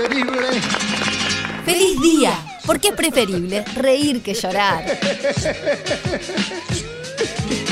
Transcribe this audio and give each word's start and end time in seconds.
preferible. 0.00 0.60
¡Feliz 1.64 2.00
día! 2.00 2.32
Porque 2.66 2.88
es 2.88 2.94
preferible 2.94 3.64
reír 3.76 4.22
que 4.22 4.34
llorar. 4.34 4.84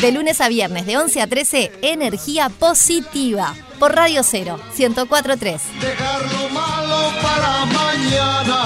De 0.00 0.12
lunes 0.12 0.40
a 0.40 0.48
viernes, 0.48 0.86
de 0.86 0.96
11 0.96 1.20
a 1.22 1.26
13, 1.26 1.72
energía 1.82 2.48
positiva. 2.48 3.54
Por 3.78 3.94
Radio 3.94 4.22
0, 4.22 4.58
1043. 4.76 5.62
Dejar 5.80 6.22
lo 6.32 6.48
malo 6.48 7.12
para 7.22 7.64
mañana. 7.66 8.64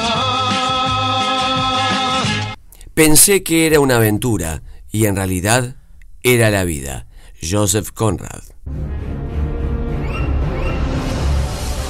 Pensé 2.95 3.43
que 3.43 3.67
era 3.67 3.81
una 3.81 3.97
aventura 3.97 4.63
y 4.91 5.07
en 5.07 5.17
realidad 5.17 5.77
era 6.23 6.51
la 6.51 6.65
vida. 6.65 7.07
Joseph 7.43 7.91
Conrad. 7.93 8.43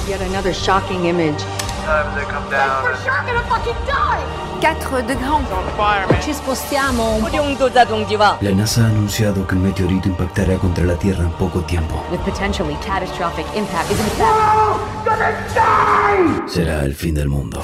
Yet 0.09 0.20
another 0.23 0.52
shocking 0.52 1.04
image. 1.07 1.43
Quatre 4.61 5.03
de 5.05 5.14
grand. 5.14 6.23
Ci 6.23 6.33
spostiamo 6.33 7.17
un 7.17 7.29
La 8.39 8.53
NASA 8.55 8.83
ha 8.83 8.87
anunciato 8.87 9.45
che 9.45 9.55
un 9.55 9.61
meteorito 9.61 10.09
impacterà 10.09 10.57
contra 10.57 10.85
la 10.86 10.95
Tierra 10.95 11.23
in 11.23 11.35
poco 11.36 11.63
tiempo. 11.64 12.03
with 12.11 12.23
potentially 12.23 12.75
catastrophic 12.81 13.45
impact 13.55 13.91
is 13.91 13.99
in 13.99 14.07
fact 14.17 14.31
Será 16.49 16.83
el 16.83 16.95
fin 16.95 17.13
del 17.13 17.29
mundo. 17.29 17.61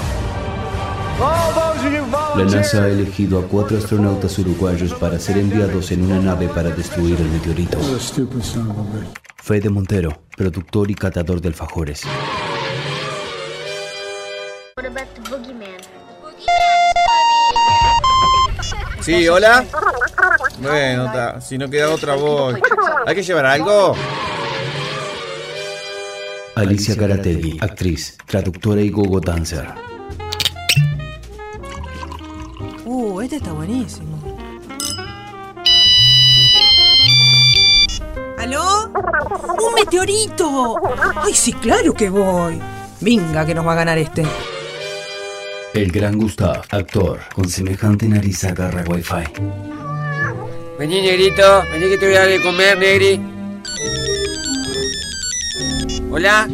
La 2.34 2.45
NASA 2.45 2.83
ha 2.83 2.88
elegido 2.88 3.38
a 3.38 3.47
cuatro 3.47 3.78
astronautas 3.78 4.38
uruguayos 4.38 4.92
para 4.92 5.19
ser 5.19 5.38
enviados 5.38 5.91
en 5.91 6.02
una 6.02 6.20
nave 6.20 6.48
para 6.48 6.69
destruir 6.69 7.19
el 7.19 7.30
meteorito. 7.30 7.78
Fede 9.36 9.70
Montero, 9.70 10.20
productor 10.36 10.91
y 10.91 10.95
catador 10.95 11.41
de 11.41 11.48
alfajores. 11.48 12.02
Sí, 19.09 19.27
hola. 19.27 19.64
Bueno, 20.59 21.05
ta, 21.05 21.41
si 21.41 21.56
no 21.56 21.70
queda 21.70 21.89
otra 21.89 22.14
voz. 22.14 22.56
¿Hay 23.06 23.14
que 23.14 23.23
llevar 23.23 23.47
algo? 23.47 23.95
Alicia 26.55 26.95
Carategui, 26.95 27.56
actriz, 27.59 28.19
traductora 28.27 28.83
y 28.83 28.91
gogo 28.91 29.19
dancer. 29.19 29.67
Uh, 32.84 33.23
este 33.23 33.36
está 33.36 33.51
buenísimo. 33.53 34.19
¿Aló? 38.36 38.91
¡Un 38.92 39.75
meteorito! 39.75 40.77
¡Ay, 41.17 41.33
sí, 41.33 41.55
claro 41.55 41.95
que 41.95 42.11
voy! 42.11 42.61
Venga, 43.01 43.47
que 43.47 43.55
nos 43.55 43.67
va 43.67 43.73
a 43.73 43.77
ganar 43.77 43.97
este. 43.97 44.27
El 45.78 45.92
gran 45.92 46.18
Gustav, 46.18 46.64
actor, 46.70 47.20
con 47.32 47.48
semejante 47.48 48.08
nariz 48.08 48.42
agarra 48.42 48.82
wifi. 48.88 49.22
Vení, 50.76 51.02
negrito. 51.02 51.62
Vení 51.70 51.88
que 51.90 51.98
te 51.98 52.06
voy 52.06 52.16
a 52.16 52.18
dar 52.18 52.28
de 52.28 52.42
comer, 52.42 52.76
negri. 52.76 53.20
Hola. 56.10 56.48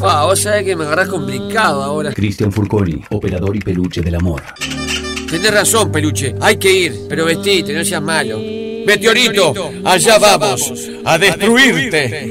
Fa, 0.00 0.24
vos 0.24 0.40
sabés 0.40 0.62
que 0.62 0.76
me 0.76 0.84
agarrás 0.84 1.08
complicado 1.08 1.82
ahora. 1.82 2.12
Cristian 2.12 2.52
Furconi, 2.52 3.02
operador 3.10 3.56
y 3.56 3.58
peluche 3.58 4.02
del 4.02 4.14
amor. 4.14 4.40
Tenés 5.28 5.52
razón, 5.52 5.90
peluche. 5.90 6.36
Hay 6.40 6.56
que 6.56 6.72
ir, 6.72 7.06
pero 7.08 7.24
vestite, 7.24 7.72
no 7.72 7.84
seas 7.84 8.00
malo. 8.00 8.38
Meteorito, 8.38 9.52
allá 9.84 10.16
vamos 10.20 10.72
a 11.04 11.18
destruirte. 11.18 12.30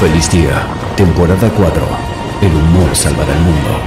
Feliz 0.00 0.30
día, 0.30 0.64
temporada 0.96 1.50
4. 1.56 1.88
El 2.42 2.54
humor 2.54 2.94
salvará 2.94 3.32
el 3.32 3.40
mundo. 3.40 3.80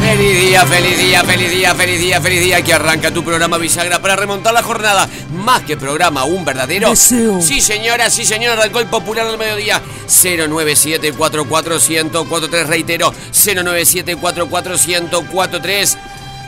Feliz 0.00 0.40
día, 0.40 0.66
feliz 0.66 0.98
día, 0.98 1.22
feliz 1.22 1.50
día, 1.52 1.72
feliz 1.74 2.00
día, 2.00 2.20
feliz 2.20 2.40
día 2.40 2.62
que 2.62 2.72
arranca 2.72 3.12
tu 3.12 3.22
programa 3.22 3.58
bisagra 3.58 4.00
para 4.00 4.16
remontar 4.16 4.52
la 4.52 4.64
jornada. 4.64 5.08
Más 5.32 5.62
que 5.62 5.76
programa, 5.76 6.24
un 6.24 6.44
verdadero. 6.44 6.90
Deseo. 6.90 7.40
Sí, 7.40 7.60
señora, 7.60 8.10
sí, 8.10 8.24
señora, 8.24 8.54
arrancó 8.54 8.80
el 8.80 8.86
popular 8.86 9.28
del 9.28 9.38
mediodía. 9.38 9.80
097-44143, 10.08 12.66
reitero, 12.66 13.14
097-44143. 13.32 15.96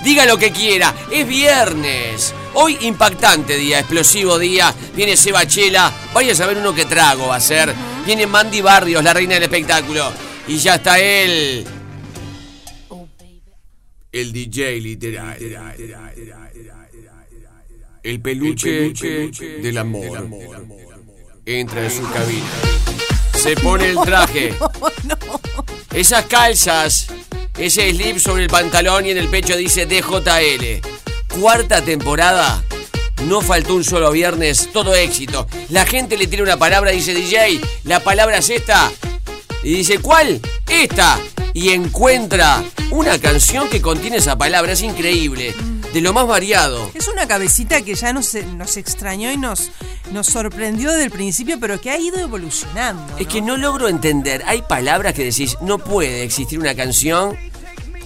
Diga 0.06 0.24
lo 0.24 0.38
que 0.38 0.52
quiera, 0.52 0.94
es 1.10 1.26
viernes. 1.26 2.32
Hoy 2.54 2.78
impactante 2.82 3.56
día, 3.56 3.80
explosivo 3.80 4.38
día. 4.38 4.72
Viene 4.94 5.16
Sebachela, 5.16 5.92
vaya 6.14 6.30
a 6.30 6.36
saber 6.36 6.58
uno 6.58 6.72
que 6.72 6.84
trago 6.84 7.26
va 7.26 7.34
a 7.34 7.40
ser. 7.40 7.74
Viene 8.06 8.24
Mandy 8.24 8.60
Barrios, 8.60 9.02
la 9.02 9.12
reina 9.12 9.34
del 9.34 9.42
espectáculo. 9.42 10.12
Y 10.46 10.58
ya 10.58 10.76
está 10.76 11.00
él. 11.00 11.66
El 14.12 14.32
DJ 14.32 14.80
literal. 14.80 15.36
El 18.00 18.20
peluche, 18.20 18.92
del 19.60 19.76
amor. 19.76 20.28
Entra 21.44 21.82
en 21.82 21.90
su 21.90 22.08
cabina. 22.12 22.46
Se 23.34 23.56
pone 23.56 23.90
el 23.90 23.96
traje. 23.96 24.54
Esas 25.92 26.26
calzas. 26.26 27.08
Ese 27.58 27.90
slip 27.90 28.18
sobre 28.18 28.42
el 28.42 28.50
pantalón 28.50 29.06
y 29.06 29.10
en 29.10 29.16
el 29.16 29.28
pecho 29.28 29.56
dice 29.56 29.86
DJL. 29.86 30.86
Cuarta 31.40 31.80
temporada. 31.80 32.62
No 33.24 33.40
faltó 33.40 33.74
un 33.74 33.82
solo 33.82 34.10
viernes, 34.10 34.68
todo 34.74 34.94
éxito. 34.94 35.48
La 35.70 35.86
gente 35.86 36.18
le 36.18 36.26
tira 36.26 36.42
una 36.42 36.58
palabra 36.58 36.90
dice 36.90 37.14
DJ, 37.14 37.60
la 37.84 38.00
palabra 38.00 38.38
es 38.38 38.50
esta. 38.50 38.92
Y 39.62 39.74
dice, 39.74 40.00
¿cuál? 40.00 40.40
Esta. 40.68 41.18
Y 41.54 41.70
encuentra 41.70 42.62
una 42.90 43.18
canción 43.18 43.70
que 43.70 43.80
contiene 43.80 44.18
esa 44.18 44.36
palabra. 44.36 44.72
Es 44.72 44.82
increíble. 44.82 45.54
De 45.94 46.02
lo 46.02 46.12
más 46.12 46.26
variado. 46.26 46.90
Es 46.92 47.08
una 47.08 47.26
cabecita 47.26 47.80
que 47.80 47.94
ya 47.94 48.12
nos, 48.12 48.34
nos 48.34 48.76
extrañó 48.76 49.32
y 49.32 49.38
nos, 49.38 49.70
nos 50.12 50.26
sorprendió 50.26 50.90
desde 50.92 51.04
el 51.04 51.10
principio, 51.10 51.58
pero 51.60 51.80
que 51.80 51.90
ha 51.90 51.98
ido 51.98 52.18
evolucionando. 52.18 53.16
Es 53.18 53.26
que 53.26 53.40
no 53.42 53.56
logro 53.56 53.88
entender. 53.88 54.42
Hay 54.46 54.62
palabras 54.62 55.14
que 55.14 55.24
decís, 55.24 55.56
no 55.60 55.78
puede 55.78 56.22
existir 56.22 56.58
una 56.58 56.74
canción 56.74 57.36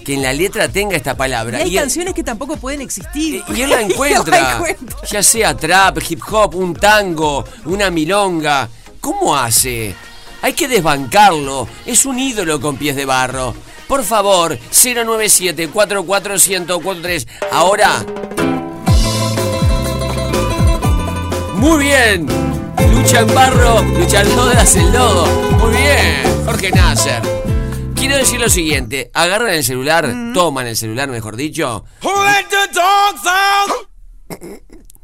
que 0.03 0.15
en 0.15 0.23
la 0.23 0.33
letra 0.33 0.67
tenga 0.67 0.97
esta 0.97 1.11
Y 1.11 1.15
palabra. 1.15 1.59
hay 1.59 1.77
él- 1.77 1.83
canciones 1.83 2.13
que 2.15 2.23
tampoco 2.23 2.57
pueden 2.57 2.81
existir. 2.81 3.43
y 3.55 3.61
él 3.61 3.69
la 3.69 3.81
encuentra. 3.81 4.41
la 4.41 4.55
encuentra. 4.55 4.97
Ya 5.09 5.21
sea 5.23 5.55
trap, 5.55 5.99
hip 6.09 6.21
hop, 6.31 6.55
un 6.55 6.73
tango, 6.73 7.45
una 7.65 7.91
milonga. 7.91 8.67
¿Cómo 8.99 9.35
hace? 9.37 9.93
Hay 10.41 10.53
que 10.53 10.67
desbancarlo. 10.67 11.67
Es 11.85 12.05
un 12.05 12.17
ídolo 12.17 12.59
con 12.59 12.77
pies 12.77 12.95
de 12.95 13.05
barro. 13.05 13.53
Por 13.87 14.03
favor, 14.03 14.57
097-44143. 14.71 17.27
Ahora. 17.51 18.03
Muy 21.61 21.83
bien. 21.83 22.25
Lucha 22.91 23.19
en 23.19 23.35
barro, 23.35 23.83
lucha 23.83 24.21
en 24.21 24.35
lodo. 24.91 25.25
Muy 25.59 25.71
bien, 25.71 26.43
Jorge 26.43 26.71
Nasser. 26.71 27.21
Quiero 27.95 28.17
decir 28.17 28.39
lo 28.39 28.49
siguiente, 28.49 29.11
agarran 29.13 29.53
el 29.53 29.63
celular, 29.63 30.11
toman 30.33 30.65
el 30.65 30.75
celular, 30.75 31.07
mejor 31.09 31.35
dicho, 31.35 31.85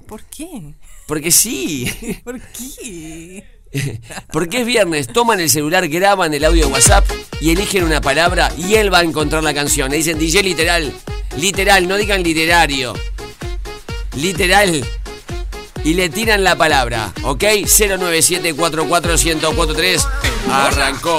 ¿Por 0.08 0.24
qué? 0.24 0.74
porque 1.08 1.30
sí, 1.30 2.20
¿Por 2.24 2.42
qué? 2.42 3.62
porque 4.34 4.62
es 4.62 4.66
viernes, 4.66 5.08
toman 5.10 5.40
el 5.40 5.52
celular, 5.52 5.88
graban 5.88 6.34
el 6.34 6.44
audio 6.44 6.66
de 6.66 6.74
WhatsApp 6.74 7.06
y 7.40 7.52
eligen 7.52 7.84
una 7.84 8.02
palabra 8.02 8.52
y 8.58 8.74
él 8.74 8.92
va 8.92 9.00
a 9.00 9.04
encontrar 9.04 9.44
la 9.44 9.54
canción. 9.54 9.92
Le 9.92 9.98
dicen 9.98 10.18
DJ 10.18 10.42
literal, 10.42 10.92
literal, 11.38 11.88
no 11.88 11.98
digan 11.98 12.24
literario, 12.24 12.96
literal. 14.16 14.84
Y 15.88 15.94
le 15.94 16.10
tiran 16.10 16.44
la 16.44 16.58
palabra, 16.58 17.14
¿ok? 17.24 17.44
097-44143. 17.44 20.06
Arrancó. 20.52 21.18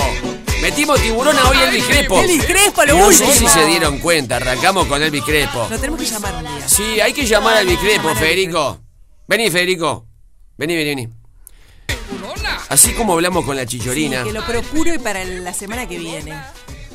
Metimos 0.60 1.00
tiburón 1.00 1.38
a 1.38 1.48
hoy 1.48 1.56
Elvis 1.56 1.86
Crespo. 1.86 2.20
Elvis 2.20 2.44
Crespo, 2.44 2.84
lo 2.84 2.98
No 2.98 3.10
sé 3.10 3.32
si 3.32 3.48
se 3.48 3.64
dieron 3.64 3.98
cuenta, 3.98 4.36
arrancamos 4.36 4.86
con 4.86 5.02
Elvis 5.02 5.24
Crespo. 5.24 5.68
Lo 5.70 5.78
tenemos 5.78 5.98
que 5.98 6.06
llamar 6.06 6.34
un 6.34 6.42
día. 6.42 6.68
Sí, 6.68 7.00
hay 7.00 7.14
que 7.14 7.24
llamar 7.24 7.56
a 7.56 7.62
Elvis 7.62 7.78
Crespo, 7.78 8.14
Federico. 8.14 8.78
Vení, 9.26 9.50
Federico. 9.50 10.04
Vení, 10.58 10.76
vení, 10.76 10.90
vení. 10.90 11.08
Así 12.68 12.92
como 12.92 13.14
hablamos 13.14 13.46
con 13.46 13.56
la 13.56 13.64
chichorina, 13.64 14.24
Que 14.24 14.34
lo 14.34 14.44
procuro 14.44 14.92
y 14.92 14.98
para 14.98 15.24
la 15.24 15.54
semana 15.54 15.88
que 15.88 15.98
viene. 15.98 16.38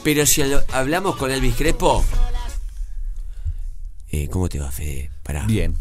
pero 0.04 0.28
si 0.28 0.44
hablamos 0.72 1.16
con 1.16 1.32
Elvis 1.32 1.56
Crespo. 1.56 2.06
Eh, 4.12 4.28
¿Cómo 4.30 4.48
te 4.48 4.60
va, 4.60 4.70
Fede? 4.70 5.10
Pará. 5.24 5.46
Bien. 5.48 5.76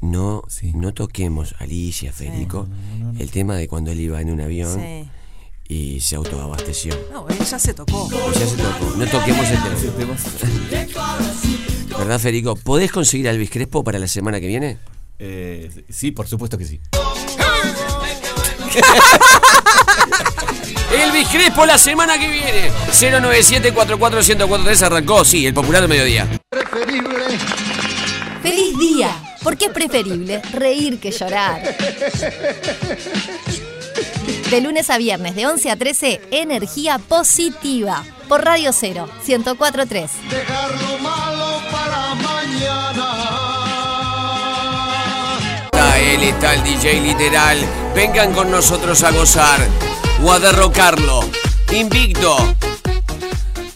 No, 0.00 0.44
no 0.74 0.94
toquemos, 0.94 1.54
Alicia, 1.58 2.12
Federico, 2.12 2.68
el 3.18 3.30
tema 3.30 3.56
de 3.56 3.66
cuando 3.66 3.90
él 3.90 3.98
iba 4.00 4.20
en 4.20 4.30
un 4.30 4.40
avión 4.40 4.80
Sí. 4.80 5.08
y 5.68 6.00
se 6.00 6.14
autoabasteció. 6.16 6.94
No, 7.12 7.26
él 7.28 7.38
ya 7.38 7.58
se 7.58 7.74
tocó. 7.74 8.08
Ya 8.34 8.46
se 8.46 8.56
tocó. 8.56 8.96
No 8.96 9.06
toquemos 9.06 9.46
el 9.50 9.60
tema. 9.94 10.16
¿Verdad, 11.98 12.20
Federico? 12.20 12.54
¿Podés 12.54 12.92
conseguir 12.92 13.26
a 13.28 13.32
Elvis 13.32 13.50
Crespo 13.50 13.82
para 13.82 13.98
la 13.98 14.06
semana 14.06 14.38
que 14.40 14.46
viene? 14.46 14.78
Eh, 15.18 15.68
sí, 15.90 16.12
por 16.12 16.28
supuesto 16.28 16.56
que 16.56 16.64
sí. 16.64 16.80
Elvis 20.92 21.28
Crespo 21.28 21.66
la 21.66 21.76
semana 21.76 22.16
que 22.18 22.30
viene. 22.30 22.70
097-44143 22.92 24.82
arrancó, 24.82 25.24
sí, 25.24 25.44
el 25.46 25.54
popular 25.54 25.82
de 25.82 25.88
mediodía. 25.88 26.28
¡Feliz 28.42 28.78
día! 28.78 29.10
Porque 29.42 29.66
es 29.66 29.70
preferible 29.70 30.42
reír 30.52 30.98
que 30.98 31.10
llorar. 31.10 31.62
De 34.50 34.60
lunes 34.60 34.88
a 34.90 34.98
viernes, 34.98 35.34
de 35.34 35.46
11 35.46 35.70
a 35.70 35.76
13, 35.76 36.20
energía 36.30 36.98
positiva. 36.98 38.04
Por 38.28 38.44
Radio 38.44 38.72
0, 38.72 39.08
1043. 39.26 40.10
Dejar 40.30 40.70
lo 40.70 40.98
malo 40.98 41.62
para 41.70 42.14
mañana. 42.14 43.28
Está 45.66 45.98
él, 45.98 46.22
está 46.22 46.54
el 46.54 46.62
DJ 46.62 47.00
literal. 47.00 47.58
Vengan 47.94 48.32
con 48.32 48.50
nosotros 48.50 49.02
a 49.02 49.10
gozar 49.12 49.60
o 50.22 50.32
a 50.32 50.38
derrocarlo. 50.38 51.20
Invicto. 51.72 52.54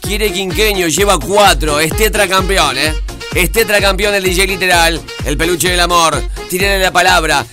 Quiere 0.01 0.31
quinqueño, 0.33 0.87
lleva 0.87 1.19
cuatro. 1.19 1.79
Es 1.79 1.95
tetracampeón, 1.95 2.77
¿eh? 2.77 2.93
Es 3.35 3.51
tetracampeón 3.51 4.13
el 4.13 4.23
DJ 4.23 4.45
literal. 4.45 5.01
El 5.25 5.37
peluche 5.37 5.69
del 5.69 5.79
amor. 5.79 6.21
Tírenle 6.49 6.79
la 6.79 6.91
palabra. 6.91 7.45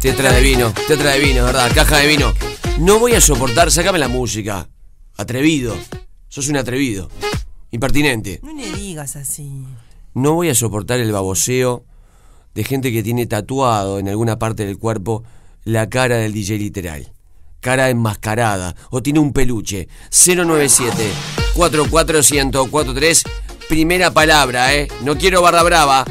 Tetra 0.00 0.32
de 0.32 0.40
vino, 0.40 0.72
tetra 0.86 1.10
de 1.10 1.18
vino, 1.18 1.44
¿verdad? 1.44 1.72
Caja 1.74 1.98
de 1.98 2.06
vino. 2.06 2.32
No 2.78 3.00
voy 3.00 3.14
a 3.14 3.20
soportar, 3.20 3.72
sácame 3.72 3.98
la 3.98 4.06
música. 4.06 4.68
Atrevido. 5.16 5.76
Sos 6.28 6.48
un 6.48 6.56
atrevido. 6.56 7.10
Impertinente. 7.72 8.38
No 8.44 8.52
le 8.52 8.70
digas 8.70 9.16
así. 9.16 9.64
No 10.14 10.34
voy 10.34 10.50
a 10.50 10.54
soportar 10.54 11.00
el 11.00 11.10
baboseo 11.10 11.84
de 12.54 12.62
gente 12.62 12.92
que 12.92 13.02
tiene 13.02 13.26
tatuado 13.26 13.98
en 13.98 14.08
alguna 14.08 14.38
parte 14.38 14.64
del 14.64 14.78
cuerpo 14.78 15.24
la 15.64 15.88
cara 15.88 16.16
del 16.18 16.32
DJ 16.32 16.58
literal. 16.58 17.12
Cara 17.60 17.90
enmascarada 17.90 18.76
o 18.90 19.02
tiene 19.02 19.18
un 19.18 19.32
peluche. 19.32 19.88
097 20.10 21.10
44143 21.54 23.24
Primera 23.72 24.10
palabra, 24.10 24.74
¿eh? 24.74 24.86
No 25.00 25.16
quiero 25.16 25.40
barra 25.40 25.62
brava. 25.62 26.04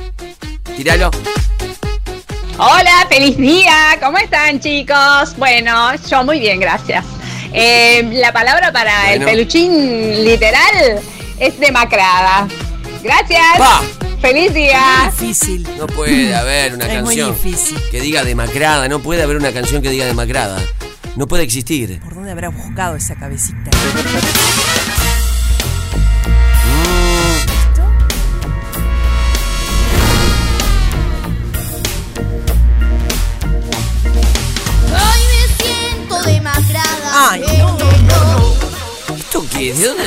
Tíralo. 0.76 1.12
Hola, 2.58 3.06
feliz 3.08 3.38
día. 3.38 4.00
¿Cómo 4.02 4.18
están, 4.18 4.60
chicos? 4.60 5.38
Bueno, 5.38 5.94
yo 6.10 6.24
muy 6.24 6.40
bien, 6.40 6.60
gracias. 6.60 7.06
Eh, 7.54 8.10
la 8.14 8.34
palabra 8.34 8.72
para 8.72 8.92
Bueno. 9.10 9.28
el 9.28 9.32
peluchín 9.32 10.24
literal 10.26 11.02
es 11.38 11.60
demacrada. 11.60 12.48
Gracias. 13.04 13.60
¡Pa! 13.60 13.84
Feliz 14.20 14.52
día. 14.56 15.12
Difícil. 15.12 15.68
No 15.78 15.86
puede 15.86 16.34
haber 16.36 16.74
una 16.74 16.92
Es 16.92 17.04
muy 17.04 17.16
canción 17.16 17.36
que 17.92 18.02
diga 18.02 18.24
demacrada. 18.24 18.88
No 18.88 19.04
puede 19.04 19.22
haber 19.22 19.38
una 19.38 19.52
canción 19.52 19.84
que 19.84 19.92
diga 19.92 20.08
demacrada. 20.08 20.60
No 21.16 21.28
puede 21.28 21.44
existir. 21.44 22.00
¿Por 22.00 22.16
dónde 22.16 22.32
habrá 22.32 22.50
buscado 22.50 22.96
esa 22.96 23.14
cabecita? 23.14 23.70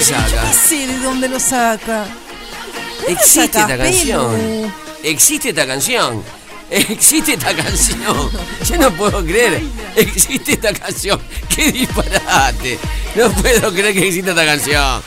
Saca? 0.04 0.52
Sí, 0.52 0.86
¿de 0.86 0.98
dónde 0.98 1.28
lo 1.28 1.40
saca? 1.40 2.04
¿De 2.04 2.10
dónde 3.06 3.12
Existe 3.12 3.60
esta 3.60 3.76
canción. 3.76 4.72
Existe 5.02 5.48
esta 5.50 5.66
canción. 5.66 6.22
Existe 6.70 7.34
esta 7.34 7.54
canción. 7.54 8.30
Yo 8.68 8.78
no 8.78 8.90
puedo 8.92 9.24
creer. 9.24 9.62
Existe 9.96 10.52
esta 10.52 10.72
canción. 10.72 11.20
¡Qué 11.48 11.70
disparate! 11.72 12.78
No 13.14 13.30
puedo 13.30 13.72
creer 13.72 13.94
que 13.94 14.08
exista 14.08 14.30
esta 14.30 14.44
canción. 14.44 15.02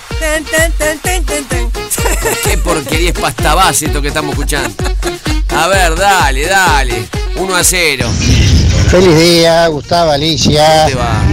Qué 2.44 2.58
porquería 2.58 3.10
es 3.10 3.20
pasta 3.20 3.54
base 3.56 3.88
esto 3.88 4.02
que 4.02 4.08
estamos 4.10 4.32
escuchando. 4.32 4.74
A 5.50 5.68
ver, 5.68 5.96
dale, 5.96 6.46
dale. 6.46 7.06
1 7.36 7.56
a 7.56 7.64
0. 7.64 8.10
Feliz 8.90 9.18
día, 9.18 9.68
Gustavo 9.68 10.12
Alicia. 10.12 10.84
¿Dónde 10.84 10.96
va? 10.96 11.27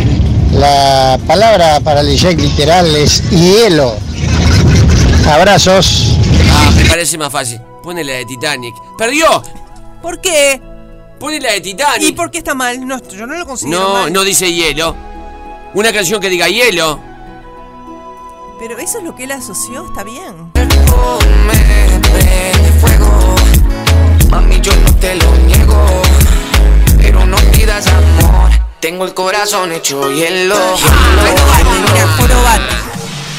La 0.55 1.19
palabra 1.27 1.81
para 1.81 2.01
el 2.01 2.07
DJ 2.09 2.37
literal 2.37 2.87
es 2.97 3.29
hielo. 3.31 3.97
Abrazos. 5.29 6.17
Ah, 6.53 6.71
me 6.77 6.85
parece 6.85 7.19
más 7.19 7.33
fácil. 7.33 7.61
Pone 7.83 8.05
la 8.05 8.15
de 8.15 8.25
Titanic. 8.25 8.75
¡Perdió! 8.97 9.43
¿Por 10.01 10.21
qué? 10.21 10.61
Pone 11.19 11.41
la 11.41 11.53
de 11.53 11.61
Titanic. 11.61 12.09
¿Y 12.09 12.13
por 12.13 12.31
qué 12.31 12.39
está 12.39 12.55
mal? 12.55 12.87
No, 12.87 12.99
yo 13.11 13.27
no 13.27 13.35
lo 13.35 13.47
considero 13.47 13.79
No, 13.81 13.93
mal. 13.95 14.13
no 14.13 14.23
dice 14.23 14.53
hielo. 14.53 14.95
Una 15.75 15.93
canción 15.93 16.21
que 16.21 16.29
diga 16.31 16.49
hielo. 16.49 17.01
Pero 18.61 18.79
eso 18.79 18.99
es 18.99 19.05
lo 19.05 19.15
que 19.17 19.25
él 19.25 19.33
asoció, 19.33 19.87
está 19.87 20.05
bien. 20.05 20.53
fuego. 22.81 23.35
Mami, 24.31 24.61
yo 24.61 24.73
no 24.77 24.95
te 24.97 25.17
lo 25.17 25.37
niego. 25.47 25.85
Pero 26.99 27.27
no 27.27 27.37
pidas 27.53 27.87
amor. 27.89 28.51
Tengo 28.85 29.07
el 29.07 29.15
corazón 29.15 29.73
hecho 29.73 30.13
hielo. 30.13 30.55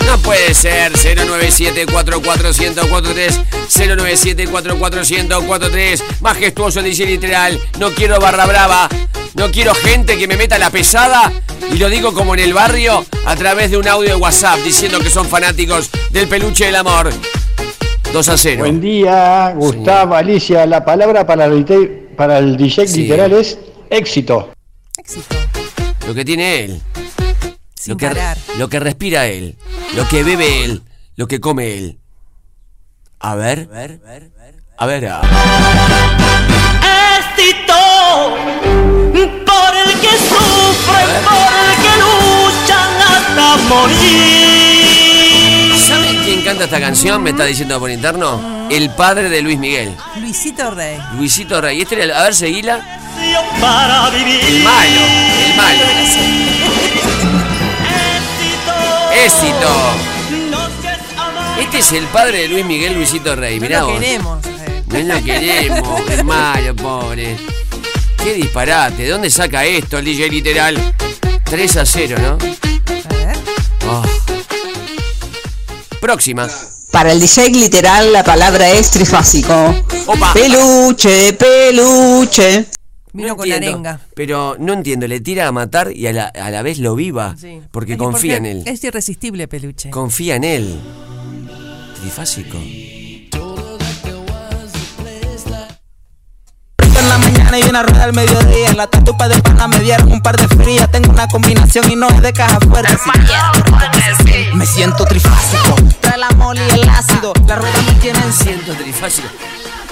No 0.04 0.18
puede 0.24 0.56
ser 0.56 0.92
097-44143 0.94 3.44
097-44143 3.70 6.02
Majestuoso 6.22 6.80
el 6.80 6.86
DJ 6.86 7.06
literal 7.06 7.62
No 7.80 7.92
quiero 7.92 8.20
barra 8.20 8.48
brava 8.48 8.90
No 9.36 9.52
quiero 9.52 9.76
gente 9.76 10.18
que 10.18 10.28
me 10.28 10.36
meta 10.36 10.58
la 10.58 10.72
pesada 10.72 11.32
Y 11.72 11.78
lo 11.78 11.90
digo 11.90 12.16
como 12.16 12.34
en 12.34 12.40
el 12.40 12.56
barrio 12.56 13.06
A 13.28 13.36
través 13.36 13.70
de 13.70 13.78
un 13.78 13.88
audio 13.88 14.10
de 14.10 14.16
WhatsApp 14.16 14.58
Diciendo 14.62 14.98
que 15.00 15.12
son 15.12 15.28
fanáticos 15.28 15.92
del 16.10 16.28
peluche 16.28 16.66
del 16.66 16.78
amor 16.78 17.12
2 18.12 18.30
a 18.30 18.36
0 18.36 18.62
Buen 18.62 18.82
día, 18.82 19.54
Gustavo 19.56 20.16
Alicia. 20.16 20.66
La 20.66 20.84
palabra 20.84 21.28
para 21.28 21.46
el, 21.46 21.64
DJ 21.64 21.86
para 22.18 22.40
el 22.40 22.58
DJ 22.58 22.88
Sí. 22.88 23.04
literal 23.04 23.32
es 23.34 23.60
éxito. 23.92 24.50
Éxito. 24.98 25.35
Lo 26.08 26.14
que 26.14 26.26
tiene 26.26 26.64
él 26.64 26.82
Sin 27.76 27.94
lo 27.94 27.98
que, 27.98 28.08
parar. 28.08 28.38
lo 28.58 28.70
que 28.70 28.80
respira 28.80 29.28
él 29.28 29.58
Lo 29.96 30.08
que 30.08 30.24
bebe 30.24 30.64
él 30.64 30.84
Lo 31.16 31.28
que 31.28 31.40
come 31.40 31.78
él 31.78 32.00
A 33.20 33.36
ver 33.36 33.70
A 34.78 34.86
ver 34.86 35.08
ah. 35.08 35.22
Éxito 37.20 37.76
por 39.46 39.76
el 39.76 40.00
que 40.00 40.10
sufre, 40.18 41.04
por 41.24 41.52
el 41.64 41.76
que 41.84 41.94
luchan 42.02 42.92
hasta 43.02 43.58
morir. 43.70 44.55
¿Saben 46.46 46.58
quién 46.58 46.58
canta 46.60 46.64
esta 46.66 46.80
canción? 46.80 47.24
Me 47.24 47.32
está 47.32 47.46
diciendo 47.46 47.80
por 47.80 47.90
interno. 47.90 48.68
El 48.70 48.92
padre 48.92 49.30
de 49.30 49.42
Luis 49.42 49.58
Miguel. 49.58 49.96
Luisito 50.22 50.70
Rey. 50.72 50.98
Luisito 51.18 51.60
Rey. 51.60 51.82
Este 51.82 51.96
era 51.96 52.04
el- 52.04 52.12
a 52.14 52.24
ver, 52.24 52.36
seguila. 52.36 53.00
El 53.18 54.64
malo. 54.64 55.02
El 55.44 55.56
malo. 55.56 55.86
Éxito. 59.26 59.70
Este 61.60 61.80
es 61.80 61.92
el 61.94 62.06
padre 62.08 62.40
de 62.42 62.48
Luis 62.50 62.66
Miguel, 62.66 62.94
Luisito 62.94 63.36
Rey. 63.36 63.56
No 63.60 63.62
Mirá 63.62 63.80
lo 63.82 63.88
vos. 63.88 64.00
queremos. 64.00 64.46
eh. 64.46 64.84
No 64.88 65.00
lo 65.16 65.24
queremos. 65.24 66.10
Es 66.12 66.24
malo, 66.24 66.76
pobre. 66.76 67.38
Qué 68.24 68.34
disparate. 68.34 69.04
¿De 69.04 69.10
dónde 69.10 69.30
saca 69.32 69.66
esto 69.66 69.98
el 69.98 70.06
DJ 70.06 70.30
literal? 70.30 70.94
3 71.44 71.78
a 71.78 71.86
0, 71.86 72.18
¿no? 72.22 72.38
Próxima. 76.06 76.48
Para 76.92 77.14
el 77.14 77.20
DJ 77.20 77.50
literal 77.50 78.14
la 78.14 78.24
palabra 78.24 78.70
es 78.70 78.92
trifásico. 78.92 79.52
Opa. 80.06 80.34
Peluche, 80.34 81.34
peluche. 81.34 82.68
Vino 83.12 83.30
No 83.30 83.36
con 83.36 83.52
entiendo, 83.52 83.90
arenga. 83.90 84.02
Pero 84.14 84.56
no 84.60 84.74
entiendo, 84.74 85.08
le 85.08 85.20
tira 85.20 85.48
a 85.48 85.52
matar 85.52 85.92
y 85.92 86.06
a 86.06 86.14
la, 86.14 86.26
a 86.26 86.52
la 86.52 86.62
vez 86.62 86.78
lo 86.78 86.94
viva. 86.94 87.36
Sí. 87.42 87.60
Porque 87.72 87.94
Es 87.94 87.98
confía 87.98 88.38
en 88.38 88.46
él. 88.46 88.64
Es 88.68 88.84
irresistible, 88.84 89.48
peluche. 89.48 89.90
Confía 89.90 90.36
en 90.36 90.44
él. 90.44 90.80
Trifásico. 92.00 92.60
La 97.18 97.30
mañana 97.30 97.60
y 97.60 97.64
una 97.64 97.84
rueda 97.84 98.04
al 98.04 98.14
mediodía. 98.14 98.70
En 98.70 98.78
la 98.78 98.88
tatupa 98.88 99.28
de 99.28 99.42
pana 99.42 99.68
me 99.68 99.80
dieron 99.80 100.12
un 100.12 100.22
par 100.22 100.36
de 100.38 100.48
frías. 100.64 100.90
Tengo 100.92 101.12
una 101.12 101.28
combinación 101.28 101.90
y 101.92 101.96
no 101.96 102.08
es 102.10 102.22
de 102.22 102.34
caja 102.34 102.60
fuerte. 102.60 102.98
Si 104.24 104.56
me 104.56 104.66
siento 104.66 105.06
trifásico. 105.06 105.76
Trae 106.02 106.18
la 106.18 106.30
moli 106.32 106.62
y 106.76 106.82
el 106.82 106.90
ácido. 106.90 107.34
La 107.48 107.56
rueda 107.56 107.82
me 107.86 107.94
tiene 108.00 108.20
Me 108.26 108.32
siento 108.32 108.74
trifásico. 108.74 109.28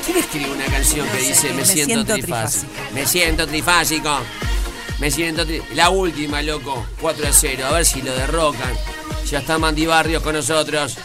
¿Quién 0.06 0.18
escribe 0.18 0.52
una 0.52 0.66
canción 0.66 1.08
que 1.08 1.18
dice 1.18 1.50
me, 1.50 1.54
me 1.62 1.66
siento, 1.66 2.14
trifásico? 2.14 2.66
Me 2.94 3.06
siento 3.06 3.48
trifásico. 3.48 4.10
Me 5.00 5.10
siento 5.12 5.46
tri- 5.46 5.62
La 5.76 5.90
última, 5.90 6.42
loco. 6.42 6.86
4 7.02 7.28
a 7.28 7.32
0. 7.32 7.66
A 7.68 7.72
ver 7.72 7.86
si 7.86 8.02
lo 8.02 8.14
derrocan. 8.14 8.70
Ya 9.30 9.40
está 9.40 9.58
Mandy 9.58 9.86
Barrios 9.86 10.22
con 10.22 10.36
nosotros. 10.36 10.98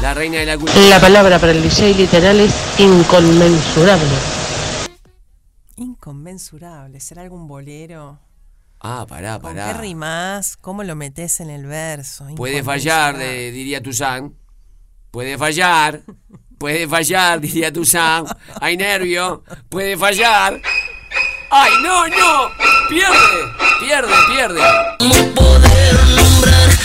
La 0.00 0.14
reina 0.14 0.38
de 0.38 0.46
la 0.46 0.56
cultura. 0.56 0.80
La 0.86 0.98
palabra 1.00 1.38
para 1.38 1.52
el 1.52 1.62
DJ 1.62 1.94
literal 1.94 2.40
es 2.40 2.52
inconmensurable. 2.78 4.06
Inconmensurable. 5.78 7.00
¿Será 7.00 7.22
algún 7.22 7.46
bolero? 7.46 8.18
Ah, 8.80 9.06
pará, 9.08 9.38
¿Con 9.38 9.54
qué 9.54 9.60
pará. 9.60 9.78
rimás? 9.80 10.56
¿Cómo 10.56 10.82
lo 10.84 10.94
metes 10.96 11.40
en 11.40 11.50
el 11.50 11.66
verso? 11.66 12.26
Puede 12.36 12.62
fallar, 12.62 13.16
de- 13.16 13.50
diría 13.52 13.82
Tuzán. 13.82 14.34
Puede 15.10 15.38
fallar. 15.38 16.02
Puede 16.58 16.88
fallar, 16.88 17.40
diría 17.40 17.72
Tuzán. 17.72 18.24
Hay 18.60 18.76
nervio. 18.76 19.44
Puede 19.68 19.96
fallar. 19.96 20.60
¡Ay, 21.50 21.70
no, 21.82 22.06
no! 22.08 22.50
¡Pierde! 22.88 23.40
¡Pierde, 23.80 24.12
pierde! 24.28 24.60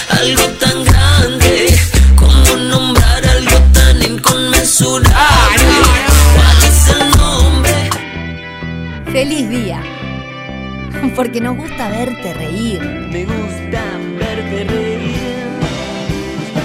Algo 0.10 0.48
tan 0.60 0.86
grande 0.86 1.76
como 2.16 2.56
nombrar 2.58 3.26
algo 3.26 3.58
tan 3.74 4.02
inconmensurable. 4.02 5.10
Feliz 9.13 9.48
día. 9.48 9.79
Porque 11.15 11.39
nos 11.39 11.55
gusta 11.55 11.88
verte 11.88 12.34
reír. 12.34 12.82
Me 12.82 13.25
gusta 13.25 13.84
verte 14.17 14.63
reír. 14.63 15.13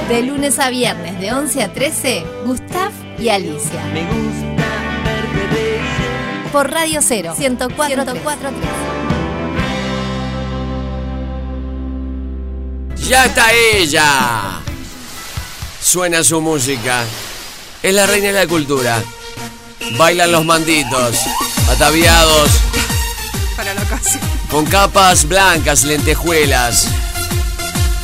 De 0.09 0.23
lunes 0.23 0.59
a 0.59 0.71
viernes, 0.71 1.21
de 1.21 1.31
11 1.31 1.63
a 1.63 1.71
13, 1.75 2.25
Gustav 2.47 2.91
y 3.19 3.29
Alicia. 3.29 3.85
Me 3.93 4.01
gusta 4.05 4.67
verte 5.05 5.47
reír. 5.55 6.51
Por 6.51 6.71
Radio 6.71 7.01
Cero, 7.03 7.35
104, 7.37 8.05
¡Ya 13.07 13.27
está 13.27 13.53
ella! 13.75 14.63
Suena 15.83 16.25
su 16.25 16.41
música. 16.41 17.05
Es 17.83 17.95
la 17.95 18.07
reina 18.07 18.29
de 18.29 18.33
la 18.33 18.47
cultura. 18.47 19.03
Bailan 19.99 20.33
los 20.33 20.47
manditos, 20.47 21.27
ataviados, 21.71 22.51
Para 23.57 23.75
la 23.75 23.83
ocasión. 23.83 24.23
con 24.51 24.67
capas 24.67 25.27
blancas, 25.27 25.85
lentejuelas, 25.85 26.89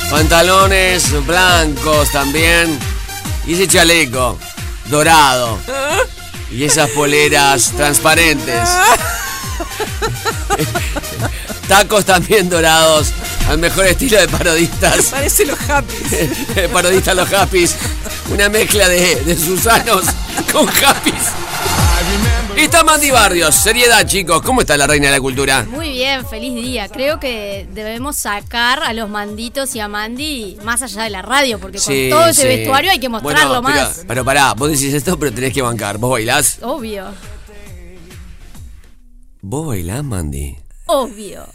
pantalones 0.09 1.25
blancos 1.25 2.11
también, 2.11 2.77
y 3.47 3.53
ese 3.53 3.67
chaleco 3.67 4.37
dorado, 4.89 5.57
y 6.51 6.63
esas 6.63 6.89
poleras 6.91 7.71
transparentes. 7.75 8.69
Tacos 11.67 12.05
también 12.05 12.47
dorados, 12.47 13.07
al 13.49 13.57
mejor 13.57 13.87
estilo 13.87 14.19
de 14.19 14.27
parodistas. 14.27 15.05
Parece 15.07 15.45
los 15.45 15.57
happy. 15.67 15.95
parodistas 16.73 17.15
los 17.15 17.31
Happys. 17.33 17.75
Una 18.29 18.49
mezcla 18.49 18.87
de, 18.87 19.15
de 19.23 19.35
Susanos 19.35 20.05
con 20.51 20.67
Happys. 20.69 21.13
Está 22.57 22.83
Mandy 22.83 23.11
Barrios. 23.11 23.53
Seriedad, 23.53 24.07
chicos. 24.07 24.41
¿Cómo 24.41 24.61
está 24.61 24.77
la 24.77 24.87
reina 24.87 25.07
de 25.07 25.13
la 25.13 25.19
cultura? 25.21 25.63
Muy 25.69 25.89
bien, 25.91 26.25
feliz 26.25 26.55
día. 26.55 26.87
Creo 26.87 27.19
que 27.19 27.67
debemos 27.73 28.15
sacar 28.15 28.81
a 28.83 28.93
los 28.93 29.09
manditos 29.09 29.75
y 29.75 29.79
a 29.81 29.87
Mandy 29.87 30.57
más 30.63 30.81
allá 30.81 31.03
de 31.03 31.09
la 31.09 31.21
radio, 31.21 31.59
porque 31.59 31.77
Sí, 31.79 32.09
con 32.09 32.19
todo 32.19 32.29
ese 32.29 32.41
sí. 32.43 32.47
vestuario 32.47 32.91
hay 32.91 32.99
que 32.99 33.09
mostrarlo 33.09 33.61
Bueno, 33.61 33.67
pero- 33.75 33.87
más. 33.87 34.03
Pero, 34.07 34.25
pará, 34.25 34.53
vos 34.53 34.69
decís 34.71 34.93
esto, 34.93 35.19
pero 35.19 35.33
tenés 35.33 35.53
que 35.53 35.61
bancar. 35.61 35.97
¿Vos 35.97 36.11
bailás? 36.11 36.59
Obvio, 36.61 37.05
¿Vos 39.41 39.67
bailás, 39.67 40.03
Mandy? 40.03 40.55
obvio. 40.87 41.45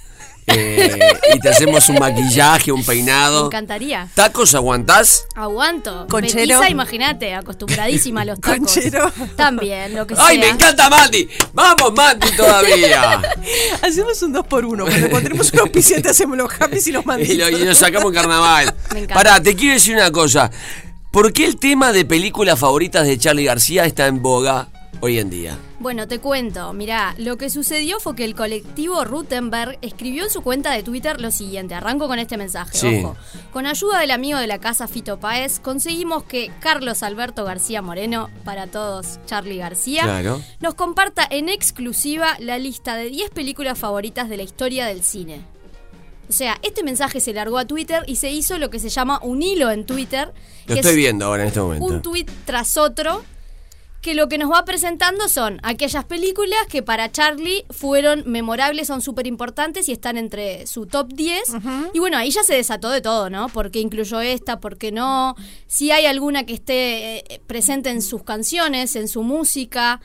Eh, 0.47 0.99
y 1.35 1.39
te 1.39 1.49
hacemos 1.49 1.89
un 1.89 1.99
maquillaje, 1.99 2.73
un 2.73 2.81
Me 2.81 2.87
peinado. 2.87 3.47
encantaría. 3.47 4.09
¿Tacos 4.15 4.55
aguantás? 4.55 5.27
Aguanto. 5.35 6.07
Conchero. 6.09 6.67
Imagínate, 6.69 7.35
acostumbradísima 7.35 8.23
a 8.23 8.25
los 8.25 8.41
tacos. 8.41 8.59
Conchero. 8.59 9.13
También, 9.37 9.95
lo 9.95 10.07
que 10.07 10.15
¡Ay, 10.19 10.39
sea. 10.39 10.47
me 10.47 10.53
encanta 10.55 10.91
Mandy! 10.91 11.29
¡Vamos, 11.53 11.93
Mandy, 11.95 12.31
todavía! 12.33 13.23
Hacemos 13.83 14.21
un 14.23 14.33
2 14.33 14.47
por 14.47 14.65
1 14.65 14.85
Cuando 14.85 15.07
encontremos 15.07 15.53
un 15.53 15.61
auspiciante 15.61 16.09
hacemos 16.11 16.37
los 16.37 16.51
happy 16.61 16.79
y 16.85 16.93
los 16.93 17.03
y, 17.05 17.07
manditos. 17.07 17.51
lo, 17.51 17.59
y 17.59 17.65
nos 17.65 17.79
sacamos 17.79 18.07
en 18.09 18.15
carnaval. 18.15 18.75
Me 18.93 19.01
encanta. 19.01 19.15
Pará, 19.15 19.43
te 19.43 19.55
quiero 19.55 19.75
decir 19.75 19.95
una 19.95 20.11
cosa. 20.11 20.51
¿Por 21.13 21.33
qué 21.33 21.45
el 21.45 21.59
tema 21.59 21.93
de 21.93 22.05
películas 22.05 22.59
favoritas 22.59 23.07
de 23.07 23.19
Charlie 23.19 23.45
García 23.45 23.85
está 23.85 24.07
en 24.07 24.23
boga 24.23 24.69
hoy 25.01 25.19
en 25.19 25.31
día? 25.31 25.57
Bueno, 25.79 26.07
te 26.09 26.19
cuento. 26.19 26.73
Mirá, 26.73 27.15
lo 27.19 27.39
que 27.39 27.49
sucedió 27.49 28.01
fue 28.01 28.15
que 28.17 28.25
el 28.25 28.35
colectivo 28.35 29.05
Rutenberg 29.05 29.79
escribió 29.81 30.25
en 30.25 30.31
su 30.31 30.43
cuenta 30.43 30.73
de 30.73 30.83
Twitter 30.83 31.21
lo 31.21 31.31
siguiente. 31.31 31.75
Arranco 31.75 32.07
con 32.09 32.19
este 32.19 32.37
mensaje. 32.37 32.77
Sí. 32.77 33.03
Ojo. 33.05 33.17
Con 33.53 33.67
ayuda 33.67 34.01
del 34.01 34.11
amigo 34.11 34.39
de 34.39 34.47
la 34.47 34.59
casa 34.59 34.89
Fito 34.89 35.19
Páez, 35.21 35.59
conseguimos 35.61 36.25
que 36.25 36.51
Carlos 36.61 37.03
Alberto 37.03 37.45
García 37.45 37.81
Moreno, 37.83 38.29
para 38.45 38.67
todos 38.67 39.19
Charlie 39.27 39.57
García, 39.59 40.03
Claro. 40.03 40.43
nos 40.61 40.75
comparta 40.75 41.27
en 41.31 41.49
exclusiva 41.49 42.37
la 42.39 42.59
lista 42.59 42.97
de 42.97 43.09
10 43.09 43.31
películas 43.31 43.79
favoritas 43.79 44.29
de 44.29 44.37
la 44.37 44.43
historia 44.43 44.87
del 44.87 45.03
cine. 45.03 45.41
O 46.29 46.33
sea, 46.33 46.59
este 46.63 46.85
mensaje 46.85 47.19
se 47.19 47.33
largó 47.33 47.59
a 47.59 47.65
Twitter 47.65 48.05
y 48.07 48.15
se 48.17 48.31
hizo 48.31 48.57
lo 48.59 48.71
que 48.71 48.79
se 48.79 48.89
llama 48.89 49.19
un 49.23 49.43
hilo 49.43 49.71
en 49.73 49.85
Twitter. 49.85 50.33
Lo 50.67 50.75
que 50.75 50.81
estoy 50.81 50.93
es 50.93 50.97
viendo 50.97 51.25
ahora 51.27 51.43
en 51.43 51.49
este 51.49 51.61
momento. 51.61 51.87
un 51.87 52.03
tweet 52.03 52.27
tras 52.45 52.77
otro 52.77 53.25
que 54.01 54.15
lo 54.15 54.29
que 54.29 54.39
nos 54.39 54.51
va 54.51 54.65
presentando 54.65 55.29
son 55.29 55.61
aquellas 55.63 56.05
películas 56.05 56.59
que 56.69 56.83
para 56.83 57.13
Charlie 57.13 57.65
fueron 57.71 58.23
memorables, 58.27 58.87
son 58.87 59.03
súper 59.03 59.27
importantes 59.27 59.89
y 59.89 59.93
están 59.93 60.17
entre 60.17 60.67
su 60.67 60.87
top 60.87 61.13
10. 61.13 61.41
Y 61.93 61.99
bueno, 61.99 62.17
ahí 62.17 62.31
ya 62.31 62.43
se 62.43 62.55
desató 62.55 62.89
de 62.91 63.03
todo, 63.03 63.29
¿no? 63.29 63.49
¿Por 63.49 63.71
qué 63.71 63.81
incluyó 63.81 64.21
esta? 64.21 64.59
¿Por 64.61 64.79
qué 64.79 64.91
no? 64.91 65.37
Si 65.67 65.91
hay 65.91 66.07
alguna 66.07 66.45
que 66.45 66.55
esté 66.55 67.19
eh, 67.35 67.41
presente 67.47 67.91
en 67.91 68.01
sus 68.01 68.23
canciones, 68.23 68.97
en 68.97 69.09
su 69.09 69.23
música. 69.23 70.01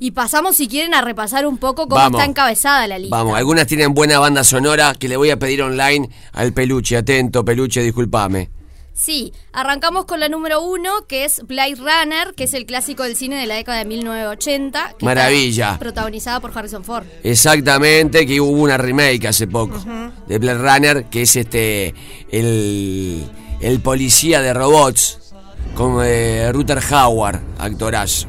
Y 0.00 0.12
pasamos, 0.12 0.56
si 0.56 0.68
quieren, 0.68 0.94
a 0.94 1.02
repasar 1.02 1.46
un 1.46 1.58
poco 1.58 1.82
cómo 1.88 1.96
Vamos. 1.96 2.20
está 2.20 2.30
encabezada 2.30 2.86
la 2.86 2.98
lista. 2.98 3.14
Vamos, 3.14 3.36
algunas 3.36 3.66
tienen 3.66 3.92
buena 3.92 4.18
banda 4.18 4.42
sonora 4.42 4.94
que 4.98 5.08
le 5.08 5.16
voy 5.16 5.30
a 5.30 5.38
pedir 5.38 5.62
online 5.62 6.08
al 6.32 6.52
peluche. 6.52 6.96
Atento, 6.96 7.44
peluche, 7.44 7.82
discúlpame. 7.82 8.61
Sí, 8.94 9.32
arrancamos 9.52 10.04
con 10.04 10.20
la 10.20 10.28
número 10.28 10.62
uno, 10.62 11.06
que 11.08 11.24
es 11.24 11.42
Blade 11.46 11.76
Runner, 11.76 12.34
que 12.36 12.44
es 12.44 12.54
el 12.54 12.66
clásico 12.66 13.02
del 13.04 13.16
cine 13.16 13.36
de 13.36 13.46
la 13.46 13.54
década 13.54 13.78
de 13.78 13.84
1980. 13.86 14.82
que 14.84 14.90
está 14.92 15.04
Maravilla. 15.06 15.78
protagonizada 15.78 16.40
por 16.40 16.56
Harrison 16.56 16.84
Ford. 16.84 17.04
Exactamente, 17.24 18.26
que 18.26 18.40
hubo 18.40 18.50
una 18.62 18.76
remake 18.76 19.26
hace 19.26 19.46
poco 19.46 19.82
de 20.28 20.38
Blade 20.38 20.58
Runner, 20.58 21.04
que 21.06 21.22
es 21.22 21.36
este 21.36 21.94
el, 22.30 23.24
el 23.60 23.80
policía 23.80 24.42
de 24.42 24.52
robots 24.52 25.32
con 25.74 26.00
eh, 26.04 26.50
Ruther 26.52 26.80
Hauer, 26.90 27.40
actorazo. 27.58 28.28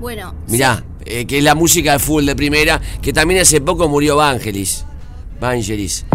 Bueno, 0.00 0.34
Mirá, 0.48 0.82
eh, 1.04 1.26
que 1.26 1.38
es 1.38 1.44
la 1.44 1.54
música 1.54 1.92
de 1.92 1.98
full 1.98 2.24
de 2.24 2.34
primera, 2.34 2.80
que 3.02 3.12
también 3.12 3.40
hace 3.42 3.60
poco 3.60 3.88
murió 3.88 4.16
Vangelis. 4.16 4.86
Vangelis. 5.38 6.06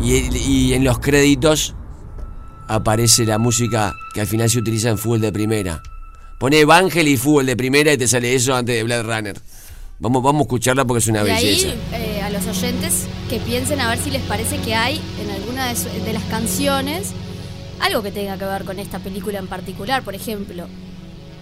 Y, 0.00 0.14
y 0.38 0.72
en 0.74 0.82
los 0.84 0.98
créditos 0.98 1.74
aparece 2.68 3.24
la 3.24 3.38
música 3.38 3.94
que 4.14 4.20
al 4.20 4.26
final 4.26 4.48
se 4.50 4.58
utiliza 4.58 4.88
en 4.90 4.98
fútbol 4.98 5.20
de 5.20 5.32
primera. 5.32 5.82
Pone 6.38 6.64
Vangelis 6.64 7.14
y 7.14 7.16
fútbol 7.16 7.46
de 7.46 7.56
primera 7.56 7.92
y 7.92 7.98
te 7.98 8.06
sale 8.06 8.34
eso 8.34 8.54
antes 8.54 8.76
de 8.76 8.82
Blade 8.84 9.02
Runner. 9.02 9.40
Vamos, 9.98 10.22
vamos 10.22 10.40
a 10.40 10.42
escucharla 10.44 10.84
porque 10.84 10.98
es 11.00 11.08
una 11.08 11.22
y 11.22 11.24
belleza. 11.24 11.68
ahí 11.68 11.78
eh, 11.94 12.22
a 12.22 12.30
los 12.30 12.46
oyentes 12.46 13.06
que 13.28 13.38
piensen 13.40 13.80
a 13.80 13.88
ver 13.88 13.98
si 13.98 14.10
les 14.10 14.22
parece 14.22 14.58
que 14.58 14.74
hay 14.74 15.00
en 15.20 15.30
alguna 15.30 15.68
de, 15.68 15.74
su- 15.76 15.88
de 16.04 16.12
las 16.12 16.22
canciones 16.24 17.08
algo 17.80 18.02
que 18.02 18.10
tenga 18.12 18.36
que 18.38 18.44
ver 18.44 18.64
con 18.64 18.78
esta 18.78 18.98
película 19.00 19.38
en 19.40 19.46
particular, 19.48 20.02
por 20.04 20.14
ejemplo. 20.14 20.66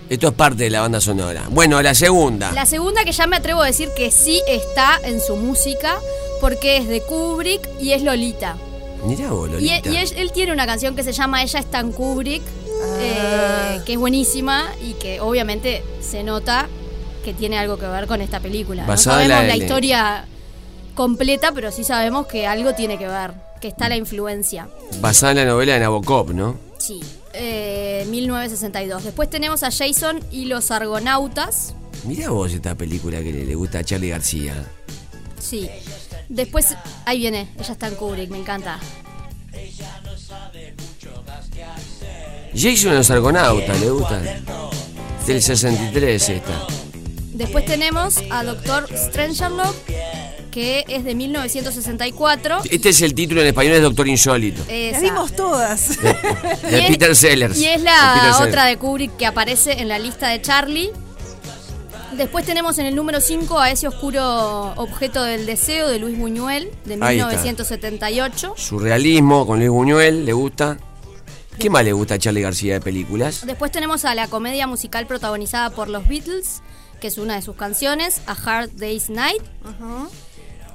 Esto 0.08 0.28
es 0.28 0.34
parte 0.34 0.64
de 0.64 0.70
la 0.70 0.82
banda 0.82 1.00
sonora. 1.00 1.44
Bueno, 1.50 1.82
la 1.82 1.94
segunda. 1.94 2.52
La 2.52 2.64
segunda 2.64 3.04
que 3.04 3.12
ya 3.12 3.26
me 3.26 3.36
atrevo 3.36 3.60
a 3.62 3.66
decir 3.66 3.88
que 3.96 4.10
sí 4.10 4.40
está 4.48 5.00
en 5.04 5.20
su 5.20 5.34
música, 5.36 5.96
porque 6.40 6.76
es 6.76 6.88
de 6.88 7.00
Kubrick 7.02 7.60
y 7.80 7.92
es 7.92 8.02
Lolita. 8.02 8.56
Mirá 9.04 9.30
vos, 9.30 9.48
Y, 9.48 9.52
Lolita. 9.52 9.88
y 9.90 9.96
él, 9.96 10.08
él 10.16 10.32
tiene 10.32 10.52
una 10.52 10.66
canción 10.66 10.96
que 10.96 11.02
se 11.02 11.12
llama 11.12 11.42
Ella 11.42 11.60
está 11.60 11.80
en 11.80 11.92
Kubrick, 11.92 12.42
eh, 12.98 13.80
que 13.84 13.92
es 13.94 13.98
buenísima 13.98 14.68
y 14.82 14.94
que 14.94 15.20
obviamente 15.20 15.82
se 16.00 16.22
nota 16.22 16.68
que 17.24 17.34
tiene 17.34 17.58
algo 17.58 17.78
que 17.78 17.86
ver 17.86 18.06
con 18.06 18.20
esta 18.20 18.40
película. 18.40 18.82
No 18.82 18.88
Basada 18.88 19.22
en 19.22 19.28
sabemos 19.30 19.48
la- 19.48 19.56
la, 19.56 19.62
historia 19.64 20.24
completa, 20.94 21.52
pero 21.52 21.70
sí 21.72 21.84
sabemos 21.84 22.26
que 22.26 22.46
algo 22.46 22.74
tiene 22.74 22.98
que 22.98 23.06
ver, 23.08 23.32
que 23.60 23.68
está 23.68 23.88
la 23.88 23.96
influencia. 23.96 24.68
Basada 25.00 25.32
en 25.32 25.38
la 25.38 25.44
novela 25.44 25.74
de 25.74 25.80
Nabokov, 25.80 26.32
¿no? 26.32 26.56
Sí. 26.78 27.00
Eh, 27.34 28.06
1962. 28.08 29.04
Después 29.04 29.28
tenemos 29.28 29.62
a 29.62 29.70
Jason 29.70 30.20
y 30.30 30.46
los 30.46 30.70
Argonautas. 30.70 31.74
Mirá 32.04 32.30
vos 32.30 32.52
esta 32.52 32.74
película 32.74 33.18
que 33.22 33.32
le, 33.32 33.44
le 33.44 33.54
gusta 33.54 33.80
a 33.80 33.84
Charlie 33.84 34.08
García. 34.10 34.54
Sí. 35.40 35.68
Después, 36.28 36.74
ahí 37.04 37.18
viene, 37.20 37.48
ella 37.58 37.72
está 37.72 37.88
en 37.88 37.94
Kubrick, 37.94 38.30
me 38.30 38.38
encanta. 38.38 38.78
Jason 42.54 42.92
y 42.92 42.96
los 42.96 43.10
Argonautas, 43.10 43.80
¿le 43.80 43.90
gusta? 43.90 44.20
Del 45.26 45.42
63 45.42 46.28
esta. 46.28 46.66
Después 47.34 47.64
tenemos 47.66 48.16
a 48.30 48.42
Doctor 48.44 48.88
Strangelove, 48.96 49.76
que 50.50 50.84
es 50.88 51.04
de 51.04 51.14
1964. 51.14 52.60
Este 52.70 52.88
es 52.88 53.00
el 53.02 53.14
título 53.14 53.42
en 53.42 53.48
español, 53.48 53.74
es 53.74 53.82
Doctor 53.82 54.08
Insólito. 54.08 54.62
Esa. 54.68 54.92
Las 54.92 55.02
vimos 55.02 55.36
todas. 55.36 56.00
De 56.00 56.08
Y 56.70 56.74
es- 56.76 56.88
Peter 56.88 57.14
Sellers. 57.14 57.58
Y 57.58 57.66
es 57.66 57.82
la 57.82 58.30
otra 58.36 58.38
Sellers. 58.46 58.64
de 58.66 58.76
Kubrick 58.78 59.16
que 59.16 59.26
aparece 59.26 59.72
en 59.82 59.88
la 59.88 59.98
lista 59.98 60.28
de 60.28 60.40
Charlie. 60.40 60.90
Después 62.16 62.46
tenemos 62.46 62.78
en 62.78 62.86
el 62.86 62.94
número 62.96 63.20
5 63.20 63.58
a 63.60 63.70
ese 63.70 63.86
oscuro 63.88 64.72
objeto 64.76 65.22
del 65.22 65.44
deseo 65.44 65.88
de 65.88 65.98
Luis 65.98 66.18
Buñuel, 66.18 66.70
de 66.84 66.94
Ahí 66.94 67.18
está. 67.18 67.28
1978. 67.28 68.54
Surrealismo 68.56 69.46
con 69.46 69.58
Luis 69.58 69.70
Buñuel, 69.70 70.24
¿le 70.24 70.32
gusta? 70.32 70.78
¿Qué 71.58 71.68
más 71.70 71.84
le 71.84 71.92
gusta 71.92 72.14
a 72.14 72.18
Charlie 72.18 72.40
García 72.42 72.74
de 72.74 72.80
películas? 72.80 73.46
Después 73.46 73.70
tenemos 73.70 74.04
a 74.04 74.14
la 74.14 74.28
comedia 74.28 74.66
musical 74.66 75.06
protagonizada 75.06 75.70
por 75.70 75.88
los 75.88 76.06
Beatles, 76.08 76.62
que 77.00 77.08
es 77.08 77.18
una 77.18 77.34
de 77.36 77.42
sus 77.42 77.56
canciones, 77.56 78.20
A 78.26 78.32
Hard 78.32 78.70
Day's 78.76 79.10
Night. 79.10 79.42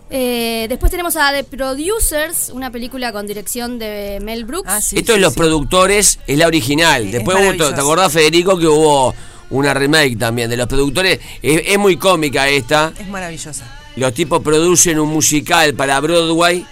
Eh, 0.09 0.65
después 0.69 0.91
tenemos 0.91 1.15
a 1.15 1.31
The 1.31 1.43
Producers, 1.45 2.51
una 2.53 2.69
película 2.69 3.11
con 3.13 3.25
dirección 3.27 3.79
de 3.79 4.19
Mel 4.21 4.43
Brooks. 4.45 4.93
Esto 4.93 5.13
es 5.15 5.19
Los 5.21 5.33
Productores, 5.33 6.19
es 6.27 6.37
la 6.37 6.47
original. 6.47 7.09
Después, 7.11 7.37
hubo- 7.37 7.69
¿te 7.73 7.79
acordás, 7.79 8.11
Federico, 8.11 8.57
que 8.59 8.67
hubo 8.67 9.13
una 9.51 9.73
remake 9.73 10.17
también 10.17 10.49
de 10.49 10.57
Los 10.57 10.67
Productores? 10.67 11.19
Es, 11.41 11.61
es 11.67 11.77
muy 11.77 11.97
cómica 11.97 12.47
esta. 12.49 12.91
Es 12.99 13.07
maravillosa. 13.07 13.77
Los 13.95 14.13
tipos 14.13 14.41
producen 14.41 14.99
un 14.99 15.09
musical 15.09 15.73
para 15.73 15.99
Broadway 15.99 16.65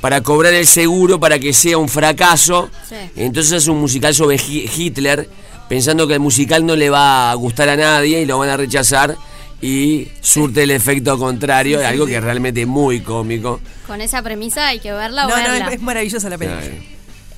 para 0.00 0.20
cobrar 0.22 0.52
el 0.52 0.66
seguro 0.66 1.18
para 1.20 1.38
que 1.38 1.52
sea 1.52 1.78
un 1.78 1.88
fracaso. 1.88 2.68
Sí. 2.88 2.94
Entonces 3.16 3.52
es 3.52 3.68
un 3.68 3.78
musical 3.78 4.14
sobre 4.14 4.36
Hi- 4.36 4.68
Hitler, 4.76 5.28
pensando 5.68 6.06
que 6.06 6.14
el 6.14 6.20
musical 6.20 6.66
no 6.66 6.76
le 6.76 6.90
va 6.90 7.30
a 7.30 7.34
gustar 7.34 7.68
a 7.70 7.76
nadie 7.76 8.20
y 8.20 8.26
lo 8.26 8.38
van 8.38 8.50
a 8.50 8.56
rechazar. 8.56 9.16
Y 9.62 10.08
surte 10.20 10.64
el 10.64 10.72
efecto 10.72 11.18
contrario, 11.18 11.78
Sí, 11.78 11.84
algo 11.86 12.04
sí. 12.04 12.10
que 12.10 12.18
es 12.18 12.22
realmente 12.24 12.66
muy 12.66 13.00
cómico. 13.00 13.60
Con 13.86 14.02
esa 14.02 14.20
premisa 14.22 14.66
hay 14.68 14.78
que 14.78 14.92
verla 14.92 15.26
o 15.26 15.30
No, 15.30 15.36
no, 15.38 15.54
es, 15.54 15.74
es 15.74 15.80
maravillosa 15.80 16.28
la 16.28 16.36
película. 16.36 16.62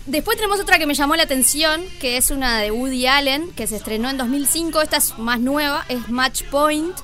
Después 0.06 0.36
tenemos 0.36 0.60
otra 0.60 0.78
que 0.78 0.86
me 0.86 0.94
llamó 0.94 1.16
la 1.16 1.24
atención, 1.24 1.82
que 2.00 2.16
es 2.16 2.30
una 2.30 2.58
de 2.60 2.70
Woody 2.70 3.06
Allen, 3.06 3.50
que 3.56 3.66
se 3.66 3.76
estrenó 3.76 4.08
en 4.08 4.16
2005. 4.16 4.80
Esta 4.80 4.98
es 4.98 5.18
más 5.18 5.40
nueva, 5.40 5.84
es 5.88 6.08
Match 6.08 6.44
Point. 6.44 6.96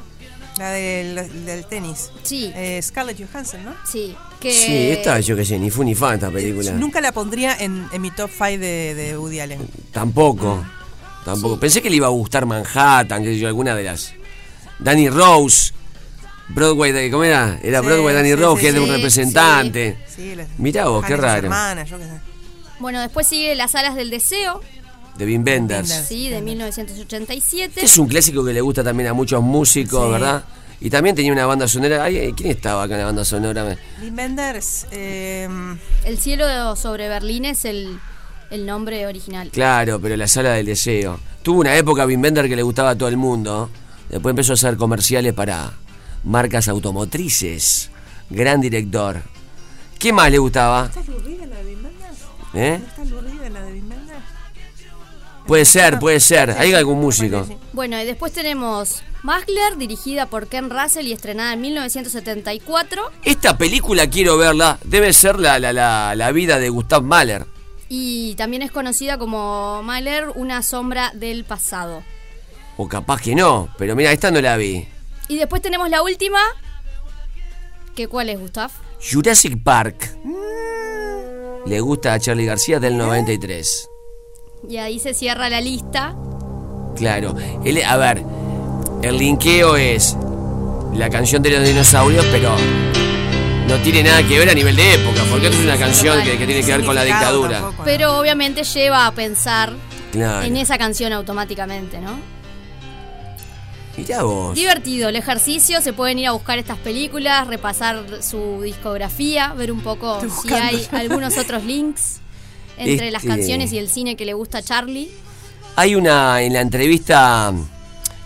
La 0.59 0.71
del, 0.71 1.45
del 1.45 1.67
tenis. 1.67 2.11
Sí. 2.23 2.53
Eh, 2.55 2.79
Scarlett 2.83 3.19
Johansson, 3.19 3.65
¿no? 3.65 3.75
Sí. 3.91 4.15
Que 4.39 4.53
Sí, 4.53 4.91
esta 4.91 5.19
yo 5.21 5.35
qué 5.35 5.45
sé, 5.45 5.59
ni 5.59 5.71
fu 5.71 5.83
ni 5.83 5.95
fa 5.95 6.15
esta 6.15 6.31
película. 6.31 6.73
Nunca 6.73 7.01
la 7.01 7.11
pondría 7.13 7.57
en, 7.59 7.87
en 7.93 8.03
mi 8.03 8.11
top 8.11 8.31
5 8.31 8.45
de, 8.59 8.95
de 8.95 9.19
Woody 9.19 9.41
Allen. 9.41 9.67
Tampoco. 9.93 10.65
Tampoco. 11.25 11.59
Pensé 11.59 11.81
que 11.83 11.91
le 11.91 11.97
iba 11.97 12.07
a 12.07 12.11
gustar 12.11 12.47
Manhattan, 12.47 13.25
que 13.25 13.37
yo, 13.39 13.49
alguna 13.49 13.75
de 13.75 13.85
las. 13.85 14.13
Danny 14.79 15.09
Rose. 15.09 15.73
Broadway, 16.49 16.93
de, 16.93 17.11
¿cómo 17.11 17.25
era? 17.25 17.59
Era 17.63 17.81
Sí, 17.81 17.87
Broadway 17.87 18.15
Danny 18.15 18.29
sí, 18.31 18.35
Rose, 18.37 18.57
sí, 18.57 18.61
que 18.63 18.69
es 18.69 18.75
de 18.75 18.81
un 18.81 18.87
sí, 18.87 18.93
representante. 18.93 19.99
Mirá 20.59 20.87
vos, 20.89 21.05
qué 21.05 21.17
raro. 21.17 21.45
hermanas, 21.47 21.89
yo 21.89 21.99
qué 21.99 22.05
sé. 22.05 22.32
Bueno, 22.83 23.01
después 23.01 23.27
sigue 23.29 23.55
Las 23.55 23.75
Alas 23.75 23.95
del 23.95 24.11
Deseo, 24.11 24.61
De 25.17 25.25
Wim 25.25 25.45
Wenders. 25.45 25.89
sí, 26.09 26.29
de 26.29 26.43
1987. 26.43 27.65
Este 27.67 27.85
es 27.87 27.97
un 27.97 28.09
clásico 28.09 28.45
que 28.45 28.53
le 28.53 28.61
gusta 28.61 28.83
también 28.85 29.09
a 29.09 29.15
muchos 29.15 29.41
músicos, 29.43 30.05
Sí. 30.05 30.11
¿verdad? 30.13 30.45
Y 30.81 30.91
también 30.91 31.15
tenía 31.15 31.33
una 31.33 31.47
banda 31.47 31.69
sonora. 31.69 32.03
Ay, 32.03 32.33
¿Quién 32.37 32.51
estaba 32.51 32.83
acá 32.83 32.95
en 32.95 33.01
la 33.01 33.07
banda 33.07 33.25
sonora? 33.25 33.77
Wim 34.03 34.17
Wenders, 34.19 34.87
eh, 34.91 35.49
El 36.05 36.19
cielo 36.19 36.75
sobre 36.75 37.09
Berlín 37.09 37.45
es 37.45 37.65
el, 37.65 38.01
el 38.51 38.67
nombre 38.67 39.07
original. 39.07 39.51
Claro, 39.51 40.01
pero 40.01 40.17
la 40.17 40.27
sala 40.27 40.51
del 40.55 40.67
deseo. 40.67 41.21
Tuvo 41.45 41.61
una 41.61 41.77
época 41.77 42.05
Wim 42.05 42.21
Wenders 42.21 42.49
que 42.49 42.57
le 42.57 42.63
gustaba 42.65 42.91
a 42.91 42.99
todo 42.99 43.09
el 43.09 43.17
mundo. 43.17 43.71
Después 44.11 44.33
empezó 44.33 44.53
a 44.53 44.55
hacer 44.55 44.77
comerciales 44.77 45.33
para 45.35 45.71
marcas 46.25 46.67
automotrices. 46.67 47.91
Gran 48.29 48.61
director. 48.61 49.23
¿Qué 50.01 50.13
más 50.13 50.33
le 50.33 50.39
gustaba? 50.39 50.87
¿Está 50.87 50.99
aburrida 50.99 51.47
la 51.47 51.57
Wenders? 51.59 51.72
¿Eh? 52.55 52.81
¿No 52.81 52.87
está 52.87 53.03
aburrida 53.03 53.51
la 53.51 53.63
de? 53.63 53.83
Puede 55.47 55.65
ser, 55.65 55.99
puede 55.99 56.21
ser. 56.33 56.51
Hay 56.53 56.73
algún 56.75 57.01
músico. 57.01 57.47
Bueno, 57.73 58.01
y 58.01 58.05
después 58.05 58.33
tenemos 58.33 59.03
Magler, 59.23 59.77
dirigida 59.77 60.27
por 60.27 60.47
Ken 60.49 60.71
Russell 60.71 61.07
y 61.07 61.13
estrenada 61.13 61.53
en 61.53 61.61
1974. 61.61 63.03
Esta 63.25 63.57
película 63.59 64.09
quiero 64.09 64.37
verla. 64.39 64.79
Debe 64.85 65.13
ser 65.13 65.39
la, 65.39 65.59
la, 65.59 65.73
la, 65.73 66.15
la 66.15 66.33
vida 66.33 66.59
de 66.59 66.69
Gustav 66.69 67.03
Mahler. 67.03 67.47
Y 67.89 68.35
también 68.37 68.63
es 68.63 68.71
conocida 68.71 69.19
como 69.19 69.83
Mahler, 69.83 70.29
una 70.35 70.63
sombra 70.63 71.11
del 71.15 71.45
pasado. 71.45 72.03
O 72.77 72.89
capaz 72.89 73.21
que 73.21 73.35
no. 73.35 73.69
Pero 73.77 73.95
mira, 73.95 74.13
esta 74.13 74.31
no 74.31 74.41
la 74.41 74.57
vi. 74.57 74.89
Y 75.29 75.37
después 75.37 75.61
tenemos 75.61 75.91
la 75.91 76.03
última. 76.03 76.39
¿Que 77.95 78.09
cuál 78.09 78.31
es, 78.31 78.39
Gustav? 78.41 78.71
Jurassic 79.11 79.63
Park. 79.63 80.17
Le 81.67 81.81
gusta 81.81 82.15
a 82.15 82.19
Charlie 82.21 82.45
García 82.47 82.81
del 82.81 82.97
93. 82.97 83.89
Y 84.69 84.77
ahí 84.79 84.99
se 84.99 85.15
cierra 85.15 85.49
la 85.49 85.61
lista. 85.61 86.15
Claro. 86.97 87.35
Él- 87.65 87.83
a 87.85 87.97
ver, 87.97 88.23
el 89.03 89.17
linkeo 89.19 89.77
es 89.77 90.17
la 90.95 91.09
canción 91.11 91.43
de 91.43 91.51
los 91.51 91.67
dinosaurios, 91.67 92.25
pero 92.31 92.55
no 93.69 93.77
tiene 93.83 94.03
nada 94.03 94.23
que 94.27 94.39
ver 94.39 94.51
a 94.51 94.55
nivel 94.55 94.77
de 94.77 94.95
época, 94.95 95.23
porque 95.31 95.47
esto 95.47 95.59
es 95.59 95.65
una 95.65 95.79
canción 95.79 96.23
que, 96.23 96.37
que 96.37 96.47
tiene 96.47 96.63
que 96.63 96.73
ver 96.77 96.85
con 96.85 96.95
la 96.95 97.05
dictadura. 97.05 97.71
Pero 97.85 98.19
obviamente 98.19 98.65
lleva 98.65 99.07
a 99.07 99.13
pensar 99.13 99.73
Claro. 100.13 100.45
en 100.47 100.57
esa 100.57 100.77
canción 100.79 101.13
automáticamente, 101.13 101.99
¿no? 102.01 102.11
Mirá 103.97 104.23
vos. 104.23 104.55
Divertido 104.55 105.09
el 105.11 105.17
ejercicio, 105.17 105.81
se 105.83 105.93
pueden 105.93 106.19
ir 106.19 106.27
a 106.29 106.33
buscar 106.33 106.59
estas 106.59 106.79
películas, 106.79 107.47
repasar 107.47 108.05
su 108.23 108.63
discografía, 108.63 109.53
ver 109.55 109.71
un 109.71 109.81
poco 109.83 110.19
si 110.43 110.53
hay 110.55 110.87
algunos 110.93 111.37
otros 111.37 111.63
links 111.65 112.21
entre 112.79 113.11
las 113.11 113.23
Este- 113.23 113.37
canciones 113.37 113.73
y 113.73 113.79
el 113.79 113.89
cine 113.89 114.17
que 114.17 114.25
le 114.25 114.33
gusta 114.33 114.59
a 114.59 114.63
Charlie. 114.63 115.11
Hay 115.77 115.95
una 115.95 116.41
en 116.43 116.53
la 116.55 116.61
entrevista, 116.63 117.53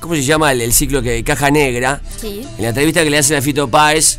¿cómo 0.00 0.14
se 0.14 0.22
llama 0.22 0.52
el, 0.52 0.60
el 0.60 0.72
ciclo 0.72 1.02
que 1.02 1.22
Caja 1.24 1.50
Negra? 1.50 2.00
Sí. 2.20 2.46
En 2.56 2.62
la 2.62 2.68
entrevista 2.68 3.02
que 3.02 3.10
le 3.10 3.18
hacen 3.18 3.36
a 3.36 3.42
Fito 3.42 3.68
Páez, 3.68 4.18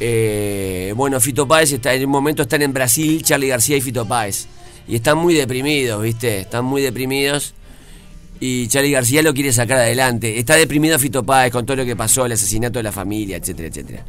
eh, 0.00 0.92
bueno, 0.96 1.20
Fito 1.20 1.46
Páez 1.46 1.72
está 1.72 1.94
en 1.94 2.04
un 2.04 2.10
momento 2.10 2.42
están 2.42 2.62
en 2.62 2.72
Brasil, 2.72 3.22
Charlie 3.22 3.48
García 3.48 3.76
y 3.76 3.80
Fito 3.80 4.06
Páez. 4.06 4.46
Y 4.86 4.96
están 4.96 5.18
muy 5.18 5.34
deprimidos, 5.34 6.02
¿viste? 6.02 6.40
Están 6.40 6.64
muy 6.64 6.82
deprimidos. 6.82 7.54
Y 8.40 8.68
Charlie 8.68 8.92
García 8.92 9.22
lo 9.22 9.34
quiere 9.34 9.52
sacar 9.52 9.78
adelante. 9.78 10.38
Está 10.38 10.54
deprimido 10.54 10.98
Fito 10.98 11.24
Páez 11.24 11.52
con 11.52 11.66
todo 11.66 11.78
lo 11.78 11.84
que 11.84 11.96
pasó, 11.96 12.26
el 12.26 12.32
asesinato 12.32 12.78
de 12.78 12.84
la 12.84 12.92
familia, 12.92 13.36
etcétera, 13.36 13.68
etcétera. 13.68 14.04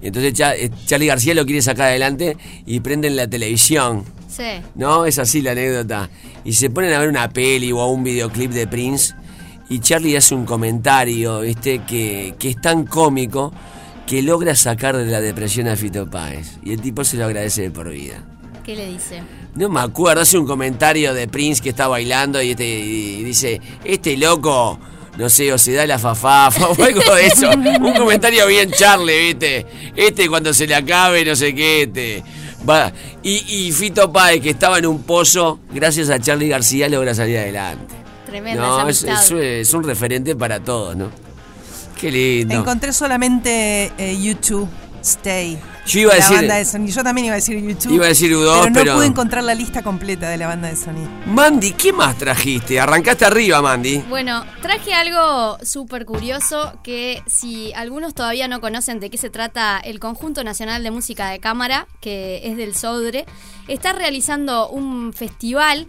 Y 0.00 0.06
entonces 0.06 0.38
eh, 0.38 0.70
Charlie 0.86 1.06
García 1.06 1.34
lo 1.34 1.44
quiere 1.44 1.62
sacar 1.62 1.86
adelante 1.86 2.36
y 2.64 2.80
prenden 2.80 3.16
la 3.16 3.26
televisión. 3.26 4.04
Sí. 4.28 4.60
¿No? 4.76 5.04
Es 5.04 5.18
así 5.18 5.42
la 5.42 5.52
anécdota. 5.52 6.10
Y 6.44 6.52
se 6.52 6.70
ponen 6.70 6.92
a 6.92 6.98
ver 7.00 7.08
una 7.08 7.28
peli 7.28 7.72
o 7.72 7.86
un 7.86 8.04
videoclip 8.04 8.52
de 8.52 8.66
Prince 8.66 9.14
y 9.68 9.80
Charlie 9.80 10.16
hace 10.16 10.34
un 10.34 10.44
comentario, 10.44 11.40
¿viste? 11.40 11.80
Que, 11.80 12.34
que 12.38 12.50
es 12.50 12.60
tan 12.60 12.84
cómico 12.84 13.52
que 14.06 14.22
logra 14.22 14.54
sacar 14.54 14.96
de 14.96 15.06
la 15.06 15.20
depresión 15.20 15.66
a 15.68 15.76
Fito 15.76 16.10
Páez. 16.10 16.58
Y 16.62 16.72
el 16.72 16.80
tipo 16.80 17.04
se 17.04 17.16
lo 17.16 17.24
agradece 17.24 17.62
de 17.62 17.70
por 17.70 17.88
vida. 17.88 18.22
¿Qué 18.64 18.76
le 18.76 18.86
dice? 18.86 19.22
No 19.54 19.68
me 19.68 19.80
acuerdo, 19.80 20.22
hace 20.22 20.38
un 20.38 20.46
comentario 20.46 21.12
de 21.12 21.28
Prince 21.28 21.62
que 21.62 21.68
está 21.70 21.86
bailando 21.88 22.40
y, 22.40 22.52
este, 22.52 22.64
y 22.66 23.22
dice, 23.22 23.60
este 23.84 24.16
loco, 24.16 24.78
no 25.18 25.28
sé, 25.28 25.52
o 25.52 25.58
se 25.58 25.72
da 25.72 25.86
la 25.86 25.98
fafafa 25.98 26.68
o 26.68 26.82
algo 26.82 27.14
de 27.14 27.26
eso. 27.26 27.50
un 27.50 27.92
comentario 27.94 28.46
bien 28.46 28.70
Charlie, 28.70 29.18
¿viste? 29.34 29.66
Este 29.94 30.28
cuando 30.28 30.54
se 30.54 30.66
le 30.66 30.74
acabe, 30.74 31.24
no 31.24 31.36
sé 31.36 31.54
qué, 31.54 31.82
este. 31.82 32.22
Va. 32.68 32.92
Y, 33.22 33.66
y 33.66 33.72
Fito 33.72 34.10
Páez, 34.12 34.40
que 34.40 34.50
estaba 34.50 34.78
en 34.78 34.86
un 34.86 35.02
pozo, 35.02 35.58
gracias 35.72 36.08
a 36.10 36.18
Charlie 36.18 36.48
García 36.48 36.88
logra 36.88 37.14
salir 37.14 37.36
adelante. 37.38 37.94
Tremenda 38.24 38.62
No, 38.62 38.88
es- 38.88 39.04
es 39.04 39.74
un 39.74 39.82
referente 39.84 40.34
para 40.34 40.60
todos, 40.60 40.96
¿no? 40.96 41.10
Qué 42.00 42.10
lindo. 42.10 42.54
Encontré 42.54 42.92
solamente 42.92 43.92
eh, 43.98 44.16
YouTube 44.20 44.68
Stay. 45.02 45.58
Yo 45.86 46.00
iba 46.00 46.12
a 46.12 46.16
la 46.16 46.20
decir- 46.24 46.36
banda 46.36 46.54
de 46.56 46.64
sonido. 46.64 46.94
Yo 46.94 47.02
también 47.04 47.24
iba 47.26 47.34
a 47.34 47.36
decir 47.36 47.58
YouTube. 47.60 47.92
Iba 47.92 48.04
a 48.04 48.08
decir 48.08 48.32
U2, 48.32 48.60
pero 48.62 48.68
no 48.68 48.72
pero- 48.72 48.94
pude 48.94 49.06
encontrar 49.06 49.44
la 49.44 49.54
lista 49.54 49.82
completa 49.82 50.28
de 50.28 50.36
la 50.36 50.46
banda 50.46 50.68
de 50.68 50.76
sonido. 50.76 51.08
Mandy, 51.26 51.72
¿qué 51.72 51.92
más 51.92 52.16
trajiste? 52.16 52.78
Arrancaste 52.78 53.24
arriba, 53.24 53.60
Mandy. 53.60 53.98
Bueno, 54.08 54.44
traje 54.60 54.94
algo 54.94 55.58
súper 55.64 56.04
curioso 56.06 56.72
que 56.84 57.22
si 57.26 57.72
algunos 57.74 58.14
todavía 58.14 58.46
no 58.48 58.60
conocen 58.60 59.00
de 59.00 59.10
qué 59.10 59.18
se 59.18 59.30
trata 59.30 59.78
el 59.78 59.98
Conjunto 59.98 60.44
Nacional 60.44 60.82
de 60.84 60.90
Música 60.90 61.30
de 61.30 61.40
Cámara, 61.40 61.86
que 62.00 62.42
es 62.44 62.56
del 62.56 62.74
Sodre, 62.76 63.26
está 63.68 63.92
realizando 63.92 64.68
un 64.68 65.12
festival 65.12 65.86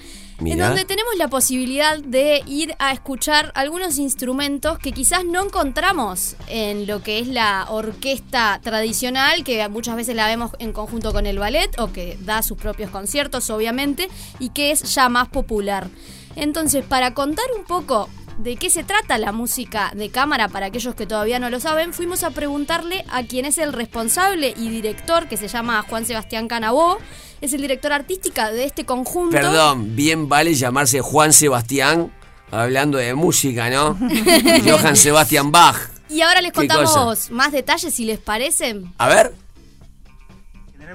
en 0.51 0.59
donde 0.59 0.85
tenemos 0.85 1.15
la 1.17 1.27
posibilidad 1.27 1.99
de 1.99 2.43
ir 2.45 2.75
a 2.79 2.91
escuchar 2.91 3.51
algunos 3.55 3.97
instrumentos 3.97 4.79
que 4.79 4.91
quizás 4.91 5.25
no 5.25 5.43
encontramos 5.43 6.35
en 6.47 6.87
lo 6.87 7.01
que 7.01 7.19
es 7.19 7.27
la 7.27 7.65
orquesta 7.69 8.59
tradicional, 8.63 9.43
que 9.43 9.67
muchas 9.69 9.95
veces 9.95 10.15
la 10.15 10.27
vemos 10.27 10.51
en 10.59 10.73
conjunto 10.73 11.13
con 11.13 11.25
el 11.25 11.39
ballet 11.39 11.69
o 11.79 11.91
que 11.91 12.17
da 12.21 12.41
sus 12.41 12.57
propios 12.57 12.89
conciertos, 12.89 13.49
obviamente, 13.49 14.09
y 14.39 14.49
que 14.49 14.71
es 14.71 14.93
ya 14.93 15.09
más 15.09 15.29
popular. 15.29 15.87
Entonces, 16.35 16.83
para 16.83 17.13
contar 17.13 17.45
un 17.57 17.65
poco 17.65 18.09
de 18.37 18.55
qué 18.55 18.69
se 18.69 18.83
trata 18.83 19.17
la 19.17 19.31
música 19.31 19.91
de 19.95 20.09
cámara 20.09 20.47
para 20.47 20.67
aquellos 20.67 20.95
que 20.95 21.05
todavía 21.05 21.39
no 21.39 21.49
lo 21.49 21.59
saben, 21.59 21.93
fuimos 21.93 22.23
a 22.23 22.31
preguntarle 22.31 23.05
a 23.09 23.23
quien 23.23 23.45
es 23.45 23.57
el 23.57 23.73
responsable 23.73 24.53
y 24.57 24.69
director, 24.69 25.27
que 25.27 25.37
se 25.37 25.47
llama 25.47 25.83
Juan 25.87 26.05
Sebastián 26.05 26.47
Canabó, 26.47 26.97
es 27.43 27.51
el 27.51 27.61
director 27.61 27.91
artística 27.91 28.51
de 28.51 28.63
este 28.63 28.85
conjunto. 28.85 29.35
Perdón, 29.35 29.97
bien 29.97 30.29
vale 30.29 30.53
llamarse 30.53 31.01
Juan 31.01 31.33
Sebastián, 31.33 32.09
hablando 32.51 32.97
de 32.97 33.13
música, 33.15 33.69
¿no? 33.69 33.97
Johann 34.65 34.95
Sebastian 34.95 35.51
Bach. 35.51 35.75
Y 36.09 36.21
ahora 36.21 36.41
les 36.41 36.53
¿Qué 36.53 36.67
contamos 36.67 37.31
más 37.31 37.51
detalles 37.51 37.93
si 37.93 38.05
les 38.05 38.19
parece. 38.19 38.81
A 38.97 39.09
ver. 39.09 39.33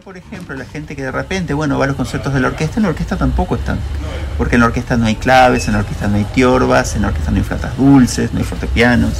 Por 0.04 0.16
ejemplo, 0.16 0.54
la 0.54 0.64
gente 0.64 0.94
que 0.94 1.02
de 1.02 1.10
repente, 1.10 1.54
bueno, 1.54 1.76
va 1.76 1.84
a 1.84 1.88
los 1.88 1.96
conciertos 1.96 2.32
de 2.32 2.40
la 2.40 2.48
orquesta, 2.48 2.76
en 2.76 2.84
la 2.84 2.90
orquesta 2.90 3.16
tampoco 3.16 3.56
están. 3.56 3.78
Porque 4.36 4.54
en 4.54 4.60
la 4.60 4.66
orquesta 4.66 4.96
no 4.96 5.06
hay 5.06 5.16
claves, 5.16 5.66
en 5.66 5.72
la 5.72 5.80
orquesta 5.80 6.06
no 6.06 6.16
hay 6.16 6.24
tiorbas, 6.24 6.94
en 6.94 7.02
la 7.02 7.08
orquesta 7.08 7.32
no 7.32 7.38
hay 7.38 7.42
flautas 7.42 7.76
dulces, 7.76 8.32
no 8.32 8.38
hay 8.38 8.44
fortepianos. 8.44 9.14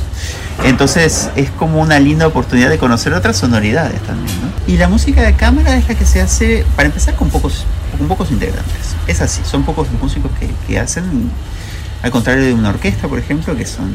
Entonces 0.65 1.31
es 1.35 1.51
como 1.51 1.81
una 1.81 1.99
linda 1.99 2.29
oportunidad 2.29 2.71
de 2.71 2.79
conocer 2.79 3.13
otras 3.13 3.37
sonoridades 3.37 4.01
también, 4.03 4.35
¿no? 4.41 4.73
Y 4.73 4.77
la 4.77 4.89
música 4.89 5.23
de 5.23 5.35
cámara 5.35 5.77
es 5.77 5.89
la 5.89 5.97
que 5.97 6.05
se 6.05 6.21
hace, 6.21 6.65
para 6.77 6.87
empezar, 6.87 7.17
con 7.17 7.29
pocos, 7.31 7.65
con 7.97 8.07
pocos 8.07 8.31
integrantes. 8.31 8.95
Es 9.09 9.21
así, 9.21 9.43
son 9.45 9.65
pocos 9.65 9.91
los 9.91 10.01
músicos 10.01 10.31
que, 10.39 10.49
que 10.67 10.79
hacen, 10.79 11.31
al 12.03 12.11
contrario 12.13 12.45
de 12.45 12.55
una 12.55 12.69
orquesta, 12.69 13.09
por 13.09 13.19
ejemplo, 13.19 13.57
que 13.57 13.67
son 13.67 13.91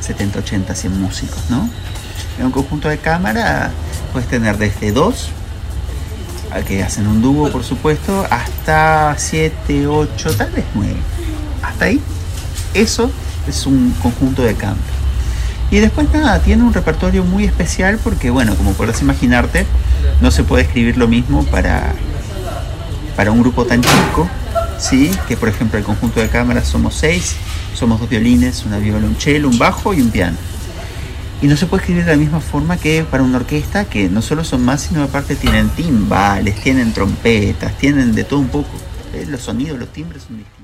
70, 0.00 0.38
80, 0.38 0.74
100 0.74 1.00
músicos, 1.00 1.50
¿no? 1.50 1.68
En 2.38 2.46
un 2.46 2.52
conjunto 2.52 2.88
de 2.88 2.96
cámara 2.98 3.70
puedes 4.12 4.28
tener 4.28 4.56
desde 4.56 4.92
dos 4.92 5.30
que 6.60 6.82
hacen 6.82 7.06
un 7.06 7.22
dúo, 7.22 7.50
por 7.50 7.64
supuesto, 7.64 8.26
hasta 8.30 9.14
7, 9.16 9.86
8, 9.86 10.36
tal 10.36 10.50
vez 10.50 10.64
9. 10.74 10.94
Hasta 11.62 11.86
ahí. 11.86 12.00
Eso 12.74 13.10
es 13.48 13.66
un 13.66 13.94
conjunto 14.02 14.42
de 14.42 14.54
canto. 14.54 14.82
Y 15.70 15.78
después 15.78 16.06
nada, 16.12 16.38
tiene 16.40 16.62
un 16.62 16.74
repertorio 16.74 17.24
muy 17.24 17.44
especial 17.44 17.98
porque, 18.04 18.28
bueno, 18.28 18.54
como 18.56 18.72
podrás 18.72 19.00
imaginarte, 19.00 19.66
no 20.20 20.30
se 20.30 20.44
puede 20.44 20.64
escribir 20.64 20.98
lo 20.98 21.08
mismo 21.08 21.44
para, 21.44 21.94
para 23.16 23.30
un 23.30 23.40
grupo 23.40 23.64
tan 23.64 23.80
chico, 23.80 24.28
¿sí? 24.78 25.10
Que 25.28 25.36
por 25.36 25.48
ejemplo 25.48 25.78
el 25.78 25.84
conjunto 25.84 26.20
de 26.20 26.28
cámaras 26.28 26.66
somos 26.68 26.94
seis, 26.94 27.36
somos 27.74 28.00
dos 28.00 28.08
violines, 28.08 28.64
una 28.66 28.78
violonchelo, 28.78 29.48
un 29.48 29.58
bajo 29.58 29.94
y 29.94 30.02
un 30.02 30.10
piano. 30.10 30.36
Y 31.42 31.48
no 31.48 31.56
se 31.56 31.66
puede 31.66 31.82
escribir 31.82 32.04
de 32.04 32.12
la 32.12 32.16
misma 32.16 32.40
forma 32.40 32.76
que 32.76 33.02
para 33.02 33.24
una 33.24 33.38
orquesta 33.38 33.84
que 33.86 34.08
no 34.08 34.22
solo 34.22 34.44
son 34.44 34.64
más, 34.64 34.82
sino 34.82 35.02
aparte 35.02 35.34
tienen 35.34 35.68
timbales, 35.70 36.54
tienen 36.62 36.92
trompetas, 36.92 37.76
tienen 37.78 38.14
de 38.14 38.22
todo 38.22 38.38
un 38.38 38.48
poco. 38.48 38.70
Eh, 39.12 39.26
Los 39.28 39.40
sonidos, 39.42 39.76
los 39.76 39.92
timbres 39.92 40.22
son 40.22 40.38
distintos. 40.38 40.62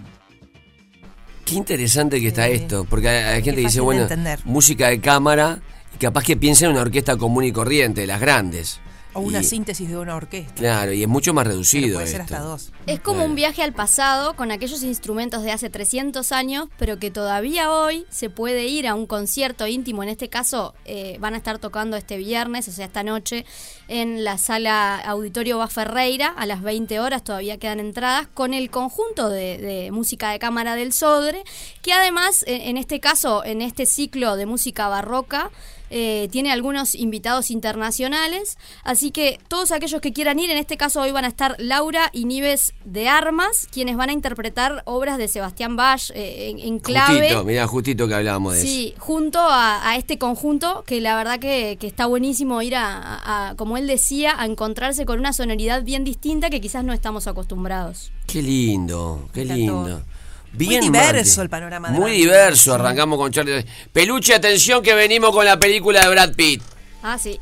Qué 1.45 1.55
interesante 1.57 2.21
que 2.21 2.29
está 2.29 2.47
esto, 2.47 2.85
porque 2.85 3.09
hay, 3.09 3.25
hay 3.25 3.43
gente 3.43 3.61
que 3.63 3.67
dice, 3.67 3.81
bueno, 3.81 4.03
entender. 4.03 4.39
música 4.45 4.89
de 4.89 5.01
cámara, 5.01 5.59
y 5.95 5.99
capaz 5.99 6.23
que 6.23 6.37
piensa 6.37 6.67
en 6.67 6.73
una 6.73 6.83
orquesta 6.83 7.17
común 7.17 7.43
y 7.43 7.51
corriente, 7.51 8.03
de 8.03 8.07
las 8.07 8.21
grandes. 8.21 8.81
O 9.15 9.21
una 9.21 9.41
Y- 9.41 9.45
síntesis 9.45 9.89
de 9.89 9.97
una 9.97 10.15
orquesta. 10.17 10.53
Claro, 10.55 10.93
y 10.93 11.03
es 11.03 11.09
mucho 11.09 11.33
más 11.35 11.47
reducido 11.47 11.95
Puede 11.97 12.07
ser 12.07 12.21
esto. 12.21 12.35
hasta 12.35 12.47
dos. 12.47 12.73
Es 12.87 13.01
como 13.01 13.25
un 13.25 13.35
viaje 13.35 13.63
al 13.63 13.73
pasado 13.73 14.37
con 14.37 14.51
aquellos 14.51 14.83
instrumentos 14.83 15.43
de 15.43 15.51
hace 15.51 15.71
300 15.71 16.31
años, 16.31 16.69
pero 16.79 16.99
que 16.99 17.11
todavía 17.11 17.73
hoy 17.73 18.05
se 18.11 18.29
puede 18.31 18.67
ir 18.67 18.87
a 18.87 18.95
un 18.95 19.07
concierto 19.07 19.67
íntimo. 19.67 20.03
En 20.03 20.11
este 20.11 20.29
caso, 20.29 20.75
eh, 20.85 21.17
van 21.21 21.35
a 21.35 21.39
estar 21.39 21.59
tocando 21.59 21.97
este 21.97 22.17
viernes, 22.19 22.69
o 22.69 22.73
sea, 22.73 22.85
esta 22.85 23.03
noche, 23.03 23.45
en 23.89 24.25
la 24.25 24.37
sala 24.39 24.97
Auditorio 24.99 25.59
Bas 25.59 25.73
Ferreira 25.73 26.29
a 26.29 26.45
las 26.47 26.63
20 26.63 27.01
horas. 27.01 27.25
Todavía 27.25 27.59
quedan 27.59 27.81
entradas 27.81 28.29
con 28.35 28.53
el 28.53 28.71
conjunto 28.71 29.31
de, 29.31 29.59
de 29.59 29.91
música 29.91 30.31
de 30.31 30.39
cámara 30.39 30.75
del 30.75 30.93
Sodre, 30.93 31.43
que 31.83 31.93
además, 31.95 32.43
eh, 32.47 32.69
en 32.69 32.77
este 32.77 33.01
caso, 33.01 33.43
en 33.45 33.63
este 33.63 33.87
ciclo 33.87 34.37
de 34.37 34.47
música 34.47 34.87
barroca, 34.89 35.51
eh, 35.91 36.29
tiene 36.31 36.53
algunos 36.53 36.95
invitados 36.95 37.51
internacionales, 37.51 38.59
así 38.85 39.11
que 39.11 39.39
todos 39.49 39.71
aquellos 39.73 40.01
que 40.01 40.13
quieran 40.13 40.39
ir, 40.39 40.51
en 40.51 40.59
este 40.59 40.77
caso 40.77 41.01
hoy 41.01 41.13
van 41.13 41.25
a 41.25 41.29
estar 41.29 41.57
Laura 41.59 42.11
y 42.13 42.25
Nives 42.25 42.75
de 42.85 43.09
Armas, 43.09 43.69
quienes 43.73 43.97
van 43.97 44.11
a 44.11 44.13
interpretar 44.13 44.83
obras 44.85 45.19
de 45.19 45.29
Sebastián 45.29 45.77
Bach 45.77 46.11
eh, 46.15 46.51
en, 46.51 46.59
en 46.59 46.79
clave. 46.79 47.19
Justito, 47.21 47.45
mirá, 47.45 47.67
justito 47.67 48.09
que 48.09 48.15
hablábamos 48.15 48.55
de 48.55 48.59
eso. 48.61 48.69
Sí, 48.69 48.95
junto 48.99 49.39
a, 49.41 49.89
a 49.89 49.97
este 49.97 50.19
conjunto 50.19 50.85
que 50.87 51.01
la 51.01 51.17
verdad 51.17 51.39
que, 51.39 51.77
que 51.81 51.87
está 51.87 52.07
buenísimo 52.07 52.61
ir 52.63 52.77
a, 52.77 52.97
a- 52.99 53.49
a, 53.51 53.55
como 53.57 53.77
él 53.77 53.87
decía, 53.87 54.35
a 54.41 54.47
encontrarse 54.47 55.07
con 55.07 55.19
una 55.19 55.33
sonoridad 55.33 55.83
bien 55.85 56.05
distinta 56.05 56.51
que 56.51 56.61
quizás 56.61 56.85
no 56.85 56.93
estamos 56.93 57.27
acostumbrados. 57.27 58.11
Qué 58.27 58.43
lindo, 58.43 59.29
qué 59.33 59.45
lindo. 59.45 60.03
Bien, 60.53 60.81
diverso 60.81 61.43
el 61.43 61.49
panorama 61.51 61.91
de 61.91 61.99
Muy 61.99 62.13
diverso, 62.13 62.75
arrancamos 62.75 63.19
con 63.19 63.31
Charlie. 63.33 63.65
Peluche, 63.93 64.35
atención 64.35 64.83
que 64.83 64.95
venimos 64.95 65.31
con 65.31 65.45
la 65.45 65.59
película 65.59 66.01
de 66.03 66.09
Brad 66.09 66.35
Pitt. 66.35 66.63
Ah, 67.03 67.17
sí, 67.19 67.39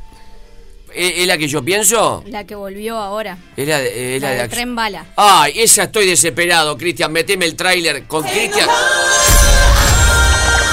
¿Es, 0.94 1.12
es 1.18 1.26
la 1.26 1.36
que 1.38 1.46
yo 1.48 1.62
pienso? 1.64 2.22
la 2.26 2.44
que 2.44 2.54
volvió 2.54 2.96
ahora. 2.98 3.36
Es 3.56 3.68
la, 3.68 3.78
de- 3.78 4.16
es 4.16 4.22
la 4.22 4.28
La 4.30 4.34
de 4.36 4.42
de. 4.42 4.48
Tren 4.48 4.74
Bala. 4.74 5.06
Ay, 5.16 5.52
esa 5.60 5.84
estoy 5.84 6.06
desesperado, 6.06 6.76
Cristian. 6.76 7.12
Meteme 7.12 7.44
el 7.46 7.54
tráiler 7.56 8.04
con 8.06 8.22
Cristian. 8.24 8.68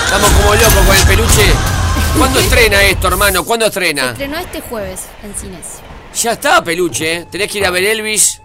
Estamos 0.06 0.30
como 0.32 0.54
locos 0.56 0.74
con 0.74 0.96
el 0.96 1.04
peluche. 1.08 1.52
¿Cuándo 2.18 2.40
estrena 2.42 2.84
esto, 2.84 3.08
hermano? 3.08 3.44
¿Cuándo 3.44 3.66
Se 3.66 3.70
estrena? 3.70 4.12
estrenó 4.12 4.38
este 4.38 4.62
jueves 4.62 5.02
en 5.24 5.34
cines. 5.36 5.66
Ya 6.22 6.34
está, 6.34 6.64
peluche. 6.64 7.14
¿eh? 7.14 7.28
Tenés 7.32 7.52
que 7.52 7.58
ir 7.58 7.66
a 7.66 7.72
ver 7.72 7.84
Elvis. 7.84 8.42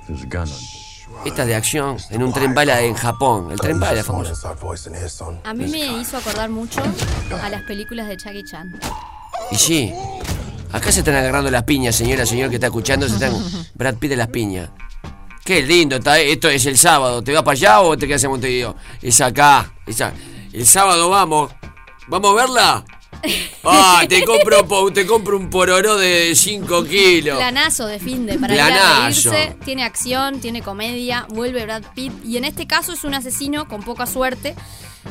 Esta 1.24 1.42
es 1.42 1.48
de 1.48 1.54
acción 1.54 1.96
en 2.10 2.22
un 2.22 2.32
tren 2.32 2.54
bala 2.54 2.80
en 2.80 2.94
Japón. 2.94 3.50
El 3.50 3.58
tren 3.58 3.78
bala 3.78 4.02
famoso. 4.04 4.32
A 5.44 5.54
mí 5.54 5.66
me 5.66 6.00
hizo 6.00 6.16
acordar 6.16 6.48
mucho 6.48 6.80
a 7.42 7.48
las 7.48 7.62
películas 7.62 8.08
de 8.08 8.16
Jackie 8.16 8.44
Chan. 8.44 8.78
Y 9.50 9.56
sí, 9.56 9.92
acá 10.72 10.92
se 10.92 11.00
están 11.00 11.16
agarrando 11.16 11.50
las 11.50 11.64
piñas, 11.64 11.96
señora, 11.96 12.24
señor 12.26 12.50
que 12.50 12.56
está 12.56 12.66
escuchando, 12.68 13.08
se 13.08 13.14
están 13.14 13.32
Brad 13.74 13.96
Pitt 13.96 14.10
de 14.10 14.16
las 14.16 14.28
piñas. 14.28 14.70
Qué 15.44 15.62
lindo 15.62 15.96
está, 15.96 16.18
esto 16.18 16.48
es 16.48 16.66
el 16.66 16.76
sábado. 16.76 17.22
¿Te 17.22 17.32
vas 17.32 17.42
para 17.42 17.52
allá 17.52 17.80
o 17.80 17.96
te 17.96 18.06
quedas 18.06 18.22
en 18.24 18.30
Montevideo? 18.30 18.76
Es 19.00 19.20
acá, 19.20 19.72
esa. 19.86 20.12
El 20.52 20.66
sábado 20.66 21.08
vamos. 21.10 21.50
¿Vamos 22.06 22.32
a 22.32 22.34
verla? 22.34 22.84
Ah, 23.64 24.02
te 24.08 24.24
compro, 24.24 24.66
po- 24.66 24.92
te 24.92 25.06
compro 25.06 25.36
un 25.36 25.50
pororó 25.50 25.96
de 25.96 26.34
5 26.34 26.84
kilos. 26.84 27.36
Planazo 27.36 27.86
de 27.86 27.98
fin 27.98 28.26
de 28.26 28.38
para 28.38 28.54
ir 28.54 28.60
a 28.60 28.66
Planazo. 28.66 29.30
reírse. 29.32 29.56
Tiene 29.64 29.84
acción, 29.84 30.40
tiene 30.40 30.62
comedia, 30.62 31.26
vuelve 31.30 31.64
Brad 31.64 31.82
Pitt. 31.94 32.12
Y 32.24 32.36
en 32.36 32.44
este 32.44 32.66
caso 32.66 32.92
es 32.92 33.04
un 33.04 33.14
asesino 33.14 33.66
con 33.68 33.82
poca 33.82 34.06
suerte, 34.06 34.54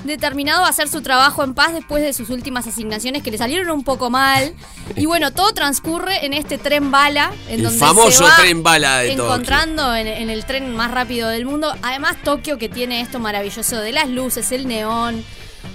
determinado 0.03 0.63
a 0.65 0.69
hacer 0.69 0.87
su 0.89 1.01
trabajo 1.01 1.43
en 1.43 1.53
paz 1.53 1.73
después 1.73 2.01
de 2.03 2.13
sus 2.13 2.29
últimas 2.29 2.65
asignaciones 2.67 3.23
que 3.23 3.31
le 3.31 3.37
salieron 3.37 3.69
un 3.71 3.83
poco 3.83 4.09
mal. 4.09 4.53
Y 4.95 5.05
bueno, 5.05 5.31
todo 5.31 5.53
transcurre 5.53 6.25
en 6.25 6.33
este 6.33 6.57
tren 6.57 6.91
bala, 6.91 7.31
en 7.49 7.55
El 7.59 7.63
donde 7.63 7.79
famoso 7.79 8.11
se 8.11 8.23
va 8.23 8.35
tren 8.37 8.63
bala 8.63 8.99
de 8.99 9.13
encontrando 9.13 9.93
en, 9.95 10.07
en 10.07 10.29
el 10.29 10.45
tren 10.45 10.75
más 10.75 10.91
rápido 10.91 11.29
del 11.29 11.45
mundo. 11.45 11.73
Además, 11.81 12.15
Tokio 12.23 12.57
que 12.57 12.69
tiene 12.69 13.01
esto 13.01 13.19
maravilloso 13.19 13.79
de 13.79 13.91
las 13.91 14.07
luces, 14.09 14.51
el 14.51 14.67
neón. 14.67 15.23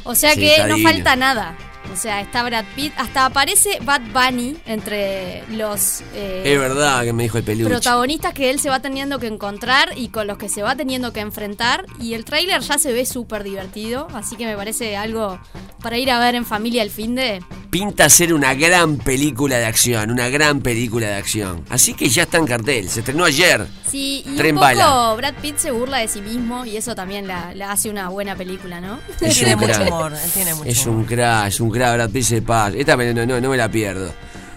O 0.05 0.15
sea 0.15 0.35
Sí, 0.35 0.41
que 0.41 0.59
no 0.67 0.75
divino. 0.77 0.89
falta 0.91 1.17
nada. 1.17 1.57
O 1.93 1.97
sea, 1.97 2.21
está 2.21 2.43
Brad 2.43 2.65
Pitt, 2.75 2.93
hasta 2.97 3.27
aparece 3.27 3.79
Bad 3.83 4.03
Bunny 4.13 4.57
entre 4.67 5.45
los 5.49 6.03
eh, 6.15 6.43
Es 6.45 6.59
verdad 6.59 7.05
que 7.05 7.13
me 7.13 7.25
dijo 7.25 7.39
el 7.39 7.45
peluche. 7.45 7.69
protagonistas 7.69 8.33
que 8.35 8.51
él 8.51 8.61
se 8.61 8.71
va 8.71 8.81
teniendo 8.81 9.19
que 9.19 9.27
encontrar 9.27 9.91
y 9.97 10.09
con 10.09 10.27
los 10.27 10.39
que 10.39 10.49
se 10.49 10.63
va 10.63 10.77
teniendo 10.77 11.13
que 11.13 11.21
enfrentar. 11.21 11.85
Y 12.01 12.15
el 12.15 12.25
tráiler 12.25 12.61
ya 12.61 12.79
se 12.79 12.93
ve 12.93 13.05
súper 13.07 13.43
divertido, 13.45 14.09
así 14.15 14.37
que 14.37 14.47
me 14.47 14.57
parece 14.57 14.97
algo 14.97 15.39
para 15.83 15.99
ir 15.99 16.11
a 16.11 16.19
ver 16.19 16.35
en 16.35 16.47
familia 16.47 16.83
el 16.83 16.91
fin 16.91 17.15
de... 17.15 17.43
Pinta 17.71 18.09
ser 18.11 18.35
una 18.35 18.55
gran 18.55 18.99
película 18.99 19.59
de 19.59 19.65
acción, 19.65 20.11
una 20.11 20.29
gran 20.29 20.61
película 20.61 21.07
de 21.07 21.15
acción. 21.15 21.65
Así 21.71 21.95
que 21.95 22.09
ya 22.09 22.25
está 22.25 22.37
en 22.37 22.47
cartel, 22.47 22.89
se 22.89 23.01
estrenó 23.01 23.25
ayer. 23.25 23.67
Sí, 23.91 24.23
y 24.27 24.37
Tren 24.37 24.57
un 24.57 24.61
poco 24.61 24.75
bala. 24.75 25.15
Brad 25.15 25.35
Pitt 25.41 25.57
se 25.57 25.71
burla 25.71 25.99
de 25.99 26.09
sí 26.09 26.21
mismo 26.21 26.65
y 26.67 26.77
eso 26.77 26.95
también 26.95 27.27
la, 27.27 27.55
la 27.55 27.73
hace 27.73 27.89
una 27.89 28.11
buena 28.11 28.37
película, 28.37 28.81
¿no? 28.81 28.99
Es 29.21 29.37
tiene 29.39 29.57
mucho 29.57 29.83
humor, 29.83 30.13
él 30.13 30.31
tiene 30.33 30.55
mucho 30.55 30.69
Es 30.69 30.87
un 30.87 31.05
crack, 31.05 31.49
es 31.49 31.61
un 31.61 31.71
crack, 31.73 31.95
Brad 31.95 32.11
Pitt 32.11 32.25
se 32.25 32.43
pasa. 32.43 32.77
Esta 32.77 32.97
no, 32.97 33.27
no, 33.27 33.41
no 33.41 33.51
me 33.51 33.57
la 33.57 33.71
pierdo. 33.71 34.13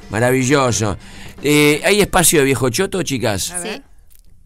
Maravilloso. 0.10 0.98
Eh, 1.42 1.82
¿Hay 1.84 2.02
espacio 2.02 2.40
de 2.40 2.46
viejo 2.46 2.70
choto, 2.70 3.02
chicas? 3.04 3.54
Sí. 3.62 3.82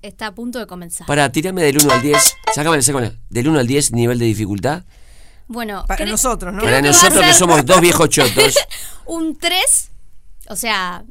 Está 0.02 0.28
a 0.28 0.36
punto 0.36 0.60
de 0.60 0.68
comenzar. 0.68 1.06
Para, 1.08 1.30
tirame 1.32 1.62
del 1.64 1.78
1 1.78 1.92
al 1.92 2.02
10. 2.02 2.36
Sácame, 2.56 2.82
sácame. 2.82 3.12
Del 3.30 3.48
1 3.50 3.60
al 3.60 3.68
10, 3.68 3.92
nivel 3.92 4.18
de 4.18 4.26
dificultad. 4.26 4.84
Bueno, 5.48 5.84
Para 5.88 6.06
nosotros, 6.06 6.54
¿no? 6.54 6.62
Para 6.62 6.82
nosotros 6.82 7.26
que 7.26 7.34
somos 7.34 7.66
dos 7.66 7.82
viejos 7.82 8.08
chotos. 8.10 8.56
Un 9.06 9.38
3, 9.38 9.92
o 10.50 10.56
sea, 10.56 11.04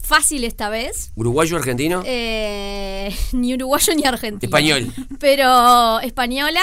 fácil 0.00 0.44
esta 0.44 0.68
vez. 0.68 1.10
¿Uruguayo 1.16 1.56
argentino? 1.56 2.02
Eh, 2.06 3.14
ni 3.32 3.54
uruguayo 3.54 3.92
ni 3.94 4.04
argentino. 4.04 4.48
Español. 4.48 4.92
Pero 5.18 6.00
española. 6.00 6.62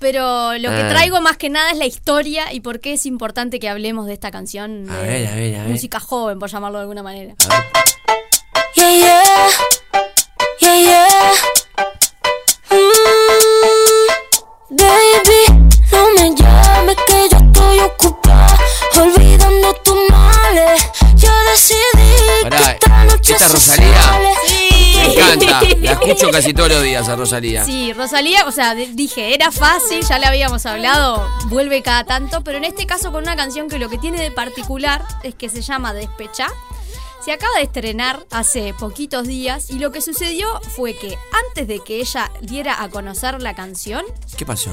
Pero 0.00 0.54
lo 0.58 0.70
que 0.70 0.82
Ah. 0.82 0.88
traigo 0.88 1.20
más 1.20 1.36
que 1.36 1.50
nada 1.50 1.70
es 1.70 1.76
la 1.78 1.86
historia 1.86 2.52
y 2.52 2.60
por 2.60 2.80
qué 2.80 2.94
es 2.94 3.04
importante 3.06 3.60
que 3.60 3.68
hablemos 3.68 4.06
de 4.06 4.14
esta 4.14 4.30
canción. 4.30 4.88
A 4.90 4.96
de 4.96 5.06
ver, 5.06 5.26
a 5.28 5.34
ver, 5.36 5.54
a 5.56 5.62
ver. 5.62 5.68
Música 5.70 6.00
joven, 6.00 6.38
por 6.38 6.50
llamarlo 6.50 6.78
de 6.78 6.82
alguna 6.82 7.02
manera. 7.02 7.34
Yeah, 8.76 8.92
yeah. 8.96 9.22
Yeah, 10.60 10.76
yeah. 10.80 11.32
Encanta. 25.34 25.66
La 25.80 25.92
escucho 25.92 26.30
casi 26.30 26.52
todos 26.52 26.70
los 26.70 26.82
días 26.82 27.08
a 27.08 27.16
Rosalía. 27.16 27.64
Sí, 27.64 27.92
Rosalía, 27.92 28.46
o 28.46 28.52
sea, 28.52 28.74
dije, 28.74 29.34
era 29.34 29.50
fácil, 29.50 30.02
ya 30.02 30.18
le 30.18 30.26
habíamos 30.26 30.66
hablado, 30.66 31.26
vuelve 31.46 31.82
cada 31.82 32.04
tanto, 32.04 32.42
pero 32.42 32.58
en 32.58 32.64
este 32.64 32.86
caso 32.86 33.12
con 33.12 33.22
una 33.22 33.36
canción 33.36 33.68
que 33.68 33.78
lo 33.78 33.88
que 33.88 33.98
tiene 33.98 34.20
de 34.22 34.30
particular 34.30 35.04
es 35.22 35.34
que 35.34 35.48
se 35.48 35.62
llama 35.62 35.92
Despecha. 35.92 36.48
Se 37.24 37.32
acaba 37.32 37.54
de 37.56 37.64
estrenar 37.64 38.24
hace 38.30 38.72
poquitos 38.72 39.26
días 39.26 39.70
y 39.70 39.78
lo 39.78 39.92
que 39.92 40.00
sucedió 40.00 40.48
fue 40.74 40.94
que 40.96 41.18
antes 41.48 41.68
de 41.68 41.80
que 41.80 42.00
ella 42.00 42.30
diera 42.40 42.82
a 42.82 42.88
conocer 42.88 43.42
la 43.42 43.54
canción, 43.54 44.04
¿Qué 44.38 44.46
pasó? 44.46 44.70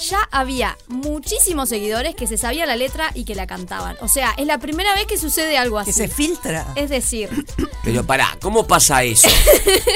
Ya 0.00 0.28
había 0.30 0.76
muchísimos 0.88 1.68
seguidores 1.68 2.14
que 2.14 2.26
se 2.26 2.36
sabían 2.38 2.68
la 2.68 2.76
letra 2.76 3.10
y 3.14 3.24
que 3.24 3.34
la 3.34 3.46
cantaban. 3.46 3.96
O 4.00 4.08
sea, 4.08 4.32
es 4.36 4.46
la 4.46 4.58
primera 4.58 4.94
vez 4.94 5.06
que 5.06 5.16
sucede 5.18 5.56
algo 5.58 5.78
así. 5.78 5.90
Que 5.90 5.96
se 5.96 6.08
filtra. 6.08 6.66
Es 6.74 6.90
decir, 6.90 7.28
Pero 7.84 8.04
pará, 8.04 8.36
¿cómo 8.40 8.66
pasa 8.66 9.02
eso? 9.04 9.28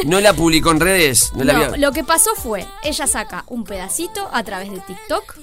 ¿No 0.07 0.21
la 0.21 0.33
publicó 0.33 0.71
en 0.71 0.81
redes? 0.81 1.33
¿No, 1.35 1.45
la 1.45 1.53
No, 1.53 1.59
vio? 1.71 1.77
lo 1.77 1.93
que 1.93 2.05
pasó 2.05 2.35
fue, 2.35 2.67
ella 2.83 3.07
saca 3.07 3.45
un 3.49 3.65
pedacito 3.65 4.29
a 4.33 4.43
través 4.43 4.71
de 4.71 4.81
TikTok, 4.81 5.35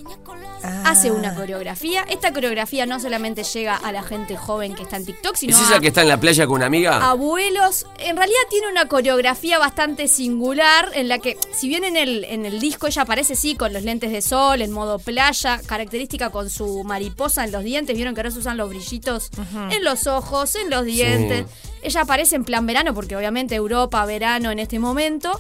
Ah. 0.64 0.84
hace 0.86 1.10
una 1.10 1.34
coreografía. 1.34 2.04
Esta 2.08 2.32
coreografía 2.34 2.86
no 2.86 3.00
solamente 3.00 3.44
llega 3.44 3.76
a 3.76 3.92
la 3.92 4.04
gente 4.04 4.38
joven 4.38 4.76
que 4.76 4.84
está 4.84 4.98
en 4.98 5.06
TikTok, 5.06 5.36
sino 5.36 5.56
¿Es 5.56 5.62
esa 5.64 5.78
a 5.78 5.80
que 5.80 5.88
está 5.88 6.04
en 6.04 6.08
la 6.08 6.20
playa 6.20 6.46
con 6.46 6.58
una 6.58 6.68
amiga? 6.68 7.10
abuelos. 7.10 7.88
En 7.98 8.16
realidad 8.16 8.38
tiene 8.52 8.68
una 8.70 8.88
coreografía 8.88 9.58
bastante 9.58 10.08
singular 10.08 10.90
en 10.94 11.08
la 11.08 11.18
que, 11.18 11.38
si 11.52 11.68
bien 11.68 11.84
en 11.84 11.98
el, 11.98 12.24
en 12.26 12.46
el 12.46 12.60
disco 12.60 12.86
ella 12.86 13.02
aparece 13.02 13.36
sí 13.36 13.56
con 13.56 13.74
los 13.74 13.82
lentes 13.84 14.12
de 14.12 14.22
sol, 14.22 14.51
en 14.60 14.72
modo 14.72 15.00
playa, 15.00 15.62
característica 15.66 16.30
con 16.32 16.50
su 16.50 16.84
mariposa 16.84 17.46
en 17.46 17.52
los 17.52 17.64
dientes, 17.64 17.96
vieron 17.96 18.14
que 18.16 18.22
ahora 18.22 18.32
se 18.32 18.40
usan 18.40 18.58
los 18.58 18.68
brillitos 18.70 19.30
en 19.70 19.84
los 19.84 20.08
ojos, 20.08 20.56
en 20.56 20.70
los 20.70 20.84
dientes. 20.84 21.46
Ella 21.84 22.02
aparece 22.02 22.36
en 22.36 22.44
plan 22.44 22.66
verano, 22.66 22.94
porque 22.94 23.16
obviamente 23.16 23.56
Europa, 23.56 24.04
verano 24.06 24.52
en 24.52 24.60
este 24.60 24.80
momento. 24.80 25.40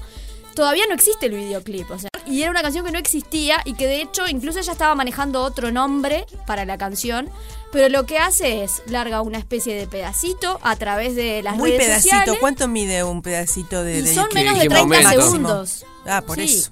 Todavía 0.55 0.83
no 0.87 0.93
existe 0.93 1.27
el 1.27 1.33
videoclip, 1.33 1.89
o 1.91 1.97
sea, 1.97 2.09
y 2.27 2.41
era 2.41 2.51
una 2.51 2.61
canción 2.61 2.85
que 2.85 2.91
no 2.91 2.99
existía 2.99 3.61
y 3.63 3.73
que 3.73 3.87
de 3.87 4.01
hecho 4.01 4.27
incluso 4.27 4.59
ella 4.59 4.73
estaba 4.73 4.93
manejando 4.95 5.41
otro 5.43 5.71
nombre 5.71 6.25
para 6.45 6.65
la 6.65 6.77
canción, 6.77 7.29
pero 7.71 7.87
lo 7.87 8.05
que 8.05 8.17
hace 8.17 8.65
es 8.65 8.81
larga 8.87 9.21
una 9.21 9.37
especie 9.37 9.75
de 9.75 9.87
pedacito 9.87 10.59
a 10.61 10.75
través 10.75 11.15
de 11.15 11.41
las 11.41 11.55
Muy 11.55 11.71
redes 11.71 11.85
pedacito. 11.85 12.15
sociales. 12.17 12.37
¿Cuánto 12.41 12.67
mide 12.67 13.01
un 13.05 13.21
pedacito 13.21 13.81
de, 13.85 13.99
Y 13.99 14.01
de 14.01 14.13
son 14.13 14.27
menos 14.33 14.55
de 14.55 14.63
¿Qué 14.63 14.69
30 14.69 14.83
momento? 15.01 15.21
segundos. 15.21 15.85
Ah, 16.05 16.21
por 16.21 16.35
Sí. 16.37 16.43
eso. 16.43 16.71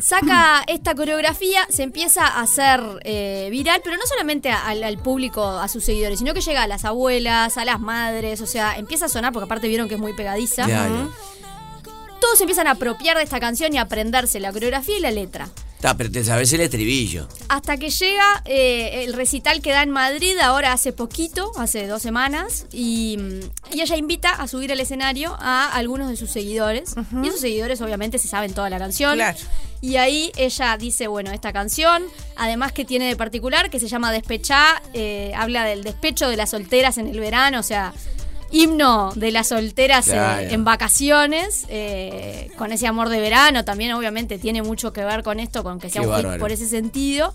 Saca 0.00 0.64
esta 0.66 0.94
coreografía, 0.94 1.66
se 1.68 1.82
empieza 1.82 2.26
a 2.26 2.40
hacer 2.40 2.80
eh, 3.04 3.48
viral, 3.50 3.80
pero 3.84 3.96
no 3.96 4.02
solamente 4.06 4.50
al, 4.50 4.82
al 4.82 4.98
público, 4.98 5.46
a 5.46 5.68
sus 5.68 5.84
seguidores, 5.84 6.18
sino 6.18 6.34
que 6.34 6.40
llega 6.40 6.62
a 6.62 6.66
las 6.66 6.84
abuelas, 6.84 7.58
a 7.58 7.64
las 7.64 7.80
madres, 7.80 8.40
o 8.40 8.46
sea, 8.46 8.76
empieza 8.76 9.06
a 9.06 9.08
sonar, 9.08 9.32
porque 9.32 9.44
aparte 9.44 9.68
vieron 9.68 9.88
que 9.88 9.94
es 9.94 10.00
muy 10.00 10.14
pegadiza. 10.14 10.64
Claro. 10.64 11.12
Todos 12.20 12.36
se 12.36 12.44
empiezan 12.44 12.66
a 12.66 12.72
apropiar 12.72 13.16
de 13.16 13.22
esta 13.22 13.40
canción 13.40 13.72
y 13.74 13.78
a 13.78 13.82
aprenderse 13.82 14.40
la 14.40 14.52
coreografía 14.52 14.98
y 14.98 15.00
la 15.00 15.10
letra. 15.10 15.48
Está, 15.74 15.96
pero 15.96 16.10
te 16.10 16.22
sabes 16.22 16.52
el 16.52 16.60
estribillo. 16.60 17.26
Hasta 17.48 17.78
que 17.78 17.88
llega 17.88 18.42
eh, 18.44 19.04
el 19.04 19.14
recital 19.14 19.62
que 19.62 19.70
da 19.70 19.82
en 19.82 19.88
Madrid 19.88 20.36
ahora 20.38 20.74
hace 20.74 20.92
poquito, 20.92 21.52
hace 21.56 21.86
dos 21.86 22.02
semanas, 22.02 22.66
y, 22.70 23.18
y 23.72 23.80
ella 23.80 23.96
invita 23.96 24.30
a 24.30 24.46
subir 24.46 24.70
al 24.70 24.80
escenario 24.80 25.34
a 25.40 25.70
algunos 25.72 26.10
de 26.10 26.16
sus 26.16 26.30
seguidores. 26.30 26.94
Y 27.22 27.28
esos 27.28 27.40
seguidores 27.40 27.80
obviamente 27.80 28.18
se 28.18 28.28
saben 28.28 28.52
toda 28.52 28.68
la 28.68 28.78
canción. 28.78 29.14
Claro. 29.14 29.38
Y 29.80 29.96
ahí 29.96 30.30
ella 30.36 30.76
dice, 30.76 31.06
bueno, 31.06 31.30
esta 31.32 31.52
canción, 31.52 32.02
además 32.36 32.72
que 32.72 32.84
tiene 32.84 33.06
de 33.06 33.16
particular, 33.16 33.70
que 33.70 33.80
se 33.80 33.88
llama 33.88 34.12
Despechá, 34.12 34.82
eh, 34.92 35.32
habla 35.34 35.64
del 35.64 35.82
despecho 35.82 36.28
de 36.28 36.36
las 36.36 36.50
solteras 36.50 36.98
en 36.98 37.06
el 37.06 37.18
verano, 37.18 37.60
o 37.60 37.62
sea, 37.62 37.94
himno 38.50 39.12
de 39.14 39.30
las 39.30 39.48
solteras 39.48 40.08
eh, 40.08 40.48
en 40.50 40.64
vacaciones, 40.64 41.66
eh, 41.68 42.50
con 42.58 42.72
ese 42.72 42.86
amor 42.86 43.08
de 43.08 43.20
verano, 43.20 43.64
también 43.64 43.92
obviamente 43.92 44.38
tiene 44.38 44.62
mucho 44.62 44.92
que 44.92 45.04
ver 45.04 45.22
con 45.22 45.40
esto, 45.40 45.62
con 45.62 45.78
que 45.78 45.88
sea 45.88 46.02
Qué 46.02 46.08
un 46.08 46.16
hit 46.16 46.38
por 46.38 46.52
ese 46.52 46.66
sentido. 46.66 47.32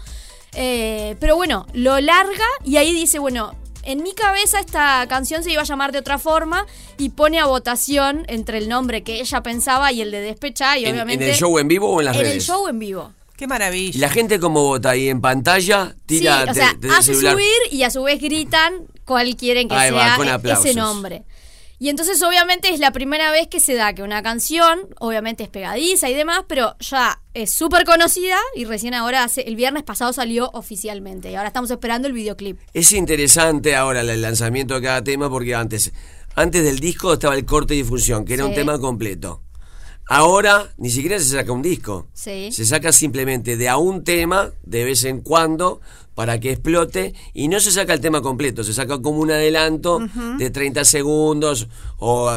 Eh, 0.53 1.15
pero 1.19 1.35
bueno, 1.35 1.65
lo 1.73 1.99
larga 1.99 2.45
y 2.63 2.77
ahí 2.77 2.93
dice, 2.93 3.19
bueno, 3.19 3.53
en 3.85 4.03
mi 4.03 4.13
cabeza 4.13 4.59
esta 4.59 5.05
canción 5.07 5.43
se 5.43 5.51
iba 5.51 5.61
a 5.61 5.65
llamar 5.65 5.91
de 5.91 5.99
otra 5.99 6.17
forma 6.17 6.65
y 6.97 7.09
pone 7.09 7.39
a 7.39 7.45
votación 7.45 8.25
entre 8.27 8.57
el 8.57 8.67
nombre 8.69 9.03
que 9.03 9.19
ella 9.21 9.41
pensaba 9.43 9.91
y 9.91 10.01
el 10.01 10.11
de 10.11 10.21
Despechá 10.21 10.77
y 10.77 10.83
¿En, 10.85 10.89
en 10.89 10.95
obviamente... 10.95 11.29
el 11.31 11.35
show 11.35 11.57
en 11.59 11.67
vivo 11.67 11.89
o 11.89 11.99
en 12.01 12.05
las 12.05 12.15
en 12.15 12.21
redes? 12.23 12.35
el 12.35 12.41
show 12.41 12.67
en 12.67 12.79
vivo. 12.79 13.13
Qué 13.37 13.45
¿Y 13.45 13.47
maravilla. 13.47 13.99
la 13.99 14.09
gente 14.09 14.39
cómo 14.39 14.63
vota 14.63 14.91
ahí 14.91 15.09
en 15.09 15.19
pantalla? 15.21 15.93
Tira 16.05 16.43
sí, 16.45 16.49
o 16.51 16.53
sea, 16.53 16.75
hace 16.97 17.13
subir 17.15 17.47
y 17.69 17.83
a 17.83 17.89
su 17.89 18.03
vez 18.03 18.21
gritan 18.21 18.73
cuál 19.03 19.35
quieren 19.35 19.67
que 19.67 19.75
Ahí 19.75 19.91
va, 19.91 20.15
sea 20.15 20.39
con 20.39 20.51
ese 20.51 20.73
nombre. 20.73 21.23
Y 21.77 21.89
entonces 21.89 22.21
obviamente 22.23 22.69
es 22.73 22.79
la 22.79 22.91
primera 22.91 23.31
vez 23.31 23.47
que 23.47 23.59
se 23.59 23.73
da 23.73 23.93
que 23.93 24.01
una 24.01 24.23
canción, 24.23 24.87
obviamente 24.99 25.43
es 25.43 25.49
pegadiza 25.49 26.09
y 26.09 26.13
demás, 26.13 26.45
pero 26.47 26.75
ya 26.79 27.21
es 27.33 27.51
súper 27.51 27.83
conocida 27.83 28.37
y 28.55 28.63
recién 28.63 28.93
ahora, 28.93 29.23
hace, 29.23 29.41
el 29.41 29.57
viernes 29.57 29.83
pasado 29.83 30.13
salió 30.13 30.49
oficialmente 30.53 31.31
y 31.31 31.35
ahora 31.35 31.49
estamos 31.49 31.69
esperando 31.71 32.07
el 32.07 32.13
videoclip. 32.13 32.59
Es 32.73 32.93
interesante 32.93 33.75
ahora 33.75 34.01
el 34.01 34.21
lanzamiento 34.21 34.75
de 34.75 34.81
cada 34.81 35.03
tema 35.03 35.29
porque 35.29 35.53
antes, 35.53 35.91
antes 36.35 36.63
del 36.63 36.79
disco 36.79 37.13
estaba 37.13 37.35
el 37.35 37.45
corte 37.45 37.75
y 37.75 37.77
difusión, 37.79 38.23
que 38.23 38.35
era 38.35 38.45
un 38.45 38.53
tema 38.53 38.79
completo. 38.79 39.41
Ahora 40.07 40.71
ni 40.77 40.91
siquiera 40.91 41.17
se 41.19 41.25
saca 41.25 41.51
un 41.51 41.63
disco. 41.63 42.07
Sí. 42.13 42.51
Se 42.51 42.65
saca 42.65 42.91
simplemente 42.91 43.57
de 43.57 43.69
a 43.69 43.77
un 43.77 44.03
tema 44.03 44.51
de 44.63 44.83
vez 44.83 45.03
en 45.03 45.21
cuando 45.21 45.81
para 46.15 46.39
que 46.39 46.51
explote 46.51 47.13
y 47.33 47.47
no 47.49 47.59
se 47.59 47.71
saca 47.71 47.93
el 47.93 47.99
tema 48.01 48.21
completo, 48.21 48.63
se 48.63 48.73
saca 48.73 48.99
como 49.01 49.19
un 49.19 49.31
adelanto 49.31 49.99
de 50.37 50.49
30 50.49 50.83
segundos 50.85 51.67
o 51.97 52.31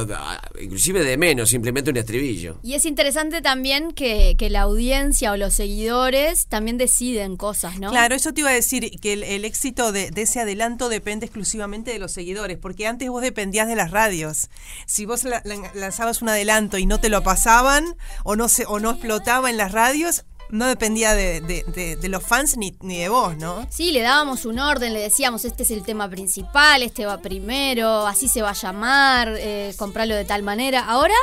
inclusive 0.60 1.04
de 1.04 1.16
menos, 1.16 1.48
simplemente 1.50 1.90
un 1.90 1.96
estribillo. 1.96 2.58
Y 2.62 2.74
es 2.74 2.84
interesante 2.84 3.40
también 3.40 3.92
que, 3.92 4.34
que 4.38 4.50
la 4.50 4.62
audiencia 4.62 5.32
o 5.32 5.36
los 5.36 5.54
seguidores 5.54 6.46
también 6.48 6.76
deciden 6.78 7.36
cosas, 7.36 7.78
¿no? 7.78 7.90
Claro, 7.90 8.14
eso 8.14 8.32
te 8.34 8.40
iba 8.40 8.50
a 8.50 8.54
decir, 8.54 8.90
que 9.00 9.12
el, 9.14 9.22
el 9.22 9.44
éxito 9.44 9.92
de, 9.92 10.10
de 10.10 10.22
ese 10.22 10.40
adelanto 10.40 10.88
depende 10.88 11.26
exclusivamente 11.26 11.92
de 11.92 11.98
los 11.98 12.12
seguidores, 12.12 12.58
porque 12.58 12.86
antes 12.86 13.08
vos 13.08 13.22
dependías 13.22 13.68
de 13.68 13.76
las 13.76 13.90
radios. 13.90 14.48
Si 14.86 15.06
vos 15.06 15.24
la- 15.24 15.42
la- 15.44 15.70
lanzabas 15.74 16.20
un 16.22 16.28
adelanto 16.30 16.78
y 16.78 16.86
no 16.86 16.98
te 17.00 17.08
lo 17.08 17.22
pasaban 17.22 17.84
o 18.24 18.34
no, 18.36 18.48
se, 18.48 18.66
o 18.66 18.80
no 18.80 18.90
explotaba 18.90 19.50
en 19.50 19.56
las 19.56 19.72
radios, 19.72 20.24
no 20.50 20.66
dependía 20.66 21.14
de, 21.14 21.40
de- 21.40 21.64
de- 21.74 21.96
de 21.96 22.08
los 22.08 22.22
fans 22.22 22.56
ni, 22.56 22.74
ni 22.80 22.98
de 22.98 23.08
vos, 23.08 23.36
¿no? 23.36 23.66
Sí, 23.70 23.92
le 23.92 24.00
dábamos 24.00 24.44
un 24.46 24.58
orden, 24.58 24.92
le 24.92 25.00
decíamos, 25.00 25.44
este 25.44 25.62
es 25.62 25.70
el 25.70 25.82
tema 25.82 26.08
principal, 26.08 26.82
este 26.82 27.04
va 27.06 27.18
primero, 27.18 28.06
así 28.06 28.28
se 28.28 28.40
va 28.42 28.50
a 28.50 28.54
llamar, 28.54 29.34
eh, 29.38 29.74
comprarlo 29.76 30.14
de 30.14 30.24
tal 30.24 30.42
manera. 30.42 30.84
Ahora 30.86 31.14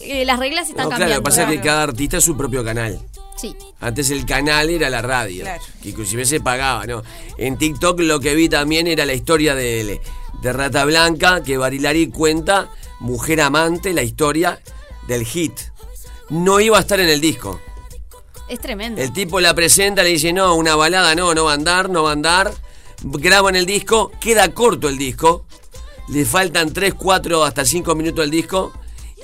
eh, 0.00 0.24
las 0.24 0.38
reglas 0.38 0.68
están 0.68 0.84
No, 0.84 0.96
claro, 0.96 1.04
lo 1.04 1.22
cambiando. 1.22 1.22
que 1.22 1.30
pasa 1.30 1.42
es 1.44 1.48
que 1.60 1.66
cada 1.66 1.82
artista 1.84 2.16
es 2.18 2.24
su 2.24 2.36
propio 2.36 2.64
canal. 2.64 3.00
Sí. 3.36 3.54
Antes 3.80 4.10
el 4.10 4.26
canal 4.26 4.68
era 4.68 4.90
la 4.90 5.00
radio, 5.00 5.44
Claro. 5.44 5.62
que 5.80 5.90
inclusive 5.90 6.24
se 6.24 6.40
pagaba, 6.40 6.84
¿no? 6.86 7.02
En 7.36 7.56
TikTok 7.56 8.00
lo 8.00 8.18
que 8.20 8.34
vi 8.34 8.48
también 8.48 8.86
era 8.88 9.06
la 9.06 9.14
historia 9.14 9.54
de, 9.54 10.00
de 10.42 10.52
Rata 10.52 10.84
Blanca, 10.84 11.42
que 11.44 11.56
Barilari 11.56 12.08
cuenta, 12.08 12.68
Mujer 13.00 13.40
Amante, 13.40 13.92
la 13.92 14.02
historia 14.02 14.60
del 15.06 15.24
hit. 15.24 15.52
No 16.30 16.58
iba 16.60 16.76
a 16.78 16.80
estar 16.80 16.98
en 16.98 17.08
el 17.08 17.20
disco. 17.20 17.60
Es 18.48 18.60
tremendo. 18.60 19.00
El 19.00 19.12
tipo 19.12 19.40
la 19.40 19.54
presenta, 19.54 20.02
le 20.02 20.10
dice, 20.10 20.32
no, 20.32 20.54
una 20.54 20.74
balada 20.76 21.14
no, 21.14 21.34
no 21.34 21.44
va 21.44 21.52
a 21.52 21.54
andar, 21.54 21.90
no 21.90 22.04
va 22.04 22.10
a 22.10 22.12
andar. 22.12 22.52
Graban 23.02 23.56
el 23.56 23.66
disco, 23.66 24.10
queda 24.20 24.52
corto 24.54 24.88
el 24.88 24.96
disco. 24.98 25.44
Le 26.08 26.24
faltan 26.24 26.72
3, 26.72 26.94
4, 26.94 27.44
hasta 27.44 27.64
5 27.64 27.94
minutos 27.94 28.20
del 28.24 28.30
disco. 28.30 28.72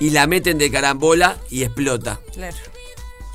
Y 0.01 0.11
la 0.11 0.27
meten 0.27 0.59
de 0.59 0.71
carambola 0.71 1.39
y 1.51 1.63
explota. 1.63 2.21
Claro. 2.33 2.57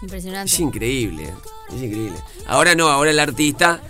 Impresionante. 0.02 0.54
Es 0.54 0.60
increíble, 0.60 1.34
es 1.70 1.82
increíble. 1.82 2.18
Ahora 2.48 2.76
no, 2.76 2.88
ahora 2.90 3.12
el 3.12 3.20
artista 3.20 3.82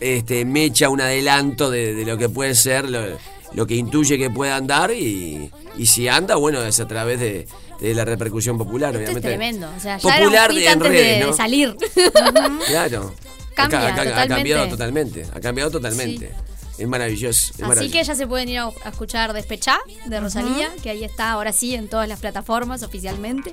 este, 0.00 0.44
me 0.44 0.64
echa 0.64 0.88
un 0.88 1.00
adelanto 1.00 1.70
de, 1.70 1.94
de 1.94 2.04
lo 2.04 2.16
que 2.16 2.28
puede 2.28 2.54
ser 2.54 2.88
lo- 2.88 3.18
lo 3.52 3.66
que 3.66 3.74
intuye 3.74 4.16
que 4.16 4.30
pueda 4.30 4.54
andar 4.56 4.92
y, 4.92 5.50
y 5.76 5.86
si 5.86 6.06
anda, 6.06 6.36
bueno, 6.36 6.62
es 6.62 6.78
a 6.78 6.86
través 6.86 7.18
de, 7.18 7.48
de 7.80 7.94
la 7.94 8.04
repercusión 8.04 8.58
popular, 8.58 8.90
Esto 8.90 9.02
es 9.02 9.08
obviamente. 9.08 9.28
tremendo. 9.28 9.70
O 9.76 9.80
sea, 9.80 9.98
ya 9.98 10.02
Popular 10.18 10.50
era 10.52 10.60
un 10.60 10.68
antes 10.68 10.88
redes, 10.88 11.18
de, 11.18 11.20
¿no? 11.20 11.26
de 11.28 11.32
salir. 11.36 11.76
Claro. 12.66 13.14
Cambia 13.54 13.88
Ha- 14.22 14.26
cambiado 14.28 14.68
totalmente. 14.68 15.26
Ha 15.34 15.40
cambiado 15.40 15.70
totalmente. 15.70 16.32
Es 16.78 16.88
maravilloso. 16.88 17.38
es 17.46 17.50
Así 17.54 17.62
maravilloso. 17.62 17.92
que 17.98 18.04
ya 18.04 18.14
se 18.14 18.26
pueden 18.26 18.48
ir 18.48 18.58
a, 18.58 18.64
a 18.84 18.88
escuchar 18.88 19.32
Despechá 19.34 19.78
de 20.06 20.18
Rosalía, 20.20 20.70
que 20.82 20.88
ahí 20.90 21.04
está 21.04 21.32
ahora 21.32 21.52
sí 21.52 21.74
en 21.74 21.88
todas 21.88 22.08
las 22.08 22.20
plataformas 22.20 22.82
oficialmente. 22.82 23.52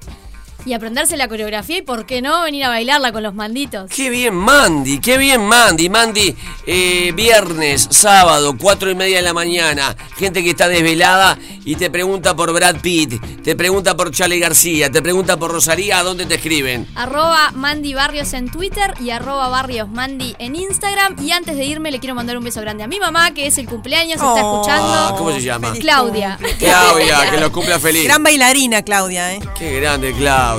Y 0.67 0.73
aprenderse 0.73 1.15
la 1.15 1.29
coreografía 1.29 1.77
y 1.77 1.81
por 1.81 2.05
qué 2.05 2.21
no 2.21 2.41
venir 2.43 2.65
a 2.65 2.69
bailarla 2.69 3.13
con 3.13 3.23
los 3.23 3.33
manditos. 3.33 3.89
Qué 3.89 4.09
bien, 4.09 4.35
Mandy, 4.35 4.99
qué 4.99 5.17
bien, 5.17 5.45
Mandy. 5.47 5.87
Mandy, 5.89 6.35
eh, 6.65 7.13
viernes, 7.15 7.87
sábado, 7.89 8.53
cuatro 8.59 8.91
y 8.91 8.95
media 8.95 9.17
de 9.17 9.23
la 9.23 9.33
mañana. 9.33 9.95
Gente 10.17 10.43
que 10.43 10.49
está 10.49 10.67
desvelada 10.67 11.37
y 11.63 11.75
te 11.77 11.89
pregunta 11.89 12.35
por 12.35 12.51
Brad 12.51 12.81
Pitt, 12.81 13.13
te 13.43 13.55
pregunta 13.55 13.95
por 13.95 14.11
Charlie 14.11 14.39
García, 14.39 14.91
te 14.91 15.01
pregunta 15.01 15.37
por 15.37 15.51
Rosalía, 15.51 15.99
¿a 15.99 16.03
dónde 16.03 16.25
te 16.25 16.35
escriben? 16.35 16.85
Arroba 16.95 17.51
Mandy 17.53 17.93
Barrios 17.93 18.33
en 18.33 18.51
Twitter 18.51 18.93
y 18.99 19.11
arroba 19.11 19.47
Barrios 19.47 19.87
Mandy 19.87 20.35
en 20.37 20.57
Instagram. 20.57 21.15
Y 21.23 21.31
antes 21.31 21.55
de 21.55 21.63
irme 21.63 21.91
le 21.91 21.99
quiero 21.99 22.13
mandar 22.13 22.37
un 22.37 22.43
beso 22.43 22.59
grande 22.59 22.83
a 22.83 22.87
mi 22.87 22.99
mamá, 22.99 23.33
que 23.33 23.47
es 23.47 23.57
el 23.57 23.67
cumpleaños, 23.69 24.15
está 24.15 24.33
Oh. 24.33 24.37
escuchando. 24.61 24.87
Ah, 24.93 25.15
¿Cómo 25.17 25.31
se 25.31 25.41
llama? 25.41 25.71
Claudia. 25.79 26.37
Claudia, 26.59 27.31
que 27.31 27.37
lo 27.37 27.53
cumpla 27.53 27.79
feliz. 27.79 28.03
Gran 28.03 28.21
bailarina, 28.21 28.81
Claudia, 28.81 29.33
¿eh? 29.33 29.39
Qué 29.57 29.79
grande, 29.79 30.11
Claudia. 30.13 30.56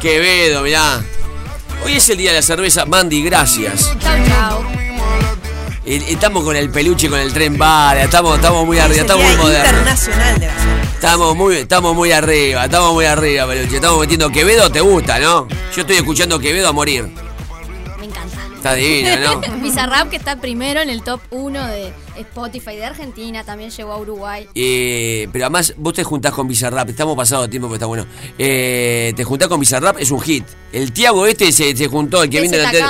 Quevedo, 0.00 0.62
mirá. 0.62 1.02
Hoy 1.84 1.94
es 1.94 2.08
el 2.08 2.18
día 2.18 2.30
de 2.30 2.36
la 2.36 2.42
cerveza. 2.42 2.86
Mandy, 2.86 3.22
gracias. 3.22 3.92
Estamos 5.84 6.44
con 6.44 6.54
el 6.54 6.70
peluche, 6.70 7.08
con 7.08 7.18
el 7.18 7.32
tren 7.32 7.56
bala. 7.56 8.02
Estamos, 8.02 8.36
estamos 8.36 8.66
muy 8.66 8.78
arriba, 8.78 9.00
estamos 9.00 9.24
muy 9.24 9.36
modernos. 9.36 10.08
Estamos 10.94 11.36
muy, 11.36 11.56
estamos 11.56 11.94
muy 11.94 12.12
arriba, 12.12 12.64
estamos 12.64 12.92
muy 12.92 13.04
arriba, 13.06 13.46
peluche. 13.46 13.76
Estamos 13.76 14.00
metiendo 14.00 14.30
Quevedo, 14.30 14.70
¿te 14.70 14.80
gusta, 14.80 15.18
no? 15.18 15.48
Yo 15.74 15.80
estoy 15.82 15.96
escuchando 15.96 16.38
Quevedo 16.38 16.68
a 16.68 16.72
morir. 16.72 17.08
Está 18.58 18.74
divino, 18.74 19.10
¿no? 19.16 19.40
Bizarrap 19.62 20.10
que 20.10 20.16
está 20.16 20.40
primero 20.40 20.80
en 20.80 20.90
el 20.90 21.02
top 21.02 21.20
1 21.30 21.66
de 21.68 21.92
Spotify 22.16 22.74
de 22.74 22.86
Argentina, 22.86 23.44
también 23.44 23.70
llegó 23.70 23.92
a 23.92 23.98
Uruguay. 23.98 24.48
Eh, 24.52 25.28
pero 25.32 25.44
además 25.44 25.74
vos 25.76 25.94
te 25.94 26.02
juntás 26.02 26.32
con 26.32 26.48
Bizarrap, 26.48 26.88
estamos 26.88 27.16
pasado 27.16 27.42
de 27.42 27.48
tiempo, 27.48 27.68
pero 27.68 27.76
está 27.76 27.86
bueno. 27.86 28.06
Eh, 28.36 29.12
te 29.14 29.22
juntás 29.22 29.46
con 29.46 29.60
Bizarrap, 29.60 29.98
es 30.00 30.10
un 30.10 30.20
hit. 30.20 30.44
El 30.72 30.92
Tiago 30.92 31.24
este 31.26 31.52
se, 31.52 31.76
se 31.76 31.86
juntó, 31.86 32.24
el 32.24 32.30
que 32.30 32.40
viene 32.40 32.56
de 32.56 32.62
la 32.64 32.70
tele. 32.72 32.86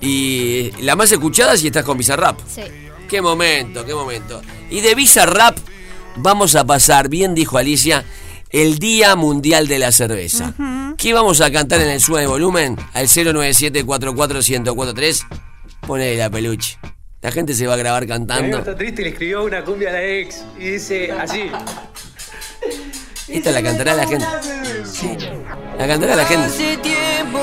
Y 0.00 0.72
la 0.82 0.96
más 0.96 1.12
escuchada 1.12 1.56
si 1.56 1.68
estás 1.68 1.84
con 1.84 1.96
Bizarrap. 1.96 2.40
Sí. 2.52 2.62
Qué 3.08 3.22
momento, 3.22 3.84
qué 3.84 3.94
momento. 3.94 4.42
Y 4.68 4.80
de 4.80 4.96
Bizarrap 4.96 5.56
vamos 6.16 6.56
a 6.56 6.66
pasar, 6.66 7.08
bien 7.08 7.36
dijo 7.36 7.56
Alicia, 7.56 8.04
el 8.52 8.78
Día 8.78 9.16
Mundial 9.16 9.66
de 9.66 9.78
la 9.78 9.90
Cerveza. 9.90 10.52
¿Qué 10.98 11.14
vamos 11.14 11.40
a 11.40 11.50
cantar 11.50 11.80
en 11.80 11.88
el 11.88 12.00
sube 12.00 12.20
de 12.20 12.26
volumen? 12.26 12.76
Al 12.92 13.08
097-44-1043. 13.08 15.26
Ponele 15.86 16.18
la 16.18 16.28
peluche. 16.30 16.78
La 17.22 17.32
gente 17.32 17.54
se 17.54 17.66
va 17.66 17.72
a 17.74 17.76
grabar 17.76 18.06
cantando. 18.06 18.58
está 18.58 18.76
triste 18.76 19.02
y 19.02 19.04
le 19.04 19.10
escribió 19.10 19.44
una 19.44 19.64
cumbia 19.64 19.90
a 19.90 19.92
la 19.92 20.02
ex 20.04 20.44
y 20.58 20.70
dice 20.70 21.12
así. 21.12 21.50
Esta 23.28 23.52
la 23.52 23.62
cantará 23.62 23.94
la 23.94 24.06
gente. 24.06 24.26
La 25.78 25.86
cantará 25.86 26.16
la 26.16 26.24
gente. 26.24 26.48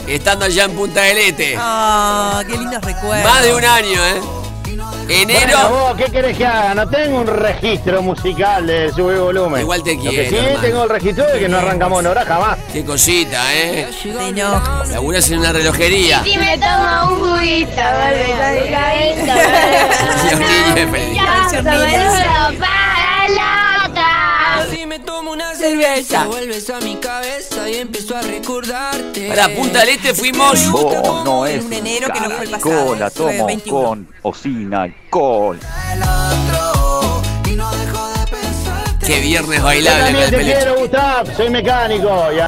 Estando 0.07 0.45
allá 0.45 0.63
en 0.65 0.71
Punta 0.75 1.01
del 1.01 1.17
Este. 1.19 1.55
Ah, 1.57 2.41
qué 2.47 2.57
lindos 2.57 2.81
recuerdos. 2.83 3.31
Más 3.31 3.43
de 3.43 3.53
un 3.53 3.63
año, 3.63 4.05
¿eh? 4.05 4.21
Bueno, 5.09 5.31
Enero. 5.33 5.69
vos, 5.69 5.95
¿qué 5.97 6.05
querés 6.11 6.37
que 6.37 6.45
haga? 6.45 6.75
No 6.75 6.87
tengo 6.87 7.21
un 7.21 7.27
registro 7.27 8.01
musical 8.03 8.67
de 8.67 8.91
sube 8.91 9.17
volumen. 9.19 9.61
Igual 9.61 9.81
te 9.83 9.95
Lo 9.95 10.01
que 10.03 10.09
quiero, 10.09 10.29
sí 10.29 10.35
hermano. 10.35 10.59
tengo 10.61 10.83
el 10.83 10.89
registro 10.89 11.25
de 11.25 11.39
que 11.39 11.49
no 11.49 11.57
arrancamos 11.57 11.99
en 12.01 12.07
hora 12.07 12.25
jamás. 12.25 12.57
Qué 12.71 12.85
cosita, 12.85 13.53
¿eh? 13.55 13.87
Enojas. 14.05 14.89
Laburás 14.89 15.29
en 15.31 15.39
una 15.39 15.51
relojería. 15.51 16.23
Si 16.23 16.37
me 16.37 16.57
tomo 16.59 17.07
un 17.15 17.19
juguito, 17.37 17.71
vuelves 17.71 18.39
a 18.39 18.51
mi 18.51 18.69
cabeza. 18.71 19.35
Me 24.99 25.05
tomo 25.05 25.31
una 25.31 25.55
cerveza, 25.55 26.25
vuelves 26.25 26.69
a 26.69 26.79
mi 26.79 26.95
cabeza 26.95 27.69
y 27.69 27.75
empiezo 27.75 28.17
a 28.17 28.21
recordarte. 28.21 29.29
Para 29.29 29.49
Punta 29.49 29.79
del 29.79 29.89
Este 29.89 30.13
fuimos. 30.13 30.71
Vos 30.71 31.25
no 31.25 31.45
es 31.45 31.63
un 31.63 31.73
enero 31.73 32.07
que 32.13 32.19
no 32.19 32.29
fue 32.31 32.45
el 32.45 32.51
pasado. 32.51 32.95
la 32.95 33.09
tomo 33.09 33.45
21. 33.45 33.81
con 33.87 34.07
o 34.23 34.33
sin 34.33 34.73
alcohol. 34.73 35.59
y 37.45 37.51
no 37.51 37.71
dejo 37.71 38.07
de 38.07 38.27
pensarte. 38.31 39.05
Qué 39.05 39.19
viernes 39.21 39.59
Yo 39.59 39.65
bailable 39.65 40.23
el 40.23 40.29
te 40.29 40.37
peluche. 40.37 40.55
quiero, 40.55 40.79
Gustav, 40.79 41.37
soy 41.37 41.49
mecánico. 41.49 42.31
Ya. 42.31 42.47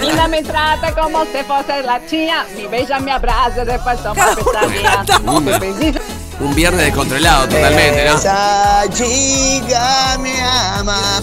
Linda 0.00 0.28
me 0.28 0.42
trata 0.42 0.92
como 0.94 1.24
si 1.24 1.38
fuese 1.46 1.82
la 1.82 2.06
chía. 2.06 2.46
Mi 2.56 2.66
bella 2.66 2.98
me 2.98 3.12
abraza, 3.12 3.64
después 3.64 4.02
toma 4.02 4.34
pesadilla. 4.34 6.00
Un 6.38 6.54
viernes 6.54 6.84
descontrolado 6.84 7.48
totalmente, 7.48 8.04
¿no? 8.04 8.18
Esa 8.18 8.84
chica 8.92 10.18
me 10.20 10.40
ama. 10.40 11.22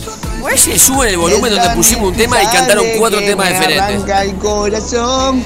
Se 0.56 0.74
el 0.74 1.18
volumen 1.18 1.56
donde 1.56 1.76
pusimos 1.76 2.10
un 2.10 2.16
tema 2.16 2.42
y 2.42 2.48
cantaron 2.48 2.86
cuatro 2.98 3.20
temas 3.20 3.50
diferentes. 3.50 4.04
El 4.10 4.36
corazón. 4.36 5.44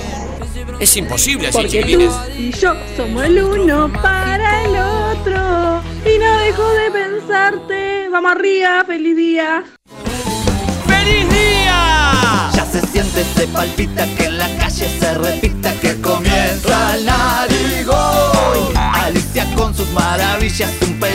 Es 0.80 0.96
imposible 0.96 1.48
así, 1.48 1.58
Porque 1.58 1.70
chiquilines. 1.70 2.12
tú 2.12 2.32
y 2.38 2.52
yo 2.52 2.74
somos 2.96 3.24
el 3.24 3.42
uno 3.42 3.92
para 4.02 4.64
el 4.64 4.78
otro. 4.78 5.82
Y 6.06 6.20
no 6.20 6.38
dejo 6.38 6.70
de 6.70 6.92
pensarte. 6.92 8.10
Vamos 8.10 8.32
arriba, 8.32 8.84
feliz 8.86 9.18
día. 9.18 9.64
¡Feliz 10.88 11.30
día! 11.30 12.50
Ya 12.54 12.66
se 12.72 12.82
siente, 12.88 13.26
se 13.36 13.48
palpita 13.48 14.06
que 14.16 14.26
en 14.26 14.38
la 14.38 14.56
calle 14.58 14.90
se 15.00 15.14
repita 15.16 15.74
que 15.80 16.00
comienza 16.02 16.38
la 19.38 20.38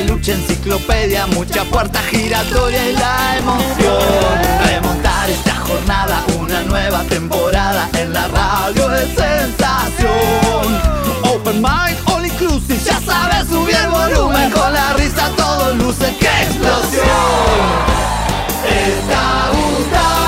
mucha 0.06 0.32
enciclopedia, 0.32 1.26
mucha 1.26 1.64
puerta 1.64 2.00
giratoria 2.02 2.90
y 2.90 2.92
la 2.92 3.38
emoción. 3.38 4.38
Remontar 4.64 5.28
esta 5.28 5.54
jornada, 5.56 6.24
una 6.38 6.62
nueva 6.62 7.02
temporada 7.04 7.88
en 7.98 8.12
la 8.12 8.28
radio 8.28 8.94
es 8.94 9.08
sensación. 9.08 10.12
Open 11.24 11.60
mind, 11.60 11.98
all 12.06 12.24
inclusive, 12.24 12.78
ya 12.84 13.00
sabes 13.00 13.48
subir 13.48 13.74
el 13.74 13.88
volumen 13.88 14.52
con 14.52 14.72
la 14.72 14.92
risa 14.92 15.28
todo 15.36 15.74
luce, 15.74 16.14
¡qué 16.20 16.42
explosión! 16.42 17.02
Está 18.64 19.50
Gustav, 19.50 20.21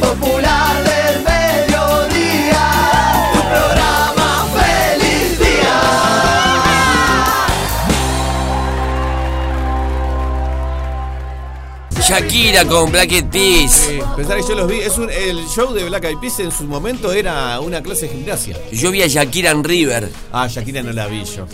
popular 0.00 0.45
Shakira 12.08 12.64
con 12.66 12.92
Black 12.92 13.10
Eyed 13.10 13.24
Peas. 13.26 13.72
Sí, 13.88 13.98
pensar 14.14 14.36
que 14.36 14.42
yo 14.48 14.54
los 14.54 14.68
vi. 14.68 14.78
Es 14.78 14.96
un- 14.96 15.10
el 15.10 15.44
show 15.48 15.72
de 15.72 15.84
Black 15.84 16.04
Eyed 16.04 16.18
Peas 16.18 16.38
en 16.40 16.52
su 16.52 16.64
momento 16.64 17.12
era 17.12 17.58
una 17.60 17.82
clase 17.82 18.06
de 18.06 18.12
gimnasia. 18.14 18.56
Yo 18.72 18.92
vi 18.92 19.02
a 19.02 19.08
Shakira 19.08 19.50
en 19.50 19.64
River. 19.64 20.08
Ah, 20.32 20.46
Shakira 20.48 20.82
no 20.82 20.92
la 20.92 21.08
vi 21.08 21.24
yo. 21.24 21.46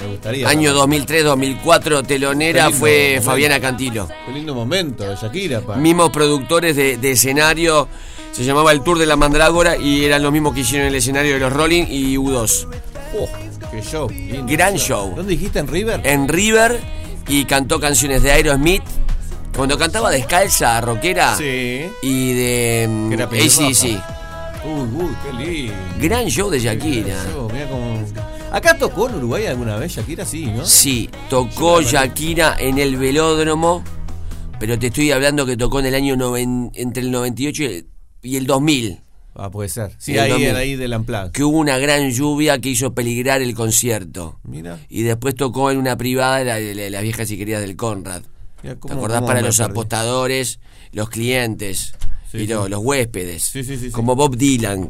Me 0.00 0.06
gustaría. 0.08 0.48
Año 0.48 0.72
2003-2004, 0.74 2.02
telonera 2.02 2.64
lindo 2.66 2.78
fue 2.80 3.06
momento. 3.10 3.24
Fabiana 3.30 3.60
Cantilo. 3.60 4.08
Qué 4.26 4.32
lindo 4.32 4.54
momento 4.54 5.04
de 5.04 5.14
Shakira, 5.14 5.60
pa. 5.60 5.76
Mismos 5.76 6.10
productores 6.10 6.74
de, 6.74 6.96
de 6.96 7.10
escenario. 7.12 7.86
Se 8.32 8.44
llamaba 8.44 8.72
el 8.72 8.82
Tour 8.82 8.98
de 8.98 9.06
la 9.06 9.14
Mandrágora 9.16 9.76
y 9.76 10.04
eran 10.04 10.22
los 10.22 10.32
mismos 10.32 10.54
que 10.54 10.60
hicieron 10.60 10.88
el 10.88 10.94
escenario 10.96 11.34
de 11.34 11.40
los 11.40 11.52
Rolling 11.52 11.84
y 11.88 12.16
U2. 12.16 12.66
Oh, 13.18 13.28
qué 13.70 13.80
show. 13.82 14.08
Gran 14.46 14.76
show. 14.76 15.12
¿Dónde 15.14 15.32
dijiste 15.32 15.58
en 15.60 15.68
River? 15.68 16.00
En 16.04 16.26
River 16.28 16.80
y 17.28 17.44
cantó 17.44 17.78
canciones 17.78 18.22
de 18.24 18.32
Aerosmith. 18.32 18.82
Cuando 19.60 19.76
cantaba 19.76 20.10
descalza, 20.10 20.80
rockera. 20.80 21.36
Sí. 21.36 21.82
Y 22.00 22.32
de 22.32 22.86
mm, 22.88 23.08
Que 23.10 23.14
era 23.14 23.28
pelirroja. 23.28 23.66
ACDC. 23.66 23.84
Uy, 24.64 25.04
uy, 25.04 25.16
qué 25.22 25.32
lindo. 25.44 25.74
Gran 26.00 26.26
show 26.28 26.48
de 26.48 26.60
Shakira. 26.60 27.14
Show, 27.30 27.46
cómo- 27.68 28.04
¿Acá 28.52 28.78
tocó 28.78 29.10
en 29.10 29.16
Uruguay 29.16 29.44
alguna 29.44 29.76
vez 29.76 29.92
Shakira? 29.92 30.24
Sí, 30.24 30.46
¿no? 30.46 30.64
Sí, 30.64 31.10
tocó 31.28 31.82
Shakira 31.82 32.56
en 32.58 32.78
el 32.78 32.96
velódromo, 32.96 33.84
pero 34.58 34.78
te 34.78 34.86
estoy 34.86 35.12
hablando 35.12 35.44
que 35.44 35.58
tocó 35.58 35.80
en 35.80 35.86
el 35.86 35.94
año 35.94 36.16
noven- 36.16 36.70
entre 36.72 37.02
el 37.02 37.10
98 37.10 37.62
y- 38.22 38.36
el 38.36 38.46
2000. 38.46 39.00
Ah, 39.34 39.50
puede 39.50 39.68
ser. 39.68 39.92
Sí, 39.98 40.16
ahí, 40.16 40.30
2000. 40.30 40.56
ahí 40.56 40.76
del 40.76 40.94
Unplugged. 40.94 41.32
Que 41.32 41.44
hubo 41.44 41.58
una 41.58 41.76
gran 41.76 42.08
lluvia 42.10 42.58
que 42.62 42.70
hizo 42.70 42.94
peligrar 42.94 43.42
el 43.42 43.54
concierto. 43.54 44.40
Mira. 44.42 44.78
Y 44.88 45.02
después 45.02 45.34
tocó 45.34 45.70
en 45.70 45.76
una 45.76 45.98
privada 45.98 46.42
la 46.44 46.54
de 46.54 46.74
la- 46.74 46.88
las 46.88 47.02
viejas 47.02 47.30
y 47.30 47.36
queridas 47.36 47.60
del 47.60 47.76
Conrad. 47.76 48.22
Mira 48.62 48.74
¿Te 48.74 48.80
cómo- 48.80 48.94
acordás? 48.94 49.18
cómo 49.18 49.26
Para 49.26 49.40
los 49.42 49.56
perdí. 49.56 49.70
apostadores, 49.70 50.60
los 50.92 51.08
clientes 51.10 51.94
Sí, 52.30 52.38
y 52.38 52.46
los 52.46 52.68
huéspedes. 52.78 53.44
Sí, 53.44 53.64
sí, 53.64 53.76
sí. 53.76 53.90
Como 53.90 54.14
Bob 54.16 54.36
Dylan, 54.36 54.88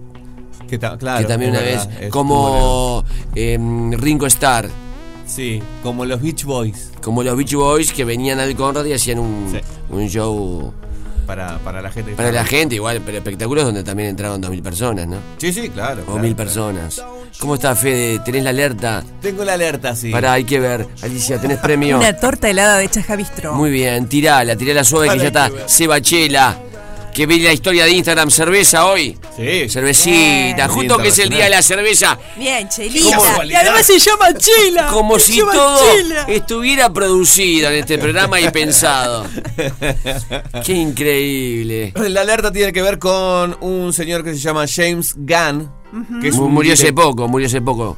Que, 0.68 0.78
ta- 0.78 0.96
claro, 0.98 1.20
que 1.20 1.24
también 1.26 1.52
una 1.52 1.60
verdad, 1.60 1.88
vez. 2.00 2.10
Como 2.10 3.04
em, 3.34 3.92
Ringo 3.92 4.26
Starr. 4.26 4.68
Sí, 5.26 5.62
como 5.82 6.04
los 6.04 6.20
Beach 6.20 6.44
Boys. 6.44 6.90
Como 7.02 7.22
los 7.22 7.36
Beach 7.36 7.54
Boys 7.54 7.92
que 7.92 8.04
venían 8.04 8.40
al 8.40 8.54
Conrad 8.56 8.84
y 8.84 8.92
hacían 8.92 9.20
un 9.20 10.08
show 10.08 10.72
Para, 11.26 11.58
para 11.58 11.80
la 11.80 11.90
gente. 11.90 12.10
que 12.10 12.16
para 12.16 12.32
la 12.32 12.44
gente, 12.44 12.74
igual, 12.74 13.00
pero 13.04 13.18
espectáculos 13.18 13.64
donde 13.64 13.84
también 13.84 14.10
entraban 14.10 14.42
2.000 14.42 14.62
personas, 14.62 15.06
¿no? 15.06 15.18
Sí, 15.38 15.52
sí, 15.52 15.68
claro. 15.68 16.02
O 16.02 16.06
claro, 16.06 16.18
1.000 16.20 16.22
claro. 16.22 16.36
personas. 16.36 17.02
¿Cómo 17.38 17.54
está, 17.54 17.74
Fede? 17.76 18.18
¿Tenés 18.20 18.44
la 18.44 18.50
alerta? 18.50 19.02
Tengo 19.22 19.44
la 19.44 19.54
alerta, 19.54 19.94
sí. 19.94 20.10
Pará, 20.10 20.32
hay 20.34 20.44
que 20.44 20.58
ver. 20.60 20.86
Alicia, 21.02 21.40
¿tenés 21.40 21.58
premio? 21.58 21.98
Una 21.98 22.12
torta 22.14 22.50
helada 22.50 22.78
de 22.78 22.88
chajabistro. 22.88 23.54
Muy 23.54 23.70
bien, 23.70 24.06
tirala, 24.08 24.56
tirala 24.56 24.84
suave 24.84 25.06
que 25.06 25.16
Para 25.16 25.22
ya 25.22 25.28
está. 25.28 25.68
Sebachela. 25.68 26.58
Que 27.14 27.26
ve 27.26 27.38
la 27.38 27.52
historia 27.52 27.84
de 27.84 27.90
Instagram, 27.92 28.30
cerveza 28.30 28.86
hoy. 28.86 29.18
Sí. 29.36 29.68
Cervecita, 29.68 30.54
Bien. 30.56 30.68
justo 30.68 30.96
que 30.98 31.08
es 31.08 31.18
el 31.18 31.28
día 31.30 31.44
de 31.44 31.50
la 31.50 31.62
cerveza. 31.62 32.18
Bien. 32.36 32.68
Chelita. 32.68 33.44
Y 33.44 33.54
además 33.54 33.84
se 33.86 33.98
llama 33.98 34.32
Chela. 34.34 34.86
Como 34.88 35.18
Se 35.18 35.32
si 35.32 35.40
todo 35.40 35.78
estuviera 36.28 36.92
producido 36.92 37.68
en 37.68 37.74
este 37.80 37.98
programa 37.98 38.40
y 38.40 38.48
pensado. 38.50 39.26
Qué 40.64 40.72
increíble. 40.72 41.92
La 42.08 42.20
alerta 42.22 42.52
tiene 42.52 42.72
que 42.72 42.82
ver 42.82 42.98
con 42.98 43.56
un 43.60 43.92
señor 43.92 44.22
que 44.24 44.30
se 44.32 44.38
llama 44.38 44.64
James 44.72 45.14
Gunn. 45.16 45.70
que 46.20 46.28
es 46.28 46.36
Mu- 46.36 46.44
un 46.46 46.52
Murió 46.54 46.74
hace 46.74 46.92
poco, 46.92 47.26
murió 47.28 47.46
hace 47.48 47.60
poco. 47.60 47.96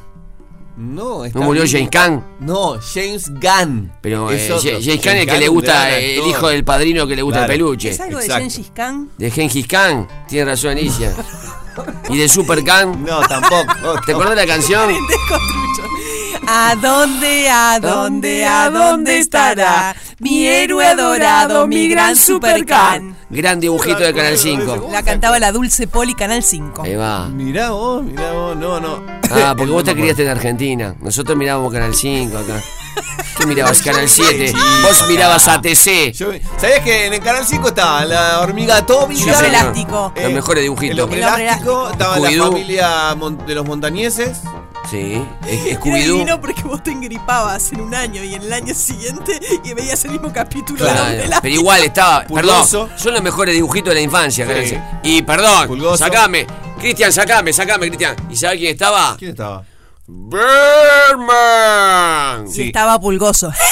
No, 0.75 1.23
está 1.25 1.39
¿No 1.39 1.45
murió 1.45 1.63
vivo. 1.63 1.71
James 1.77 1.89
Caan? 1.91 2.25
No, 2.39 2.79
James 2.93 3.29
Gunn. 3.29 3.91
Pero 4.01 4.31
Es 4.31 4.49
eh. 4.49 4.57
James 4.61 4.85
James 4.85 5.01
Caan 5.01 5.15
es 5.17 5.21
el 5.21 5.25
que 5.27 5.31
Gunn, 5.33 5.39
le 5.41 5.47
gusta, 5.49 5.87
gran 5.87 5.93
el 6.01 6.27
hijo 6.27 6.47
del 6.49 6.63
padrino 6.63 7.05
que 7.07 7.15
le 7.15 7.21
gusta 7.21 7.39
Claro. 7.39 7.53
el 7.53 7.59
peluche. 7.59 7.89
¿Es 7.89 7.99
algo 7.99 8.17
de. 8.19 8.27
Gengis 8.29 8.71
Khan? 8.73 9.09
De 9.17 9.31
Gengis 9.31 9.67
Khan, 9.67 10.07
tiene 10.27 10.45
razón 10.45 10.71
Alicia. 10.71 11.13
¿Y 12.09 12.17
de 12.17 12.27
Super 12.29 12.63
Khan? 12.63 13.03
No, 13.03 13.19
tampoco. 13.21 13.65
¿Te 14.05 14.11
acordás 14.13 14.31
de 14.31 14.35
la 14.35 14.47
canción? 14.47 14.89
¿A 16.47 16.75
dónde, 16.75 17.49
a 17.49 17.79
dónde, 17.79 18.45
a 18.45 18.69
dónde 18.69 19.17
estará 19.19 19.95
mi 20.19 20.45
héroe 20.45 20.85
adorado, 20.85 21.67
mi 21.67 21.87
gran 21.87 22.15
Super 22.15 22.65
Khan? 22.65 23.15
Gran 23.29 23.59
dibujito 23.59 23.99
de 23.99 24.13
Canal 24.13 24.37
5. 24.37 24.89
La 24.91 25.03
cantaba 25.03 25.39
la 25.39 25.51
Dulce 25.51 25.87
Poli 25.87 26.13
Canal 26.13 26.43
5. 26.43 26.83
Ahí 26.83 26.95
va. 26.95 27.27
Mirá 27.29 27.71
vos, 27.71 28.03
mirá 28.03 28.31
vos, 28.33 28.55
no, 28.57 28.79
no. 28.79 29.03
Ah, 29.31 29.53
porque 29.57 29.71
vos 29.71 29.83
te 29.83 29.93
criaste 29.95 30.23
en 30.23 30.29
Argentina. 30.29 30.95
Nosotros 30.99 31.37
mirábamos 31.37 31.71
Canal 31.73 31.95
5 31.95 32.37
acá. 32.37 32.61
¿Qué 33.37 33.47
mirabas? 33.47 33.81
Canal 33.81 34.07
7. 34.07 34.53
Vos 34.83 35.05
mirabas 35.07 35.47
ATC. 35.47 36.11
Yo- 36.13 36.31
¿Sabías 36.59 36.79
que 36.83 37.07
en 37.07 37.13
el 37.13 37.19
canal 37.21 37.43
5 37.45 37.69
estaba 37.69 38.05
la 38.05 38.39
hormiga 38.41 38.77
atómica? 38.77 39.19
Sí, 39.19 39.29
señor. 39.31 39.45
elástico. 39.45 40.13
Los 40.21 40.31
mejores 40.31 40.63
dibujitos. 40.63 40.95
El 40.97 41.01
hombre 41.03 41.19
El 41.19 41.25
hombre 41.27 41.43
elástico, 41.45 41.89
estaba 41.89 42.19
la 42.19 42.29
familia 42.43 43.15
de 43.47 43.55
los 43.55 43.65
montañeses. 43.65 44.41
Sí. 44.89 45.21
Es- 45.47 45.65
Era 45.65 45.79
Scooby-Doo. 45.79 46.13
divino 46.19 46.39
porque 46.41 46.61
vos 46.63 46.81
te 46.83 46.91
engripabas 46.91 47.71
en 47.71 47.81
un 47.81 47.93
año 47.95 48.23
y 48.23 48.35
en 48.35 48.41
el 48.43 48.53
año 48.53 48.73
siguiente 48.75 49.39
y 49.63 49.73
veías 49.73 50.03
el 50.05 50.11
mismo 50.11 50.31
capítulo 50.33 50.79
Claro, 50.85 51.05
de 51.17 51.27
la 51.27 51.41
pero 51.41 51.55
igual 51.55 51.83
estaba. 51.83 52.23
Pulgoso. 52.27 52.83
Perdón, 52.87 52.99
son 52.99 53.13
los 53.13 53.23
mejores 53.23 53.55
dibujitos 53.55 53.89
de 53.89 53.95
la 53.95 54.01
infancia, 54.01 54.45
Sí. 54.45 54.51
Canal 54.51 54.67
5. 54.67 54.81
Y 55.03 55.21
perdón, 55.21 55.67
Pulgoso. 55.67 55.97
sacame. 55.97 56.45
Cristian, 56.79 57.11
sacame, 57.13 57.53
sacame, 57.53 57.87
Cristian. 57.87 58.15
¿Y 58.29 58.35
sabes 58.35 58.59
quién 58.59 58.71
estaba? 58.73 59.15
¿Quién 59.17 59.31
estaba? 59.31 59.63
Berman. 61.13 62.45
Y 62.53 62.61
estaba 62.67 62.99
pulgoso. 62.99 63.51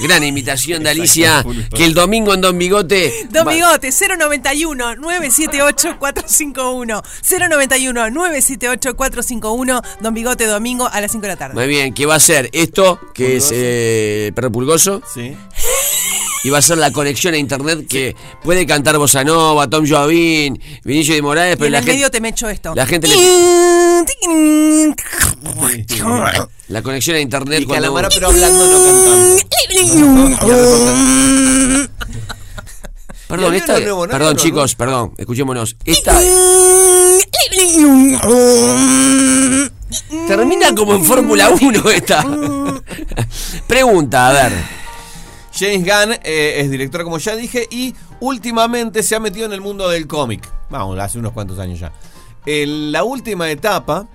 Gran 0.00 0.22
imitación 0.24 0.82
de 0.82 0.90
Alicia. 0.90 1.44
Que 1.74 1.84
el 1.84 1.94
domingo 1.94 2.34
en 2.34 2.40
Don 2.40 2.58
Bigote. 2.58 3.26
Don 3.30 3.46
va- 3.46 3.52
Bigote, 3.52 3.90
091 3.90 4.96
978 4.96 5.96
451 5.98 7.02
091 7.48 8.10
978 8.10 8.96
451 8.96 9.82
Don 10.00 10.14
Bigote 10.14 10.46
domingo 10.46 10.86
a 10.86 11.00
las 11.00 11.10
5 11.12 11.22
de 11.22 11.28
la 11.28 11.36
tarde. 11.36 11.54
Muy 11.54 11.66
bien, 11.66 11.92
que 11.94 12.06
va 12.06 12.14
a 12.14 12.20
ser 12.20 12.48
esto, 12.52 13.00
que 13.12 13.36
es 13.36 13.50
eh, 13.52 14.32
Perro 14.34 14.52
Pulgoso. 14.52 15.02
Sí. 15.12 15.36
Y 16.44 16.50
va 16.50 16.58
a 16.58 16.62
ser 16.62 16.78
la 16.78 16.92
conexión 16.92 17.34
a 17.34 17.36
internet 17.36 17.88
que 17.88 18.14
puede 18.44 18.64
cantar 18.64 18.96
Bossa 18.96 19.24
Nova, 19.24 19.68
Tom 19.68 19.84
Joavín, 19.86 20.62
Vinicio 20.84 21.12
de 21.16 21.20
Morales, 21.20 21.54
Y 21.54 21.56
pero 21.56 21.66
en 21.66 21.72
la 21.72 21.78
el 21.78 21.84
gente, 21.84 21.96
medio 21.96 22.10
te 22.12 22.20
me 22.20 22.28
echo 22.28 22.48
esto. 22.48 22.76
la 22.76 22.86
gente 22.86 23.08
le- 23.08 23.16
la 26.68 26.82
conexión 26.82 27.16
a 27.16 27.20
internet 27.20 27.62
Y 27.62 27.66
cuando 27.66 27.82
Calamara, 27.82 28.08
pero 28.08 28.28
hablando, 28.28 28.66
no 28.66 28.84
cantando. 28.84 29.36
Perdón, 33.28 33.54
¿Y 33.54 33.56
esta, 33.58 33.80
nuevo, 33.80 34.06
no? 34.06 34.12
perdón 34.12 34.36
¿No? 34.36 34.42
chicos, 34.42 34.74
perdón, 34.74 35.12
escuchémonos. 35.18 35.76
Esta 35.84 36.18
termina 40.26 40.74
como 40.74 40.94
en 40.94 41.04
Fórmula 41.04 41.50
1 41.50 41.90
esta. 41.90 42.24
Pregunta, 43.66 44.28
a 44.28 44.32
ver. 44.32 44.52
James 45.58 45.80
Gunn 45.84 46.12
eh, 46.22 46.60
es 46.60 46.70
director, 46.70 47.02
como 47.02 47.18
ya 47.18 47.34
dije, 47.34 47.66
y 47.70 47.94
últimamente 48.20 49.02
se 49.02 49.16
ha 49.16 49.20
metido 49.20 49.46
en 49.46 49.52
el 49.52 49.60
mundo 49.60 49.88
del 49.88 50.06
cómic. 50.06 50.48
Vamos, 50.70 50.98
hace 50.98 51.18
unos 51.18 51.32
cuantos 51.32 51.58
años 51.58 51.80
ya. 51.80 51.92
En 52.46 52.92
la 52.92 53.04
última 53.04 53.50
etapa, 53.50 54.06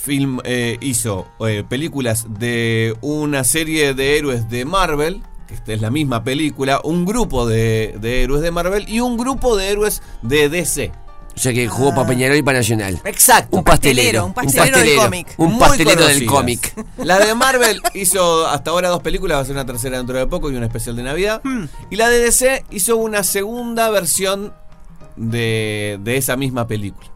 film, 0.00 0.40
eh, 0.44 0.78
hizo 0.80 1.28
eh, 1.46 1.64
películas 1.68 2.26
de 2.38 2.96
una 3.02 3.44
serie 3.44 3.94
de 3.94 4.18
héroes 4.18 4.48
de 4.48 4.64
Marvel, 4.64 5.22
que 5.46 5.54
esta 5.54 5.72
es 5.72 5.80
la 5.80 5.90
misma 5.90 6.24
película, 6.24 6.80
un 6.82 7.04
grupo 7.04 7.46
de, 7.46 7.94
de 8.00 8.22
héroes 8.22 8.42
de 8.42 8.50
Marvel 8.50 8.88
y 8.88 9.00
un 9.00 9.16
grupo 9.16 9.56
de 9.56 9.68
héroes 9.68 10.02
de 10.22 10.48
DC. 10.48 10.92
sea 11.34 11.52
que 11.52 11.68
jugó 11.68 11.94
para 11.94 12.08
Peñarol 12.08 12.36
y 12.36 12.42
para 12.42 12.58
Nacional. 12.58 13.00
Exacto. 13.04 13.58
Un 13.58 13.64
pastelero. 13.64 14.26
Un 14.26 14.32
pastelero 14.32 14.78
del 14.78 14.96
cómic. 14.96 15.34
Un 15.36 15.52
Muy 15.52 15.60
pastelero 15.60 16.06
del 16.06 16.24
cómic. 16.24 16.74
La 16.98 17.18
de 17.18 17.34
Marvel 17.34 17.82
hizo 17.94 18.46
hasta 18.46 18.70
ahora 18.70 18.88
dos 18.88 19.02
películas, 19.02 19.36
va 19.36 19.42
a 19.42 19.44
ser 19.44 19.54
una 19.54 19.66
tercera 19.66 19.98
dentro 19.98 20.16
de 20.16 20.26
poco 20.26 20.50
y 20.50 20.56
una 20.56 20.66
especial 20.66 20.96
de 20.96 21.02
Navidad. 21.02 21.42
Hmm. 21.44 21.64
Y 21.90 21.96
la 21.96 22.08
de 22.08 22.20
DC 22.20 22.64
hizo 22.70 22.96
una 22.96 23.22
segunda 23.22 23.90
versión 23.90 24.54
de, 25.16 25.98
de 26.02 26.16
esa 26.16 26.36
misma 26.36 26.66
película. 26.66 27.10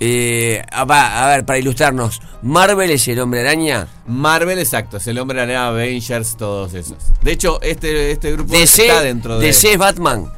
Eh, 0.00 0.62
va, 0.88 1.24
a 1.24 1.28
ver, 1.28 1.44
para 1.44 1.58
ilustrarnos, 1.58 2.20
Marvel 2.42 2.90
es 2.90 3.08
el 3.08 3.18
hombre 3.18 3.40
araña. 3.40 3.88
Marvel, 4.06 4.58
exacto, 4.60 4.98
es 4.98 5.06
el 5.08 5.18
hombre 5.18 5.40
araña, 5.40 5.68
Avengers, 5.68 6.36
todos 6.36 6.72
esos. 6.74 6.96
De 7.22 7.32
hecho, 7.32 7.60
este, 7.62 8.12
este 8.12 8.32
grupo 8.32 8.52
DC, 8.52 8.86
está 8.86 9.02
dentro 9.02 9.38
de. 9.38 9.46
DC 9.46 9.72
es 9.72 9.78
Batman. 9.78 10.32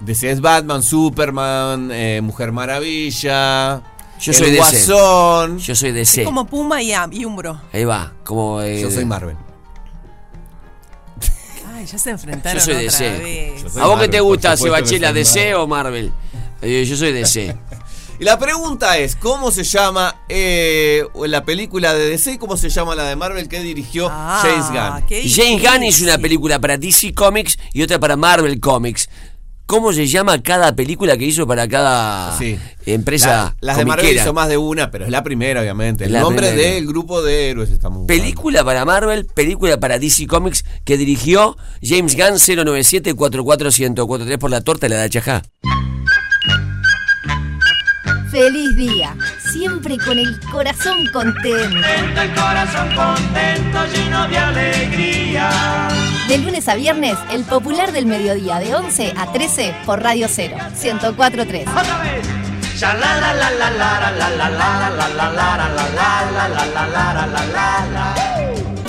DC 0.00 0.30
es 0.30 0.40
Batman, 0.42 0.82
Superman, 0.82 1.90
eh, 1.90 2.20
Mujer 2.22 2.52
Maravilla. 2.52 3.82
Yo 4.20 4.32
el 4.32 4.36
soy 4.38 4.50
DC. 4.50 4.58
Guasón. 4.58 5.58
Yo 5.58 5.74
soy 5.74 5.92
DC. 5.92 6.24
Como 6.24 6.46
Puma 6.46 6.82
y, 6.82 6.92
y 7.12 7.24
Umbro. 7.24 7.58
Ahí 7.72 7.84
va, 7.84 8.12
como. 8.24 8.60
eh, 8.60 8.80
Yo 8.82 8.90
soy 8.90 9.06
Marvel. 9.06 9.36
Ay, 11.74 11.86
ya 11.86 11.98
se 11.98 12.10
enfrentaron 12.10 12.58
Yo 12.58 12.64
soy 12.64 12.74
otra 12.74 12.82
DC. 12.82 13.18
vez. 13.18 13.62
Yo 13.62 13.68
soy 13.70 13.82
¿A 13.82 13.86
vos 13.86 14.00
qué 14.00 14.08
te 14.08 14.20
gusta, 14.20 14.56
Sebachela, 14.56 15.12
DC 15.14 15.38
Marvel. 15.40 15.54
o 15.56 15.66
Marvel? 15.66 16.12
Eh, 16.62 16.84
yo 16.86 16.96
soy 16.96 17.12
DC. 17.12 17.56
Y 18.18 18.24
la 18.24 18.38
pregunta 18.38 18.96
es, 18.98 19.14
¿cómo 19.16 19.50
se 19.50 19.62
llama 19.64 20.22
eh, 20.28 21.04
la 21.26 21.44
película 21.44 21.92
de 21.94 22.08
DC 22.08 22.32
y 22.32 22.38
cómo 22.38 22.56
se 22.56 22.70
llama 22.70 22.94
la 22.94 23.04
de 23.04 23.16
Marvel 23.16 23.46
que 23.48 23.60
dirigió 23.60 24.08
Ah, 24.10 24.40
James 24.42 24.68
Gunn? 24.68 25.30
James 25.30 25.62
Gunn 25.62 25.82
hizo 25.84 26.04
una 26.04 26.16
película 26.18 26.58
para 26.58 26.78
DC 26.78 27.12
Comics 27.14 27.58
y 27.74 27.82
otra 27.82 27.98
para 27.98 28.16
Marvel 28.16 28.58
Comics. 28.60 29.08
¿Cómo 29.66 29.92
se 29.92 30.06
llama 30.06 30.40
cada 30.42 30.76
película 30.76 31.16
que 31.18 31.24
hizo 31.24 31.44
para 31.46 31.66
cada 31.68 32.38
Sí. 32.38 32.56
empresa? 32.86 33.56
La- 33.60 33.72
las 33.72 33.76
de 33.78 33.84
Marvel 33.84 34.16
hizo 34.16 34.32
más 34.32 34.48
de 34.48 34.56
una, 34.56 34.90
pero 34.92 35.04
es 35.04 35.10
la 35.10 35.24
primera, 35.24 35.60
obviamente. 35.60 36.04
El 36.04 36.12
La 36.12 36.20
nombre 36.20 36.48
primera. 36.52 36.70
del 36.74 36.86
grupo 36.86 37.20
de 37.20 37.50
héroes 37.50 37.70
estamos. 37.70 38.06
Película 38.06 38.64
para 38.64 38.84
Marvel, 38.84 39.26
película 39.26 39.78
para 39.80 39.98
DC 39.98 40.26
Comics 40.28 40.64
que 40.84 40.96
dirigió 40.96 41.56
James 41.82 42.16
Gunn 42.16 42.38
097 42.38 43.12
44143 43.14 44.38
por 44.38 44.50
la 44.50 44.60
torta 44.60 44.86
de 44.88 44.94
la 44.94 45.00
Dachajá 45.00 45.42
feliz 48.36 48.76
día, 48.76 49.16
siempre 49.50 49.96
con 49.96 50.18
el 50.18 50.38
corazón 50.52 51.06
contento. 51.10 51.54
Contento 51.54 52.20
el 52.20 52.34
corazón 52.34 52.94
contento, 52.94 53.86
lleno 53.94 54.28
de 54.28 54.36
alegría. 54.36 55.88
De 56.28 56.36
lunes 56.36 56.68
a 56.68 56.74
viernes, 56.74 57.16
el 57.32 57.44
popular 57.44 57.92
del 57.92 58.04
mediodía 58.04 58.58
de 58.58 58.74
11 58.74 59.14
a 59.16 59.32
13 59.32 59.74
por 59.86 60.02
Radio 60.02 60.26
0, 60.30 60.54
1043. 60.82 61.66
Otra 61.66 61.98
vez. 62.02 62.26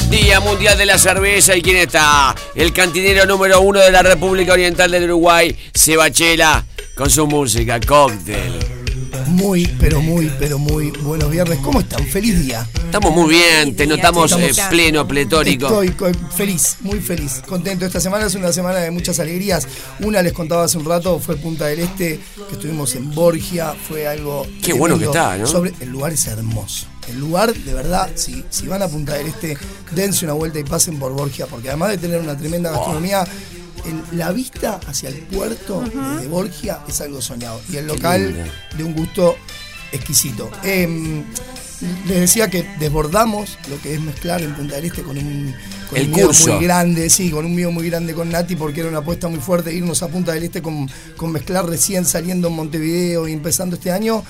Día 0.10 0.40
Mundial 0.42 0.78
de 0.78 0.86
la 0.86 0.98
Cerveza 0.98 1.56
y 1.56 1.62
quién 1.62 1.78
está? 1.78 2.36
El 2.54 2.74
cantinero 2.74 3.26
número 3.26 3.62
uno 3.62 3.80
de 3.80 3.92
la 3.92 4.04
República 4.04 4.52
Oriental 4.52 4.92
del 4.92 5.06
Uruguay, 5.06 5.58
Sebachela, 5.74 6.66
con 6.96 7.10
su 7.10 7.26
música, 7.28 7.80
cóctel. 7.80 8.77
Muy, 9.28 9.68
pero 9.80 10.02
muy, 10.02 10.32
pero 10.40 10.58
muy 10.58 10.92
buenos 10.92 11.30
viernes. 11.30 11.60
¿Cómo 11.60 11.82
están? 11.82 12.06
Feliz 12.08 12.46
día. 12.46 12.68
Estamos 12.76 13.14
muy 13.14 13.30
bien, 13.30 13.76
te 13.76 13.86
notamos 13.86 14.32
eh, 14.32 14.52
pleno, 14.70 15.08
pletórico. 15.08 15.82
Estoy 15.82 16.14
feliz, 16.36 16.78
muy 16.82 17.00
feliz, 17.00 17.42
contento. 17.46 17.86
Esta 17.86 18.00
semana 18.00 18.26
es 18.26 18.36
una 18.36 18.52
semana 18.54 18.80
de 18.80 18.92
muchas 18.92 19.20
alegrías. 19.20 19.68
Una 20.00 20.22
les 20.22 20.34
contaba 20.34 20.64
hace 20.64 20.78
un 20.78 20.86
rato, 20.86 21.20
fue 21.20 21.36
Punta 21.36 21.66
del 21.66 21.80
Este, 21.80 22.20
que 22.48 22.54
estuvimos 22.54 22.96
en 22.96 23.14
Borgia, 23.14 23.76
fue 23.88 24.08
algo. 24.08 24.48
Qué 24.64 24.74
bueno 24.74 24.98
que 24.98 25.06
está, 25.06 25.38
¿no? 25.38 25.46
Sobre, 25.46 25.74
el 25.82 25.90
lugar 25.90 26.14
es 26.14 26.26
hermoso. 26.28 26.88
El 27.10 27.20
lugar, 27.20 27.54
de 27.54 27.74
verdad, 27.74 28.10
si, 28.16 28.44
si 28.50 28.68
van 28.68 28.82
a 28.82 28.88
Punta 28.88 29.16
del 29.16 29.28
Este, 29.28 29.58
dense 29.92 30.26
una 30.26 30.34
vuelta 30.34 30.60
y 30.60 30.64
pasen 30.64 30.98
por 30.98 31.12
Borgia, 31.12 31.48
porque 31.48 31.68
además 31.70 31.90
de 31.90 31.98
tener 31.98 32.22
una 32.22 32.38
tremenda 32.38 32.72
gastronomía, 32.72 33.28
el- 33.88 34.18
la 34.18 34.32
vista 34.32 34.80
hacia 34.88 35.10
el 35.10 35.18
puerto 35.20 35.82
de 36.22 36.28
Borgia 36.28 36.80
es 36.88 37.02
algo 37.02 37.22
soñado. 37.22 37.62
Y 37.72 37.78
el 37.78 37.88
local 37.88 38.36
de 38.78 38.84
un 38.84 38.94
gusto 38.94 39.36
exquisito. 39.92 40.50
Em, 40.64 41.24
les 42.08 42.20
decía 42.22 42.50
que 42.50 42.68
desbordamos 42.80 43.58
lo 43.70 43.80
que 43.82 43.94
es 43.94 44.02
mezclar 44.02 44.42
en 44.42 44.54
Punta 44.56 44.76
del 44.76 44.86
Este 44.86 45.04
con 45.04 45.18
un, 45.18 45.54
con 45.90 45.98
El 46.00 46.06
un 46.08 46.12
miedo 46.12 46.28
curso. 46.28 46.54
muy 46.56 46.64
grande, 46.64 47.10
sí, 47.10 47.30
con 47.30 47.46
un 47.46 47.56
miedo 47.56 47.72
muy 47.72 47.88
grande 47.90 48.14
con 48.14 48.30
Nati, 48.32 48.56
porque 48.56 48.80
era 48.82 48.90
una 48.90 49.00
apuesta 49.00 49.28
muy 49.28 49.40
fuerte 49.40 49.74
irnos 49.74 50.02
a 50.04 50.08
Punta 50.08 50.32
del 50.34 50.44
Este 50.44 50.62
con, 50.62 50.90
con 51.16 51.32
mezclar 51.32 51.66
recién 51.68 52.04
saliendo 52.06 52.48
en 52.48 52.56
Montevideo 52.56 53.28
y 53.28 53.34
empezando 53.34 53.76
este 53.76 53.92
año. 53.92 54.24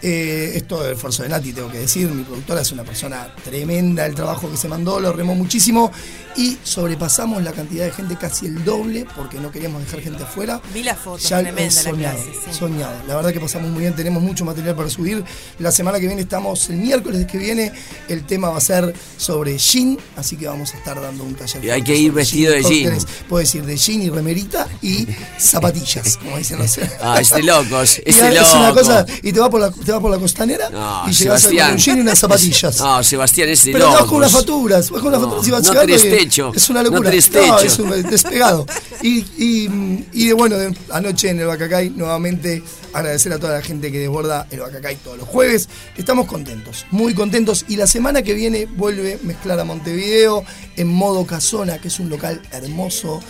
Eh, 0.00 0.52
es 0.54 0.68
todo 0.68 0.86
el 0.86 0.92
esfuerzo 0.94 1.24
de 1.24 1.28
Nati, 1.28 1.52
tengo 1.52 1.70
que 1.70 1.78
decir. 1.78 2.08
Mi 2.08 2.22
productora 2.22 2.60
es 2.60 2.70
una 2.72 2.84
persona 2.84 3.34
tremenda, 3.44 4.06
el 4.06 4.14
trabajo 4.14 4.48
que 4.50 4.56
se 4.56 4.68
mandó 4.68 5.00
lo 5.00 5.12
remó 5.12 5.34
muchísimo 5.34 5.90
y 6.36 6.56
sobrepasamos 6.62 7.42
la 7.42 7.50
cantidad 7.52 7.84
de 7.84 7.90
gente 7.90 8.16
casi 8.16 8.46
el 8.46 8.64
doble 8.64 9.06
porque 9.16 9.38
no 9.40 9.50
queríamos 9.50 9.82
dejar 9.84 10.00
gente 10.00 10.22
afuera. 10.22 10.60
Vi 10.72 10.84
la 10.84 10.94
foto, 10.94 11.18
Ya 11.18 11.40
tremenda 11.40 11.62
es 11.64 11.74
la 11.76 11.82
soñado, 11.90 12.22
clase. 12.22 12.40
sí. 12.52 12.56
soñado. 12.56 12.94
La 13.08 13.16
verdad 13.16 13.32
que 13.32 13.40
pasamos 13.40 13.70
muy 13.70 13.80
bien, 13.80 13.96
tenemos 13.96 14.22
mucho 14.22 14.44
material 14.44 14.76
para 14.76 14.88
subir. 14.88 15.24
La 15.58 15.72
semana 15.72 15.98
que 15.98 16.06
viene 16.06 16.22
estamos, 16.22 16.70
el 16.70 16.76
miércoles 16.76 17.26
que 17.26 17.38
viene, 17.38 17.72
el 18.08 18.24
tema 18.24 18.50
va 18.50 18.58
a 18.58 18.60
ser 18.60 18.94
sobre 19.16 19.58
jean, 19.58 19.98
así 20.16 20.36
que 20.36 20.46
vamos 20.46 20.72
a 20.74 20.76
estar 20.78 21.00
dando 21.00 21.24
un 21.24 21.34
taller. 21.34 21.64
Y 21.64 21.70
hay 21.70 21.82
que 21.82 21.96
ir 21.96 22.12
vestido 22.12 22.52
de 22.52 22.62
jean. 22.62 22.98
Puedes 23.28 23.52
ir 23.56 23.64
de 23.64 23.76
jean 23.76 24.00
y 24.02 24.10
remerita 24.10 24.68
y 24.80 25.08
zapatillas, 25.38 26.16
como 26.18 26.36
dicen 26.38 26.58
los 26.60 26.78
Ah, 27.00 27.20
es 27.20 27.30
de 27.30 27.42
locos, 27.42 27.98
y 28.06 28.10
es 28.10 28.20
de 28.20 28.28
es 28.36 28.54
una 28.54 28.68
loco. 28.68 28.80
cosa, 28.80 29.04
y 29.22 29.32
te 29.32 29.40
vas 29.40 29.48
por 29.48 29.60
la, 29.60 29.72
te 29.88 29.92
vas 29.92 30.02
por 30.02 30.10
la 30.10 30.18
costanera 30.18 30.68
No, 30.68 31.04
y 31.08 31.12
llegas 31.12 31.42
con 31.44 31.52
Sebastián. 31.52 31.72
un 31.72 31.78
jean 31.78 31.98
y 31.98 32.00
unas 32.02 32.18
zapatillas. 32.18 32.78
No, 32.80 33.02
Sebastián 33.02 33.48
es 33.48 33.64
de 33.64 33.72
Pero 33.72 33.90
vas 33.90 34.02
con 34.04 34.16
unas 34.16 34.32
facturas, 34.32 34.90
vas 34.90 35.00
con 35.00 35.08
unas 35.08 35.20
No, 35.22 35.26
facturas 35.30 35.48
y 35.48 35.50
vas 35.50 35.62
no 35.74 35.80
tenés 35.80 36.02
techo, 36.02 36.52
Es 36.54 36.68
una 36.68 36.82
no 36.82 36.90
locura. 36.90 37.10
tenés 37.10 37.30
techo. 37.30 37.58
es 37.58 37.78
un 37.78 38.02
despegado. 38.02 38.66
Y, 39.02 39.18
y, 39.38 40.06
y 40.12 40.26
de 40.26 40.32
bueno, 40.34 40.56
de- 40.58 40.76
anoche 40.90 41.30
en 41.30 41.40
el 41.40 41.46
Bacacay, 41.46 41.90
nuevamente 41.90 42.62
agradecer 42.92 43.32
a 43.32 43.38
toda 43.38 43.54
la 43.54 43.62
gente 43.62 43.90
que 43.92 43.98
desborda 43.98 44.46
el 44.50 44.60
Bacacay 44.60 44.96
todos 44.96 45.16
los 45.18 45.26
jueves. 45.28 45.68
Estamos 45.96 46.26
contentos, 46.26 46.84
muy 46.90 47.14
contentos. 47.14 47.64
Y 47.68 47.76
la 47.76 47.86
semana 47.86 48.20
que 48.22 48.34
viene 48.34 48.66
vuelve 48.66 49.18
Mezclar 49.22 49.58
a 49.60 49.64
Montevideo 49.64 50.44
en 50.76 50.88
modo 50.88 51.26
Casona, 51.26 51.78
que 51.78 51.88
es 51.88 51.98
un 51.98 52.10
local 52.10 52.42
hermoso. 52.52 53.20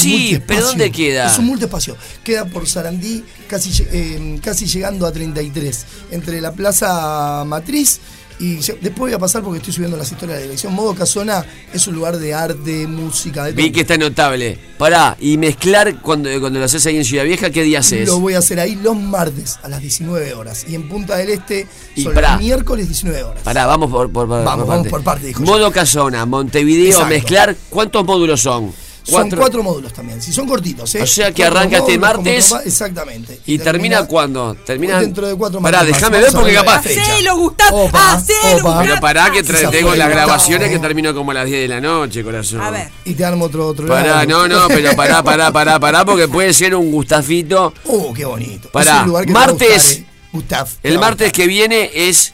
Sí, 0.00 0.40
pero 0.46 0.66
¿dónde 0.66 0.90
queda? 0.90 1.26
Es 1.30 1.38
un 1.38 1.46
multiespacio. 1.46 1.96
Queda 2.24 2.44
por 2.44 2.66
Sarandí, 2.66 3.24
casi, 3.48 3.82
eh, 3.92 4.38
casi 4.42 4.66
llegando 4.66 5.06
a 5.06 5.12
33. 5.12 5.86
Entre 6.10 6.40
la 6.40 6.52
Plaza 6.52 7.44
Matriz 7.46 8.00
y 8.38 8.56
después 8.56 8.94
voy 8.98 9.12
a 9.14 9.18
pasar 9.18 9.42
porque 9.42 9.58
estoy 9.58 9.72
subiendo 9.72 9.96
las 9.96 10.12
historias 10.12 10.36
de 10.36 10.40
la 10.40 10.46
dirección. 10.48 10.74
Modo 10.74 10.94
Casona 10.94 11.42
es 11.72 11.86
un 11.86 11.94
lugar 11.94 12.18
de 12.18 12.34
arte, 12.34 12.86
música, 12.86 13.44
de 13.44 13.52
Vi 13.52 13.72
que 13.72 13.80
está 13.80 13.96
notable. 13.96 14.58
Pará, 14.76 15.16
y 15.18 15.38
mezclar 15.38 16.02
cuando, 16.02 16.28
cuando 16.38 16.58
lo 16.58 16.66
haces 16.66 16.84
ahí 16.84 16.98
en 16.98 17.04
Ciudad 17.06 17.24
Vieja, 17.24 17.48
¿qué 17.48 17.62
día 17.62 17.78
haces? 17.78 18.06
Lo 18.06 18.20
voy 18.20 18.34
a 18.34 18.38
hacer 18.40 18.60
ahí 18.60 18.74
los 18.76 18.94
martes 18.94 19.58
a 19.62 19.68
las 19.70 19.80
19 19.80 20.34
horas. 20.34 20.66
Y 20.68 20.74
en 20.74 20.86
Punta 20.86 21.16
del 21.16 21.30
Este 21.30 21.66
Y 21.94 22.02
son 22.02 22.12
pará. 22.12 22.32
los 22.32 22.42
miércoles 22.42 22.86
19 22.88 23.22
horas. 23.22 23.42
Pará, 23.42 23.64
vamos 23.64 23.90
por, 23.90 24.12
por, 24.12 24.28
por- 24.28 24.44
Vamos, 24.44 24.66
por 24.66 24.66
vamos 24.66 24.76
parte. 24.76 24.90
por 24.90 25.02
parte, 25.02 25.26
dijo 25.28 25.42
Modo 25.42 25.72
Casona, 25.72 26.26
Montevideo, 26.26 26.88
Exacto. 26.88 27.08
mezclar. 27.08 27.56
¿Cuántos 27.70 28.04
módulos 28.04 28.42
son? 28.42 28.70
Son 29.06 29.30
cuatro 29.30 29.62
módulos 29.62 29.92
también. 29.92 30.20
Si 30.20 30.32
son 30.32 30.48
cortitos, 30.48 30.94
¿eh? 30.96 31.02
O 31.02 31.06
sea 31.06 31.30
que 31.32 31.42
Cuatro 31.42 31.58
arranca 31.58 31.76
este 31.78 31.94
como 31.98 32.06
martes. 32.06 32.52
Exactamente. 32.64 33.40
¿Y 33.46 33.58
termina 33.58 34.04
cuándo? 34.06 34.54
Termina. 34.66 35.00
Dentro 35.00 35.26
de 35.28 35.34
cuatro 35.36 35.60
Pará, 35.60 35.78
martes 35.78 35.92
más. 35.92 36.00
déjame 36.00 36.20
ver 36.22 36.32
porque 36.32 36.54
capaz. 36.54 36.78
Hacelo, 36.86 37.36
Gustavo. 37.36 37.84
Opa, 37.84 38.12
Hacelo, 38.14 38.56
opa. 38.68 38.82
Pero 38.82 39.00
pará 39.00 39.30
que 39.30 39.42
tengo 39.42 39.90
las 39.90 39.98
la- 39.98 40.08
grabaciones 40.08 40.68
que 40.70 40.78
termino 40.80 41.14
como 41.14 41.30
a 41.30 41.34
las 41.34 41.46
10 41.46 41.60
de 41.60 41.68
la 41.68 41.80
noche, 41.80 42.24
corazón. 42.24 42.60
A 42.60 42.70
ver. 42.70 42.88
Y 43.04 43.14
te 43.14 43.24
armo 43.24 43.44
otro, 43.44 43.68
otro 43.68 43.86
Pará, 43.86 44.24
lado. 44.24 44.48
no, 44.48 44.48
no, 44.48 44.68
pero 44.68 44.94
pará, 44.96 45.22
pará, 45.22 45.52
pará, 45.52 45.78
pará, 45.78 46.04
porque 46.04 46.26
puede 46.28 46.52
ser 46.52 46.74
un 46.74 46.90
Gustafito. 46.90 47.72
Oh, 47.84 48.12
qué 48.12 48.24
bonito. 48.24 48.68
Pará, 48.72 49.04
lugar 49.06 49.24
que 49.26 49.32
martes. 49.32 49.92
eh. 49.92 50.06
Gustav. 50.32 50.68
te 50.82 50.88
El 50.88 50.98
martes 50.98 51.32
que 51.32 51.46
viene 51.46 51.90
es 51.94 52.32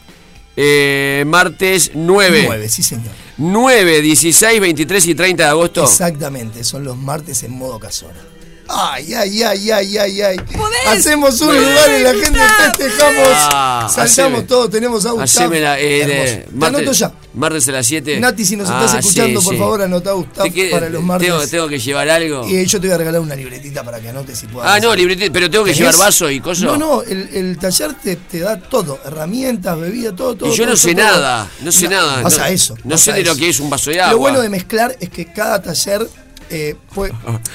eh, 0.56 1.22
martes 1.26 1.92
9. 1.94 2.44
9, 2.46 2.68
sí, 2.68 2.82
señor. 2.82 3.12
9, 3.42 4.00
16, 4.02 4.60
23 4.60 5.06
y 5.06 5.14
30 5.14 5.42
de 5.42 5.48
agosto. 5.48 5.82
Exactamente, 5.84 6.62
son 6.62 6.84
los 6.84 6.96
martes 6.96 7.42
en 7.42 7.52
modo 7.52 7.78
casona. 7.80 8.20
Ay, 8.68 9.12
ay, 9.14 9.42
ay, 9.42 9.70
ay, 9.70 9.98
ay, 9.98 10.20
ay. 10.22 10.36
¿Podés? 10.38 10.86
Hacemos 10.86 11.40
un 11.40 11.48
¿Podés, 11.48 11.62
lugar 11.62 11.90
y 11.98 12.02
la 12.04 12.12
gente 12.14 12.40
festejamos. 12.40 13.28
Ah, 13.52 13.88
saltamos 13.92 14.10
haceme. 14.10 14.42
todos, 14.42 14.70
tenemos 14.70 15.04
a 15.04 15.10
Gustavo. 15.10 15.22
Hacémela, 15.22 15.78
eh, 15.80 16.46
Te 16.58 16.66
anoto 16.66 16.92
ya. 16.92 17.12
Martes 17.34 17.68
a 17.68 17.72
las 17.72 17.86
7. 17.86 18.20
Nati, 18.20 18.44
si 18.44 18.56
nos 18.56 18.68
Ah, 18.68 18.84
estás 18.84 19.00
escuchando, 19.00 19.40
sí, 19.40 19.44
por 19.46 19.54
sí. 19.54 19.60
favor, 19.60 19.82
anota 19.82 20.12
Gustavo 20.12 20.44
¿Te 20.48 20.52
que- 20.52 20.68
para 20.70 20.88
los 20.88 21.02
martes. 21.02 21.28
Tengo, 21.28 21.46
tengo 21.46 21.68
que 21.68 21.78
llevar 21.78 22.08
algo. 22.10 22.46
Y 22.48 22.64
yo 22.66 22.80
te 22.80 22.86
voy 22.86 22.94
a 22.94 22.98
regalar 22.98 23.20
una 23.20 23.34
libretita 23.34 23.82
para 23.82 24.00
que 24.00 24.08
anotes 24.08 24.38
si 24.38 24.46
puedas. 24.46 24.70
Ah, 24.70 24.78
no, 24.80 24.94
libretita, 24.94 25.32
pero 25.32 25.50
tengo 25.50 25.64
que 25.64 25.72
¿Tenés? 25.72 25.92
llevar 25.92 26.06
vaso 26.06 26.30
y 26.30 26.40
cosas. 26.40 26.64
No, 26.64 26.76
no, 26.76 27.02
el, 27.02 27.28
el 27.32 27.58
taller 27.58 27.94
te, 27.94 28.16
te 28.16 28.40
da 28.40 28.58
todo, 28.60 28.98
herramientas, 29.04 29.78
bebida, 29.78 30.14
todo, 30.14 30.34
todo. 30.36 30.52
Y 30.52 30.56
yo 30.56 30.66
no 30.66 30.76
sé 30.76 30.94
todo. 30.94 31.04
nada, 31.04 31.50
no 31.62 31.72
sé 31.72 31.88
nada. 31.88 32.22
Vas 32.22 32.38
no, 32.38 32.44
a 32.44 32.50
eso. 32.50 32.74
No 32.84 32.98
sé 32.98 33.12
de 33.12 33.22
lo 33.24 33.34
que 33.36 33.48
es 33.48 33.60
un 33.60 33.70
vaso 33.70 33.90
de 33.90 34.00
agua. 34.00 34.12
Lo 34.12 34.18
bueno 34.18 34.40
de 34.40 34.48
mezclar 34.48 34.96
es 35.00 35.08
que 35.08 35.26
cada 35.32 35.60
taller 35.62 36.06
eh, 36.50 36.76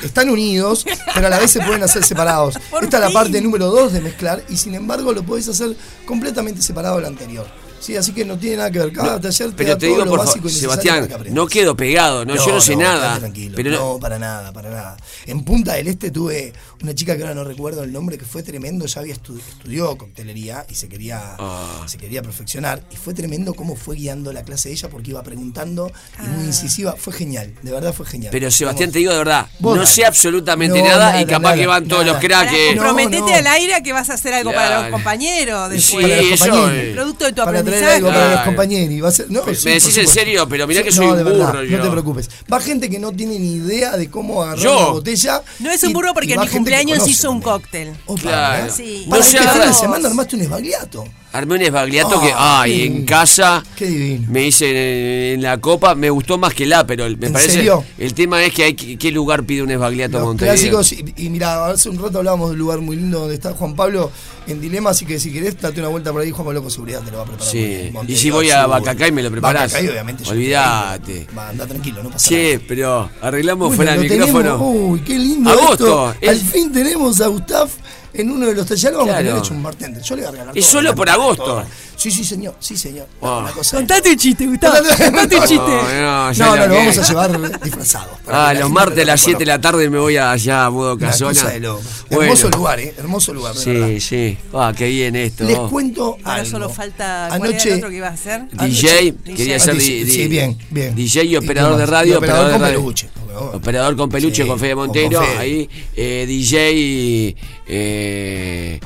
están 0.03 0.29
unidos, 0.29 0.85
pero 1.13 1.27
a 1.27 1.29
la 1.29 1.39
vez 1.39 1.51
se 1.51 1.59
pueden 1.59 1.83
hacer 1.83 2.03
separados. 2.03 2.55
Esta 2.81 2.97
es 2.97 3.03
la 3.03 3.09
parte 3.11 3.39
número 3.41 3.67
dos 3.67 3.93
de 3.93 4.01
mezclar 4.01 4.43
y 4.49 4.57
sin 4.57 4.73
embargo 4.73 5.13
lo 5.13 5.21
podés 5.23 5.47
hacer 5.47 5.75
completamente 6.05 6.61
separado 6.63 6.95
del 6.95 7.05
anterior. 7.05 7.45
Sí, 7.79 7.95
así 7.95 8.11
que 8.11 8.25
no 8.25 8.37
tiene 8.37 8.57
nada 8.57 8.71
que 8.71 8.79
ver. 8.79 8.91
Cada 8.91 9.19
taller 9.21 9.49
te 9.49 9.55
Pero 9.55 9.69
da 9.69 9.77
te 9.77 9.85
todo 9.85 9.95
digo, 9.95 10.05
lo 10.05 10.11
por 10.11 10.19
básico 10.25 10.49
Sebastián, 10.49 11.07
no 11.29 11.47
quedo 11.47 11.75
pegado, 11.77 12.25
no, 12.25 12.35
yo 12.35 12.47
no 12.53 12.61
sé 12.61 12.75
nada. 12.75 13.19
tranquilo. 13.19 13.53
Pero 13.55 13.71
no, 13.71 13.77
no, 13.93 13.99
para 13.99 14.17
nada, 14.19 14.51
para 14.51 14.69
nada. 14.69 14.97
En 15.25 15.43
Punta 15.43 15.73
del 15.73 15.87
Este 15.87 16.11
tuve 16.11 16.53
una 16.81 16.93
chica 16.95 17.15
que 17.15 17.21
ahora 17.23 17.35
no 17.35 17.43
recuerdo 17.43 17.83
el 17.83 17.91
nombre, 17.93 18.17
que 18.17 18.25
fue 18.25 18.43
tremendo, 18.43 18.85
ya 18.85 19.01
había 19.01 19.15
estu- 19.15 19.37
estudió 19.39 19.97
coctelería 19.97 20.65
y 20.69 20.75
se 20.75 20.89
quería, 20.89 21.35
Ah. 21.39 21.83
se 21.87 21.97
quería 21.97 22.21
perfeccionar. 22.21 22.81
Y 22.91 22.95
fue 22.95 23.13
tremendo 23.13 23.53
cómo 23.53 23.75
fue 23.75 23.95
guiando 23.95 24.33
la 24.33 24.43
clase 24.43 24.69
de 24.69 24.73
ella 24.75 24.89
porque 24.89 25.11
iba 25.11 25.21
preguntando 25.23 25.91
y 26.23 26.27
muy 26.27 26.45
incisiva. 26.47 26.95
Fue 26.97 27.13
genial, 27.13 27.53
de 27.61 27.71
verdad 27.71 27.93
fue 27.93 28.05
genial. 28.05 28.31
Pero 28.31 28.49
Sebastián, 28.51 28.91
te 28.91 28.99
digo 28.99 29.11
de 29.11 29.19
verdad, 29.19 29.47
no 29.59 29.75
dale. 29.75 29.85
sé 29.87 30.05
absolutamente 30.05 30.79
No, 30.81 30.85
nada, 30.87 31.21
y 31.21 31.25
capaz 31.25 31.41
nada, 31.51 31.55
que 31.55 31.67
van 31.67 31.87
todos 31.87 32.05
los 32.05 32.17
cracks 32.17 32.51
que. 32.51 32.75
Prometete 32.77 33.33
al 33.35 33.47
aire 33.47 33.81
que 33.83 33.93
vas 33.93 34.09
a 34.09 34.13
hacer 34.15 34.33
algo 34.33 34.51
para 34.51 34.81
los 34.83 34.91
compañeros 34.91 35.69
Sí, 35.69 35.97
después. 35.97 36.03
Para 36.07 36.21
los 36.21 36.31
eso, 36.31 36.45
compañeros. 36.49 36.73
eh. 36.87 36.91
Producto 36.95 37.25
de 37.25 37.31
tu 37.31 37.35
para 37.37 37.51
traer 37.67 37.83
aprendizaje. 37.83 37.95
algo 37.95 38.07
para 38.09 38.19
los 38.25 38.31
Claro. 38.33 38.45
compañeros. 38.45 38.93
y 38.93 39.01
va 39.01 39.09
a 39.09 39.11
ser- 39.11 39.31
no, 39.31 39.43
Me- 39.43 39.55
sí, 39.55 39.65
me 39.65 39.71
por 39.73 39.81
decís 39.81 39.97
en 39.97 40.07
serio, 40.07 40.47
pero 40.49 40.67
mirá 40.67 40.83
que 40.83 40.91
soy 40.91 41.05
no, 41.05 41.11
un 41.11 41.17
de 41.17 41.23
verdad, 41.23 41.47
burro, 41.47 41.63
No 41.63 41.69
yo. 41.69 41.81
te 41.83 41.89
preocupes. 41.89 42.29
Va 42.51 42.59
gente 42.59 42.89
que 42.89 42.99
no 42.99 43.11
tiene 43.11 43.39
ni 43.39 43.53
idea 43.55 43.97
de 43.97 44.09
cómo 44.09 44.41
agarrar 44.43 44.63
Yo. 44.63 44.77
una 44.77 44.87
botella. 44.89 45.41
No 45.59 45.71
es 45.71 45.83
un 45.83 45.93
burro 45.93 46.13
porque 46.13 46.33
en 46.33 46.39
mi 46.41 46.47
cumpleaños 46.47 46.97
conoce 46.99 47.11
hizo 47.11 47.31
un 47.31 47.41
cóctel. 47.41 47.93
Opa, 48.05 48.21
Claro. 48.21 48.63
¿verdad? 48.63 48.75
Sí. 48.75 49.05
Para 49.09 49.21
No 49.21 49.27
se 49.27 49.73
semana 49.73 50.07
armaste 50.09 50.35
un 50.35 50.41
esbagliato. 50.41 51.05
Armé 51.37 51.55
un 51.55 51.61
esbagliato 51.61 52.19
que, 52.19 52.31
Ah, 52.35 52.61
ay, 52.61 52.71
qué 52.79 52.85
en 52.87 53.05
casa 53.05 53.63
Qué 53.75 53.85
divino. 53.85 54.27
me 54.29 54.47
hice 54.47 54.69
en, 54.69 55.35
en 55.35 55.41
la 55.43 55.59
copa, 55.59 55.93
me 55.95 56.09
gustó 56.09 56.37
más 56.37 56.53
que 56.53 56.65
la, 56.65 56.85
pero 56.87 57.05
me 57.17 57.27
¿En 57.27 57.33
parece. 57.33 57.51
serio? 57.51 57.83
El 57.97 58.13
tema 58.13 58.43
es 58.43 58.53
que 58.53 58.63
hay 58.63 58.73
que- 58.73 58.97
qué 58.97 59.11
lugar 59.11 59.43
pide 59.43 59.61
un 59.61 59.69
esbagliato 59.71 60.17
a 60.17 60.21
Los 60.21 60.35
clásicos, 60.35 60.91
y, 60.93 61.13
y 61.17 61.29
mira, 61.29 61.67
hace 61.67 61.89
un 61.89 61.99
rato 62.01 62.17
hablábamos 62.17 62.49
de 62.49 62.53
un 62.53 62.59
lugar 62.59 62.79
muy 62.81 62.95
lindo 62.95 63.19
donde 63.19 63.35
está 63.35 63.53
Juan 63.53 63.75
Pablo 63.75 64.11
en 64.47 64.59
dilema, 64.61 64.89
así 64.91 65.05
que 65.05 65.19
si 65.19 65.31
querés, 65.31 65.59
date 65.61 65.79
una 65.79 65.89
vuelta 65.89 66.11
por 66.11 66.21
ahí, 66.21 66.31
Juan 66.31 66.45
Pablo 66.45 66.61
con 66.61 66.71
seguridad 66.71 67.01
te 67.03 67.11
lo 67.11 67.17
va 67.17 67.23
a 67.23 67.27
preparar. 67.27 67.51
Sí, 67.51 67.91
y 68.07 68.15
si 68.15 68.31
voy 68.31 68.49
a. 68.49 68.65
Bacacay 68.65 69.11
me 69.11 69.21
lo 69.21 69.29
preparás. 69.29 69.71
Bacacay, 69.73 69.89
obviamente. 69.89 70.23
Olvídate. 70.29 71.27
Va, 71.37 71.49
anda 71.49 71.65
tranquilo, 71.67 72.01
no 72.03 72.09
pasa 72.09 72.29
Che, 72.29 72.59
pero 72.67 73.09
arreglamos 73.21 73.67
Bueno, 73.67 73.75
fuera 73.75 73.91
del 73.93 74.03
lo 74.03 74.07
tenemos- 74.07 74.33
micrófono. 74.43 74.65
Uy, 74.69 74.99
qué 75.01 75.19
lindo. 75.19 75.49
Agosto, 75.51 76.11
esto. 76.19 76.29
Al 76.31 76.37
fin 76.39 76.71
tenemos 76.71 77.21
a 77.21 77.27
Gustav 77.27 77.69
en 78.13 78.31
uno 78.31 78.45
de 78.47 78.55
los 78.55 78.65
talleres. 78.65 78.97
Vamos 78.97 79.09
a 79.09 79.17
Claro. 79.17 79.25
tener 79.27 79.43
hecho 79.43 79.53
un 79.53 79.63
bartender. 79.63 80.01
Yo 80.03 80.15
le 80.15 80.21
voy 80.21 80.27
a 80.27 80.31
regalar 80.31 80.57
Es 80.57 80.65
todo, 80.65 80.71
solo 80.79 80.95
por 80.95 81.09
agosto. 81.09 81.43
Todo. 81.43 81.65
Sí, 81.95 82.11
sí, 82.11 82.23
señor. 82.23 82.55
Sí, 82.59 82.77
señor. 82.77 83.07
Una 83.21 83.51
cosa 83.51 83.77
Contate 83.77 84.11
un 84.11 84.17
chiste, 84.17 84.45
Gustavo. 84.45 84.75
Contate 84.97 85.35
un 85.35 85.41
chiste. 85.41 85.57
No, 85.57 86.33
no, 86.33 86.33
lo 86.33 86.33
no, 86.33 86.55
lo 86.55 86.67
que- 86.73 86.77
vamos 86.79 86.97
a 86.97 87.03
llevar 87.03 87.61
disfrazados. 87.61 88.17
Ah, 88.29 88.53
los 88.53 88.69
martes 88.69 89.01
a 89.03 89.05
las 89.05 89.21
7 89.21 89.39
de 89.39 89.45
la 89.45 89.59
tarde 89.61 89.89
me 89.89 89.97
voy 89.97 90.17
allá 90.17 90.65
a 90.65 90.69
Budo 90.69 90.97
Casona. 90.97 91.41
Bueno. 91.43 91.79
Hermoso 92.09 92.49
lugar, 92.49 92.79
¿eh? 92.79 92.93
Hermoso 92.97 93.33
lugar. 93.33 93.55
de 93.55 93.65
verdad. 93.73 93.87
Sí, 93.87 93.99
sí. 94.01 94.37
Ah, 94.53 94.73
qué 94.75 94.87
bien 94.89 95.15
esto. 95.15 95.43
Les 95.45 95.57
cuento 95.57 96.17
Ahora 96.23 96.41
algo. 96.41 96.49
solo 96.51 96.69
falta. 96.69 97.27
¿Cuál 97.29 97.41
era 97.51 97.57
Anoche- 97.57 97.69
el 97.71 97.77
otro 97.77 97.89
que 97.89 97.95
iba 97.95 98.07
a 98.07 98.11
hacer? 98.11 98.47
DJ, 98.51 98.89
Anoche- 98.99 99.15
quería 99.35 99.55
Ah, 99.55 99.59
ser 99.59 99.73
DJ, 99.77 100.05
sí, 100.11 100.27
bien, 100.27 100.57
bien. 100.69 100.93
DJ 100.95 101.23
y 101.23 101.27
¿Y 101.29 101.35
operador 101.37 101.77
de 101.77 101.85
radio, 101.85 102.13
Y 102.13 102.17
operador 102.17 102.51
de 102.51 102.57
radio. 102.57 102.93
Operador 103.37 103.95
con 103.95 104.09
peluche 104.09 104.43
Sí, 104.43 104.47
con 104.47 104.59
Fede 104.59 104.75
con 104.75 104.85
Montero, 104.87 105.21
Fede. 105.21 105.37
ahí 105.37 105.69
eh, 105.95 106.25
DJ 106.27 107.35
eh, 107.67 108.79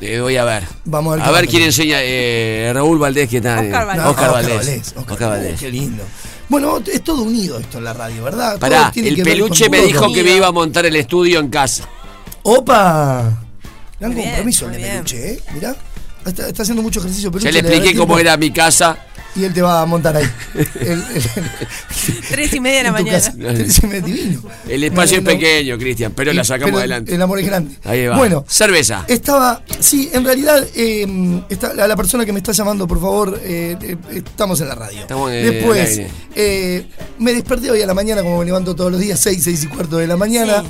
eh, 0.00 0.20
voy 0.20 0.36
a 0.36 0.44
ver. 0.44 0.64
Vamos 0.84 1.20
a 1.20 1.30
ver 1.30 1.44
a 1.44 1.46
quién 1.46 1.62
enseña 1.62 1.98
eh, 2.02 2.70
Raúl 2.74 2.98
Valdés 2.98 3.28
que 3.28 3.38
está. 3.38 3.60
Oscar 3.60 3.86
Valdés. 3.86 4.04
No, 4.04 4.10
Oscar 4.10 4.30
Valdés. 4.32 4.88
Oscar, 4.96 5.12
Oscar 5.12 5.28
Valdés. 5.30 5.60
Qué 5.60 5.70
lindo. 5.70 6.02
Bueno, 6.48 6.80
es 6.86 7.02
todo 7.02 7.22
unido 7.22 7.58
esto 7.58 7.78
en 7.78 7.84
la 7.84 7.92
radio, 7.92 8.22
¿verdad? 8.22 8.58
Pará, 8.58 8.90
tiene 8.92 9.08
el 9.08 9.22
peluche 9.22 9.68
me 9.68 9.80
dijo 9.80 10.12
que 10.12 10.22
me 10.22 10.36
iba 10.36 10.46
a 10.46 10.52
montar 10.52 10.86
el 10.86 10.94
estudio 10.96 11.40
en 11.40 11.48
casa. 11.48 11.88
¡Opa! 12.42 13.42
Gran 13.98 14.12
compromiso 14.12 14.66
el 14.66 14.72
de 14.72 14.78
peluche, 14.78 15.32
¿eh? 15.32 15.40
Mirá. 15.54 15.74
Está, 16.24 16.48
está 16.48 16.62
haciendo 16.62 16.82
mucho 16.82 17.00
ejercicio 17.00 17.30
peluche. 17.30 17.50
Ya 17.50 17.62
le 17.62 17.68
expliqué 17.68 17.96
cómo 17.96 18.18
era 18.18 18.36
mi 18.36 18.50
casa. 18.50 18.98
Y 19.36 19.44
él 19.44 19.52
te 19.52 19.60
va 19.62 19.82
a 19.82 19.86
montar 19.86 20.16
ahí. 20.16 20.24
El- 20.80 20.90
el- 20.92 21.04
Tres 22.30 22.52
y 22.54 22.60
media 22.60 22.78
de 22.78 22.84
la 22.84 22.92
mañana. 22.92 23.12
casa. 23.18 23.34
Tres 23.36 23.82
y 23.82 23.86
media, 23.86 24.00
divino. 24.02 24.42
El 24.68 24.84
espacio 24.84 25.20
No, 25.20 25.28
es 25.30 25.34
pequeño, 25.36 25.78
Cristian, 25.78 26.12
pero 26.16 26.32
la 26.32 26.42
sacamos 26.44 26.70
pero 26.70 26.78
adelante. 26.78 27.14
El 27.14 27.20
amor 27.22 27.38
es 27.40 27.46
grande. 27.46 27.76
Ahí 27.84 28.06
va. 28.06 28.16
Bueno, 28.16 28.44
cerveza. 28.48 29.04
Estaba, 29.08 29.62
sí, 29.80 30.08
en 30.12 30.24
realidad, 30.24 30.66
eh, 30.74 31.42
está, 31.50 31.74
la, 31.74 31.86
la 31.86 31.96
persona 31.96 32.24
que 32.24 32.32
me 32.32 32.38
está 32.38 32.52
llamando, 32.52 32.86
por 32.86 33.00
favor, 33.00 33.38
eh, 33.42 33.76
eh, 33.80 33.96
estamos 34.14 34.60
en 34.60 34.68
la 34.68 34.74
radio. 34.74 35.00
Estamos 35.00 35.30
en 35.30 35.36
el 35.36 35.50
Después, 35.52 35.88
aire. 35.90 36.10
eh, 36.34 36.86
me 37.18 37.32
desperté 37.34 37.70
hoy 37.70 37.82
a 37.82 37.86
la 37.86 37.94
mañana, 37.94 38.22
como 38.22 38.38
me 38.38 38.44
levanto 38.46 38.74
todos 38.74 38.90
los 38.90 39.00
días, 39.00 39.20
6, 39.20 39.38
6 39.42 39.64
y 39.64 39.66
cuarto 39.68 39.98
de 39.98 40.06
la 40.06 40.16
mañana, 40.16 40.64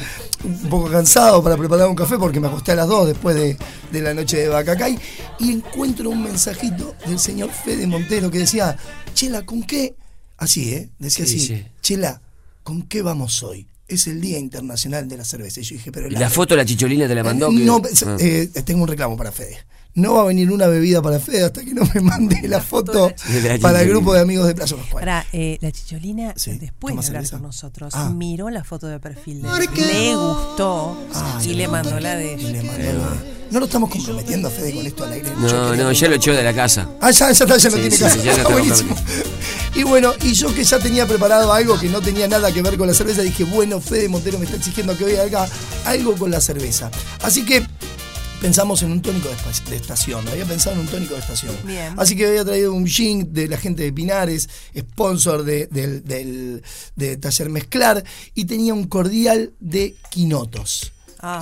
un 0.47 0.69
poco 0.71 0.91
cansado 0.91 1.43
para 1.43 1.57
preparar 1.57 1.89
un 1.89 1.95
café 1.97 2.17
porque 2.19 2.41
me 2.41 2.47
acosté 2.49 2.73
a 2.73 2.77
las 2.77 2.89
2 2.89 3.09
después 3.09 3.35
de, 3.37 3.57
de 3.93 4.01
la 4.03 4.15
noche 4.15 4.37
de 4.39 4.49
Bacacay, 4.49 4.99
y 5.41 5.53
encuentro 5.53 6.11
un 6.11 6.23
mensajito 6.23 6.95
del 7.07 7.19
señor 7.19 7.51
Fede 7.51 7.87
Montero 7.87 8.31
que 8.31 8.39
decía, 8.39 8.77
Chela, 9.15 9.45
¿con 9.45 9.63
qué? 9.63 9.95
Así, 10.39 10.73
¿eh? 10.75 10.91
Decía 10.99 11.25
¿Qué 11.25 11.31
así, 11.31 11.39
dice? 11.41 11.73
Chela, 11.83 12.21
¿con 12.63 12.83
qué 12.83 13.03
vamos 13.03 13.43
hoy? 13.43 13.67
Es 13.89 14.07
el 14.07 14.21
Día 14.21 14.39
Internacional 14.39 15.07
de 15.09 15.17
la 15.17 15.25
Cerveza. 15.25 15.61
Y 15.61 15.63
yo 15.63 15.77
dije, 15.77 15.93
pero 15.93 16.09
¿Y 16.09 16.11
la 16.11 16.29
foto 16.29 16.55
de 16.55 16.59
la 16.63 16.65
chicholina 16.67 17.07
te 17.07 17.15
la 17.15 17.23
mandó? 17.23 17.49
eh, 17.51 17.53
No, 17.55 17.81
Ah. 18.07 18.17
eh, 18.19 18.51
tengo 18.65 18.83
un 18.83 18.89
reclamo 18.89 19.17
para 19.17 19.31
Fede. 19.33 19.59
No 19.97 20.13
va 20.15 20.23
a 20.23 20.25
venir 20.27 20.51
una 20.53 20.67
bebida 20.67 21.01
para 21.01 21.19
Fede 21.19 21.45
hasta 21.45 21.65
que 21.65 21.73
no 21.73 21.83
me 21.95 22.01
mande 22.03 22.47
la 22.47 22.61
foto 22.61 23.11
la 23.43 23.59
para 23.59 23.81
el 23.81 23.89
grupo 23.89 24.13
de 24.13 24.21
amigos 24.21 24.47
de 24.47 24.55
Plaza 24.55 24.77
Pascual. 24.77 25.01
Pará, 25.03 25.27
eh, 25.33 25.57
la 25.63 25.73
chicholina, 25.73 26.35
después 26.35 26.95
de 26.95 27.01
hablar 27.01 27.03
cerveza. 27.23 27.37
con 27.39 27.43
nosotros, 27.47 27.95
Ah. 27.97 28.11
miró 28.15 28.51
la 28.51 28.63
foto 28.63 28.89
de 28.89 29.01
perfil 29.01 29.41
de 29.41 29.49
él, 29.49 29.69
le 29.75 30.15
gustó 30.17 30.99
y 31.43 31.55
le 31.55 31.67
mandó 31.67 31.99
la 31.99 32.15
de 32.15 32.35
ella. 32.35 32.63
No 33.51 33.61
lo 33.61 33.67
estamos 33.67 33.89
comprometiendo 33.89 34.49
a 34.49 34.51
Fede 34.51 34.75
con 34.75 34.87
esto 34.87 35.05
al 35.05 35.13
aire. 35.13 35.31
No, 35.39 35.75
no, 35.77 35.93
ya 35.93 36.09
lo 36.09 36.15
echó 36.17 36.33
de 36.33 36.43
la 36.43 36.53
casa. 36.53 36.89
Ah, 37.01 37.11
ya, 37.11 37.31
ya 37.33 37.45
está, 37.45 37.57
ya 37.57 37.71
lo 37.71 37.77
Sí, 37.77 37.81
tiene 37.81 37.97
sí, 37.97 38.03
casa. 38.03 38.17
ya 38.23 38.33
Está 38.37 38.49
buenísimo. 38.51 38.97
Y 39.77 39.83
bueno, 39.85 40.13
y 40.23 40.33
yo 40.35 40.53
que 40.55 40.63
ya 40.65 40.79
tenía 40.79 41.07
preparado 41.07 41.53
algo 41.53 41.79
que 41.79 41.89
no 41.89 42.01
tenía 42.03 42.27
nada 42.29 42.53
que 42.53 42.61
ver 42.61 42.77
con 42.77 42.87
la 42.89 42.93
cerveza, 42.95 43.23
dije, 43.23 43.45
bueno, 43.45 43.81
Fede 43.81 44.09
Montero 44.09 44.39
me 44.39 44.45
está 44.45 44.57
exigiendo 44.59 44.97
que 44.99 45.05
hoy 45.05 45.17
haga 45.17 45.49
algo 45.87 46.15
con 46.17 46.31
la 46.31 46.41
cerveza. 46.41 46.91
Así 47.23 47.45
que 47.47 47.65
pensamos 48.47 48.81
en 48.85 48.93
un 48.93 49.03
tónico 49.03 49.29
de, 49.29 49.75
estación. 49.77 50.27
Había 50.29 50.45
pensado 50.45 50.77
en 50.77 50.83
un 50.83 50.87
tónico 50.87 51.15
de 51.15 51.21
estación. 51.21 51.53
Bien. 51.65 51.95
Así 51.97 52.15
que 52.15 52.29
había 52.29 52.45
traído 52.45 52.73
un 52.73 52.87
gin 52.87 53.33
de 53.35 53.49
la 53.49 53.57
gente 53.59 53.83
de 53.83 53.93
Pinares, 53.93 54.49
sponsor 54.79 55.43
de, 55.43 55.67
del, 55.67 56.05
del- 56.05 56.63
de 56.95 57.17
Taller 57.17 57.51
Mezclar, 57.51 58.05
y 58.37 58.45
tenía 58.45 58.73
un 58.73 58.87
cordial 58.87 59.51
de 59.59 59.97
quinotos. 60.11 60.93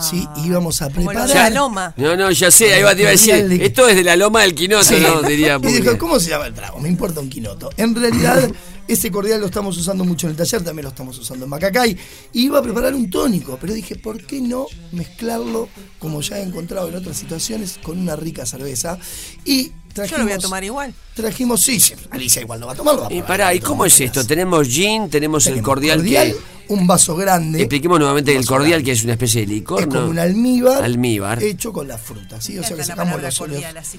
sí, 0.00 0.26
y 0.36 0.46
íbamos 0.46 0.80
a 0.80 0.86
Ah, 0.86 0.88
preparar. 0.88 1.28
de 1.28 1.34
la 1.34 1.50
loma. 1.50 1.92
No, 1.98 2.16
no, 2.16 2.30
ya 2.30 2.50
sé, 2.50 2.72
ahí 2.72 2.82
va, 2.82 2.94
te 2.94 3.02
iba 3.02 3.10
a 3.10 3.12
decir. 3.12 3.48
De- 3.48 3.66
Esto 3.66 3.86
es 3.86 3.96
de 3.96 4.02
la 4.04 4.16
loma 4.16 4.40
del 4.40 4.54
quinoto, 4.54 4.82
Sí. 4.84 4.96
¿no? 5.02 5.20
Diría 5.20 5.58
Y 5.62 5.72
dijo. 5.72 5.98
¿cómo 5.98 6.18
se 6.18 6.30
llama 6.30 6.46
el 6.46 6.54
trago? 6.54 6.78
Me 6.80 6.88
importa 6.88 7.20
un 7.20 7.28
quinoto. 7.28 7.68
En 7.76 7.94
realidad, 7.94 8.50
ese 8.86 9.10
cordial 9.10 9.40
lo 9.40 9.46
estamos 9.46 9.76
usando 9.78 10.04
mucho 10.04 10.26
en 10.26 10.32
el 10.32 10.36
taller, 10.36 10.62
también 10.62 10.84
lo 10.84 10.90
estamos 10.90 11.18
usando 11.18 11.44
en 11.44 11.50
Macacay. 11.50 11.96
Y 12.32 12.44
iba 12.44 12.58
a 12.58 12.62
preparar 12.62 12.94
un 12.94 13.08
tónico, 13.10 13.58
pero 13.60 13.72
dije, 13.72 13.96
¿por 13.96 14.24
qué 14.24 14.40
no 14.40 14.66
mezclarlo, 14.92 15.68
como 15.98 16.20
ya 16.20 16.38
he 16.38 16.42
encontrado 16.42 16.88
en 16.88 16.96
otras 16.96 17.16
situaciones, 17.16 17.78
con 17.82 17.98
una 17.98 18.16
rica 18.16 18.44
cerveza? 18.46 18.98
Y 19.44 19.70
trajimos, 19.92 20.10
Yo 20.10 20.18
lo 20.18 20.24
voy 20.24 20.32
a 20.32 20.38
tomar 20.38 20.64
igual. 20.64 20.94
Trajimos, 21.14 21.62
sí, 21.62 21.80
sí, 21.80 21.94
Alicia 22.10 22.42
igual 22.42 22.60
lo 22.60 22.66
va 22.66 22.72
a 22.72 22.76
tomar. 22.76 22.94
lo 22.94 23.00
va 23.02 23.08
a 23.08 23.12
Y 23.12 23.22
pará, 23.22 23.54
¿y 23.54 23.60
cómo 23.60 23.84
es 23.86 24.00
esto? 24.00 24.26
Tenemos 24.26 24.68
gin, 24.68 25.08
tenemos, 25.08 25.46
el 25.46 25.62
cordial, 25.62 25.98
cordial, 25.98 26.32
que. 26.32 26.72
un 26.74 26.86
vaso 26.86 27.16
grande. 27.16 27.60
Expliquemos 27.60 27.98
nuevamente 27.98 28.34
el 28.36 28.44
cordial, 28.44 28.70
grande. 28.70 28.84
que 28.84 28.92
es 28.92 29.04
una 29.04 29.12
especie 29.12 29.42
de 29.42 29.46
licor, 29.46 29.80
Es 29.82 29.86
¿no? 29.88 29.94
como 29.94 30.08
un 30.08 30.18
almíbar, 30.18 30.82
Almíbar. 30.82 31.42
hecho 31.42 31.72
con 31.72 31.88
la 31.88 31.96
fruta, 31.98 32.40
¿sí? 32.40 32.58
O 32.58 32.64
sea 32.64 32.76
que 32.76 32.84
sacamos 32.84 33.22
los, 33.22 33.38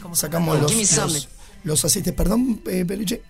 como 0.01 0.15
sacamos 0.15 0.59
los 1.63 1.83
aceites, 1.85 2.13
perdón, 2.13 2.61
eh, 2.67 2.85
peluche. 2.85 3.21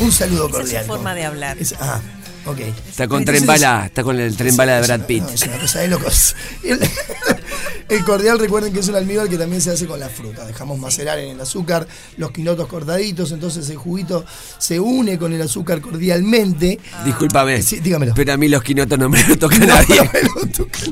Un 0.00 0.12
saludo 0.12 0.46
Esa 0.48 0.56
es 0.56 0.62
cordial. 0.62 0.82
su 0.84 0.88
forma 0.88 1.14
de 1.14 1.24
hablar. 1.24 1.56
Es- 1.58 1.74
ah, 1.80 2.00
ok. 2.46 2.58
Está 2.88 3.08
con 3.08 3.20
Entonces, 3.20 3.42
tren 3.42 3.46
bala, 3.46 3.86
está 3.86 4.02
con 4.02 4.18
el 4.18 4.36
tren 4.36 4.56
bala 4.56 4.76
de 4.80 4.82
Brad 4.86 5.00
Pitt. 5.06 5.22
no, 5.22 5.28
es 5.30 5.42
una 5.42 5.58
cosa 5.58 5.78
de 5.80 5.88
locos. 5.88 6.36
El, 7.88 8.04
cordial, 8.04 8.38
recuerden 8.38 8.72
que 8.72 8.80
es 8.80 8.88
un 8.88 8.96
almíbar 8.96 9.28
que 9.30 9.38
también 9.38 9.62
se 9.62 9.70
hace 9.70 9.86
con 9.86 9.98
la 9.98 10.08
fruta. 10.10 10.44
Dejamos 10.46 10.78
macerar 10.78 11.18
en 11.18 11.30
el 11.30 11.40
azúcar 11.40 11.86
los 12.18 12.30
quinotos 12.32 12.66
cortaditos, 12.68 13.32
entonces 13.32 13.68
el 13.70 13.76
juguito 13.78 14.26
se 14.58 14.78
une 14.78 15.18
con 15.18 15.32
el 15.32 15.40
azúcar 15.40 15.80
cordialmente. 15.80 16.78
Discúlpame. 17.06 17.62
Sí, 17.62 17.80
dígamelo. 17.80 18.12
Pero 18.14 18.32
a 18.34 18.36
mí 18.36 18.48
los 18.48 18.62
quinotos 18.62 18.98
no 18.98 19.08
me 19.08 19.22
lo 19.26 19.38
toca 19.38 19.56
nadie. 19.66 20.10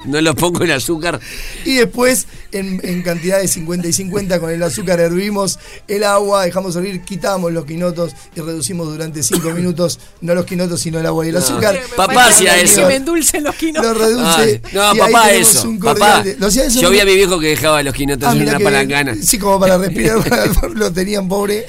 No 0.06 0.20
los 0.22 0.34
pongo 0.36 0.64
en 0.64 0.70
azúcar. 0.70 1.20
Y 1.64 1.74
después, 1.74 2.26
en, 2.52 2.80
en 2.82 3.02
cantidad 3.02 3.40
de 3.40 3.48
50 3.48 3.88
y 3.88 3.92
50, 3.92 4.40
con 4.40 4.50
el 4.50 4.62
azúcar 4.62 4.98
hervimos 5.00 5.58
el 5.88 6.02
agua, 6.04 6.44
dejamos 6.44 6.76
hervir, 6.76 7.02
quitamos 7.02 7.52
los 7.52 7.66
quinotos 7.66 8.12
y 8.34 8.40
reducimos 8.40 8.86
durante 8.88 9.22
5 9.22 9.50
minutos, 9.54 9.98
no 10.22 10.34
los 10.34 10.46
quinotos, 10.46 10.80
sino 10.80 10.98
el 11.00 11.06
agua 11.06 11.26
y 11.26 11.28
el 11.28 11.34
No. 11.34 11.40
azúcar. 11.40 11.78
Papá 11.94 12.26
hacía 12.28 12.56
eso. 12.58 12.80
Que 12.82 12.86
me 12.86 12.94
endulcen 12.96 13.44
los 13.44 13.54
Lo 13.54 13.58
quinotos. 13.58 13.98
reduce. 13.98 14.24
Ay, 14.24 14.60
no, 14.72 14.80
y 14.80 15.00
ahí 15.00 15.12
papá, 15.12 15.26
tenemos 15.28 15.50
eso. 15.54 15.68
un 15.68 15.78
Papá. 15.78 15.98
cordial 15.98 16.24
de- 16.24 16.36
¿Lo 16.38 16.50
hacía 16.60 16.64
eso. 16.66 16.80
Yo 16.80 16.90
vi 16.90 17.00
a 17.00 17.04
mi 17.04 17.14
viejo 17.14 17.38
que 17.38 17.48
dejaba 17.48 17.82
los 17.82 17.94
quinotos 17.94 18.28
Ah, 18.28 18.32
en 18.32 18.42
una 18.42 18.58
que- 18.58 18.64
palangana. 18.64 19.14
Sí, 19.22 19.38
como 19.38 19.58
para 19.60 19.78
respirar, 19.78 20.18
lo 20.74 20.92
tenían 20.92 21.28
pobre. 21.28 21.66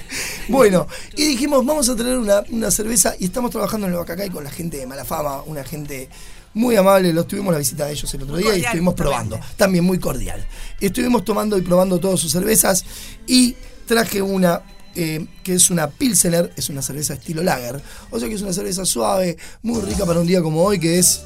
Bueno, 0.48 0.88
y 1.16 1.26
dijimos, 1.28 1.66
vamos 1.66 1.90
a 1.90 1.96
traer 1.96 2.18
una, 2.18 2.44
una 2.50 2.72
cerveza 2.72 3.16
y 3.20 3.26
estamos 3.26 3.52
trabajando 3.52 3.88
en 3.88 3.94
el 3.94 4.00
Bacacay 4.00 4.30
con 4.30 4.44
la 4.44 4.52
gente 4.52 4.78
de 4.78 4.86
Malafama, 4.88 5.42
una 5.44 5.64
gente 5.64 6.10
muy 6.54 6.76
amable, 6.76 7.14
los 7.14 7.28
tuvimos 7.28 7.54
la 7.54 7.60
visita 7.60 7.86
de 7.86 7.92
ellos 7.92 8.12
el 8.14 8.24
otro 8.24 8.34
Muy 8.36 8.44
día 8.44 8.58
y 8.58 8.62
estuvimos 8.64 8.96
probando, 8.96 9.40
también 9.58 9.84
muy 9.84 10.00
cordial. 10.00 10.44
Estuvimos 10.82 11.24
tomando 11.24 11.58
y 11.58 11.62
probando 11.62 12.00
todas 12.00 12.20
sus 12.20 12.32
cervezas 12.32 12.84
y 13.28 13.56
traje 13.86 14.22
una 14.24 14.62
eh, 14.96 15.24
que 15.44 15.54
es 15.54 15.70
una 15.70 15.88
Pilsener, 15.92 16.52
es 16.56 16.70
una 16.70 16.82
cerveza 16.82 17.14
estilo 17.14 17.44
lager, 17.44 17.80
o 18.10 18.20
sea 18.20 18.28
que 18.28 18.34
es 18.34 18.42
una 18.42 18.54
cerveza 18.54 18.84
suave, 18.86 19.38
muy 19.62 19.80
rica 19.82 20.04
para 20.08 20.20
un 20.20 20.26
día 20.26 20.42
como 20.42 20.64
hoy, 20.64 20.80
que 20.80 20.98
es 20.98 21.22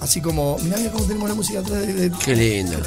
así 0.00 0.20
como, 0.20 0.58
mirá 0.58 0.76
mirá 0.78 0.90
cómo 0.92 1.04
tenemos 1.04 1.28
la 1.28 1.34
música 1.34 1.60
atrás 1.60 1.80
de- 1.86 1.92
de, 1.94 2.10
Qué 2.24 2.34
lindo. 2.36 2.78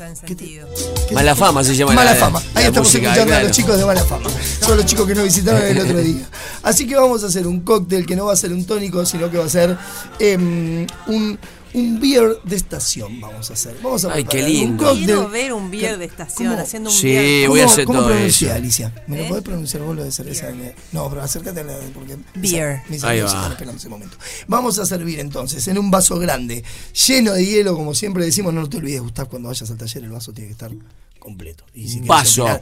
En 0.00 0.16
sentido. 0.16 0.68
Mala 1.12 1.34
fama 1.34 1.62
se 1.64 1.74
llama 1.76 1.94
Mala 1.94 2.12
la- 2.14 2.16
fama. 2.20 2.42
la 2.54 2.60
Ahí 2.60 2.66
estamos 2.66 2.88
música, 2.88 3.08
escuchando 3.12 3.34
a 3.36 3.42
los 3.42 3.52
chicos 3.52 3.78
de 3.78 3.84
Mala 3.86 4.04
Fama. 4.04 4.30
Son 4.60 4.76
los 4.76 4.86
chicos 4.86 5.06
que 5.06 5.14
nos 5.14 5.24
visitaron 5.24 5.62
el 5.62 5.78
otro 5.80 5.98
día. 6.02 6.28
Así 6.62 6.86
que 6.86 6.96
vamos 6.96 7.22
a 7.24 7.26
hacer 7.28 7.46
un 7.46 7.60
cóctel 7.60 8.04
que 8.06 8.16
no 8.16 8.26
va 8.26 8.32
a 8.32 8.36
ser 8.36 8.52
un 8.52 8.64
tónico, 8.64 9.04
sino 9.06 9.30
que 9.30 9.38
va 9.38 9.44
a 9.44 9.48
ser 9.48 9.76
em, 10.18 10.86
un, 11.06 11.38
un 11.74 12.00
beer 12.00 12.38
de 12.44 12.56
estación. 12.56 13.20
Vamos 13.20 13.50
a 13.50 13.54
hacer. 13.54 13.76
Vamos 13.82 14.04
a 14.04 14.12
Ay, 14.12 14.24
qué 14.24 14.42
un 14.42 14.48
lindo. 14.48 14.84
cóctel. 14.84 15.04
Quiero 15.04 15.28
ver 15.28 15.52
un 15.52 15.70
beer 15.70 15.98
de 15.98 16.04
estación, 16.06 16.50
¿Cómo? 16.52 16.62
haciendo 16.62 16.90
un 16.90 16.96
Sí, 16.96 17.08
beer. 17.08 17.48
voy 17.48 17.60
a 17.60 17.62
¿Cómo- 17.64 17.72
hacer 17.72 17.84
¿Cómo 17.84 17.98
todo 17.98 18.08
pronuncia, 18.10 18.48
eso. 18.48 18.56
Alicia? 18.56 19.04
¿Me 19.06 19.16
¿Eh? 19.18 19.22
lo 19.22 19.28
podés 19.28 19.44
pronunciar 19.44 19.82
vos 19.82 19.96
lo 19.96 20.04
de 20.04 20.12
cerveza? 20.12 20.48
No, 20.92 21.08
pero 21.10 21.22
acércate 21.22 21.60
a 21.60 21.64
la, 21.64 21.76
porque 21.92 22.16
Beer. 22.36 22.82
mis 22.88 23.02
Ahí 23.04 23.18
amigos 23.18 23.32
va. 23.34 23.38
están 23.38 23.52
esperando 23.52 23.78
ese 23.78 23.88
momento. 23.88 24.16
Vamos 24.46 24.78
a 24.78 24.86
servir 24.86 25.18
entonces 25.20 25.66
en 25.68 25.78
un 25.78 25.90
vaso 25.90 26.18
grande, 26.18 26.62
lleno 27.06 27.32
de 27.32 27.44
hielo, 27.44 27.74
como 27.74 27.92
siempre 27.94 28.24
decimos. 28.24 28.54
No 28.54 28.68
te 28.68 28.76
olvides, 28.76 29.00
Gustavo, 29.02 29.30
cuando 29.30 29.48
vayas 29.48 29.70
al 29.70 29.76
taller 29.76 30.04
el 30.04 30.10
vaso 30.10 30.32
tiene 30.32 30.48
que 30.48 30.52
estar 30.52 30.70
completo. 31.18 31.64
Y 31.74 31.88
si 31.88 32.00
Vaso 32.00 32.42
opinar, 32.44 32.60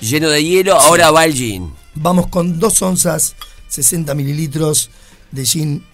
lleno 0.00 0.28
de 0.28 0.44
hielo, 0.44 0.74
ahora 0.74 1.10
va 1.10 1.24
el 1.24 1.32
gin. 1.34 1.72
Vamos 1.94 2.26
con 2.26 2.58
dos 2.58 2.82
onzas, 2.82 3.34
60 3.68 4.14
mililitros 4.14 4.90
de 5.30 5.44
gin 5.46 5.84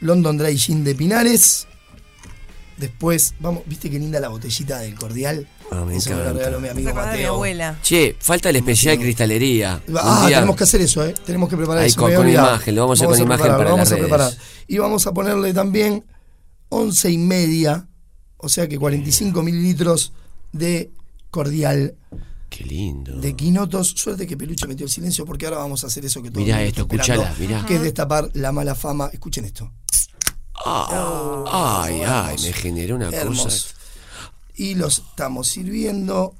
London 0.00 0.36
Dry 0.38 0.56
Gin 0.58 0.84
de 0.84 0.94
Pinares. 0.94 1.66
Después, 2.76 3.34
vamos, 3.40 3.62
¿viste 3.66 3.88
qué 3.88 3.98
linda 3.98 4.20
la 4.20 4.28
botellita 4.28 4.78
del 4.80 4.94
cordial? 4.96 5.48
Ah, 5.70 5.84
me 5.86 5.96
Eso 5.96 6.10
me 6.10 6.16
lo 6.16 6.32
regaló 6.34 6.60
mi 6.60 6.68
amigo 6.68 6.92
Mateo. 6.92 7.32
abuela. 7.34 7.78
Che, 7.82 8.14
falta 8.20 8.50
el 8.50 8.56
especial 8.56 8.98
cristalería. 8.98 9.80
Ah, 9.98 10.26
día- 10.28 10.36
tenemos 10.38 10.56
que 10.56 10.64
hacer 10.64 10.82
eso, 10.82 11.04
¿eh? 11.04 11.14
Tenemos 11.24 11.48
que 11.48 11.56
preparar 11.56 11.82
Ahí 11.84 11.88
eso. 11.88 12.00
con- 12.00 12.14
con 12.14 12.28
imagen, 12.28 12.74
lo 12.74 12.82
vamos 12.82 13.00
a 13.00 13.04
hacer 13.04 13.16
con 13.16 13.26
imagen 13.26 13.42
preparar, 13.44 13.56
para 13.56 13.70
lo 13.70 13.76
vamos 13.76 13.88
las 13.88 13.92
a 13.92 13.96
redes. 13.96 14.08
preparar. 14.08 14.32
Y 14.68 14.78
vamos 14.78 15.06
a 15.06 15.14
ponerle 15.14 15.54
también 15.54 16.04
once 16.68 17.10
y 17.10 17.16
media, 17.18 17.88
o 18.36 18.48
sea 18.50 18.68
que 18.68 18.78
45 18.78 19.42
mililitros 19.42 20.12
de 20.52 20.90
cordial 21.30 21.94
Qué 22.48 22.64
lindo. 22.64 23.20
de 23.20 23.34
quinotos. 23.36 23.88
Suerte 23.96 24.26
que 24.26 24.36
Peluche 24.36 24.66
metió 24.66 24.86
el 24.86 24.90
silencio 24.92 25.24
porque 25.26 25.46
ahora 25.46 25.58
vamos 25.58 25.84
a 25.84 25.88
hacer 25.88 26.04
eso 26.04 26.22
que 26.22 26.30
todos 26.30 26.44
Mirá 26.44 26.62
esto, 26.62 26.82
escuchala, 26.82 27.34
mirá. 27.38 27.64
Que 27.66 27.76
es 27.76 27.82
destapar 27.82 28.30
la 28.34 28.52
mala 28.52 28.74
fama. 28.74 29.10
Escuchen 29.12 29.44
esto. 29.44 29.72
Ah, 30.64 31.82
ay, 31.84 32.00
ay, 32.04 32.36
me 32.42 32.52
generó 32.52 32.96
una 32.96 33.08
Hermoso. 33.10 33.44
cosa. 33.44 33.68
Y 34.54 34.74
los 34.74 34.98
estamos 34.98 35.48
sirviendo. 35.48 36.34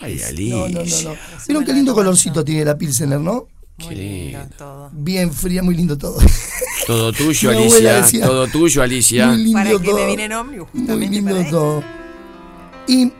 Ay, 0.00 0.20
Alicia. 0.22 0.56
No, 0.56 0.68
no, 0.68 0.84
no, 0.84 1.02
no. 1.02 1.16
Vieron 1.46 1.64
qué 1.64 1.72
lindo 1.72 1.94
colorcito 1.94 2.44
tiene 2.44 2.64
la 2.64 2.76
Pilsener, 2.76 3.20
¿no? 3.20 3.46
Qué 3.78 3.94
lindo. 3.94 4.90
Bien 4.92 5.32
fría, 5.32 5.62
muy 5.62 5.74
lindo 5.76 5.96
todo. 5.96 6.18
Todo 6.86 7.12
tuyo, 7.12 7.50
Alicia. 7.50 8.02
decía, 8.02 8.26
todo 8.26 8.46
tuyo, 8.48 8.82
Alicia. 8.82 9.28
Muy 9.28 9.38
lindo 9.44 9.58
Para 9.58 9.70
que 9.70 9.78
todo. 9.78 9.96
me 9.96 10.06
viene 10.06 10.24
en 10.24 10.32
ómnibus, 10.32 10.68
Muy 10.74 11.08
lindo 11.08 11.30
para 11.34 11.50
todo. 11.50 11.82
Y. 12.88 13.10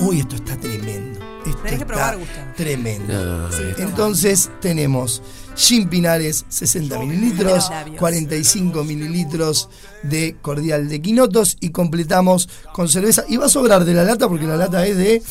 Uy, 0.00 0.20
esto 0.20 0.34
está 0.36 0.54
tremendo. 0.58 1.18
Esto 1.46 1.58
Tenés 1.62 1.70
que 1.70 1.74
está 1.76 1.86
probar, 1.86 2.18
Gustavo. 2.18 2.46
tremendo. 2.56 3.12
No, 3.12 3.52
Sí, 3.52 3.62
esto- 3.70 3.82
Entonces 3.82 4.50
tenemos 4.60 5.22
Gin 5.56 5.88
Pinares 5.88 6.44
60 6.48 6.98
mililitros, 7.00 7.68
labios. 7.70 7.96
45 7.98 8.84
mililitros 8.84 9.68
de 10.02 10.36
cordial 10.40 10.88
de 10.88 11.00
quinotos 11.02 11.56
y 11.60 11.70
completamos 11.70 12.48
con 12.72 12.88
cerveza. 12.88 13.24
Y 13.28 13.36
va 13.36 13.46
a 13.46 13.48
sobrar 13.48 13.84
de 13.84 13.94
la 13.94 14.04
lata 14.04 14.28
porque 14.28 14.46
la 14.46 14.56
lata 14.56 14.86
es 14.86 14.96
de... 14.96 15.22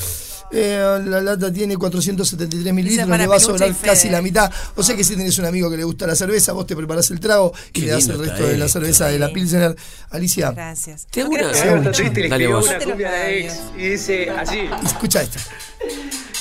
eh, 0.52 1.00
la 1.06 1.22
lata 1.22 1.52
tiene 1.54 1.78
473 1.78 2.74
mililitros, 2.74 3.08
le 3.08 3.28
va 3.28 3.36
a 3.36 3.40
sobrar 3.40 3.74
casi 3.82 4.10
la 4.10 4.22
mitad. 4.22 4.52
O 4.76 4.84
sea 4.84 4.96
que 4.96 5.04
si 5.04 5.16
tenés 5.16 5.38
un 5.40 5.46
amigo 5.46 5.70
que 5.70 5.78
le 5.78 5.84
gusta 5.84 6.08
la 6.08 6.16
cerveza, 6.16 6.54
vos 6.54 6.66
te 6.66 6.76
preparás 6.76 7.10
el 7.12 7.20
trago 7.20 7.54
y 7.70 7.72
Qué 7.72 7.82
le 7.82 7.92
das 7.92 8.08
el 8.08 8.20
resto 8.20 8.44
de 8.48 8.58
la 8.58 8.68
cerveza 8.68 9.08
de 9.08 9.20
la 9.20 9.30
Pilsener. 9.30 9.76
Alicia, 10.10 10.52
Gracias. 10.52 11.06
Te 11.12 11.22
hago 11.22 11.32
¿No 11.38 11.50
una- 11.50 11.92
Dale 12.30 12.48
vos. 12.48 12.68
una 12.68 12.80
cumbia 12.80 13.12
de 13.12 13.46
ex 13.46 13.54
y 13.78 13.82
dice 13.90 14.30
así. 14.30 14.60
escucha 14.86 15.22
esto. 15.22 15.40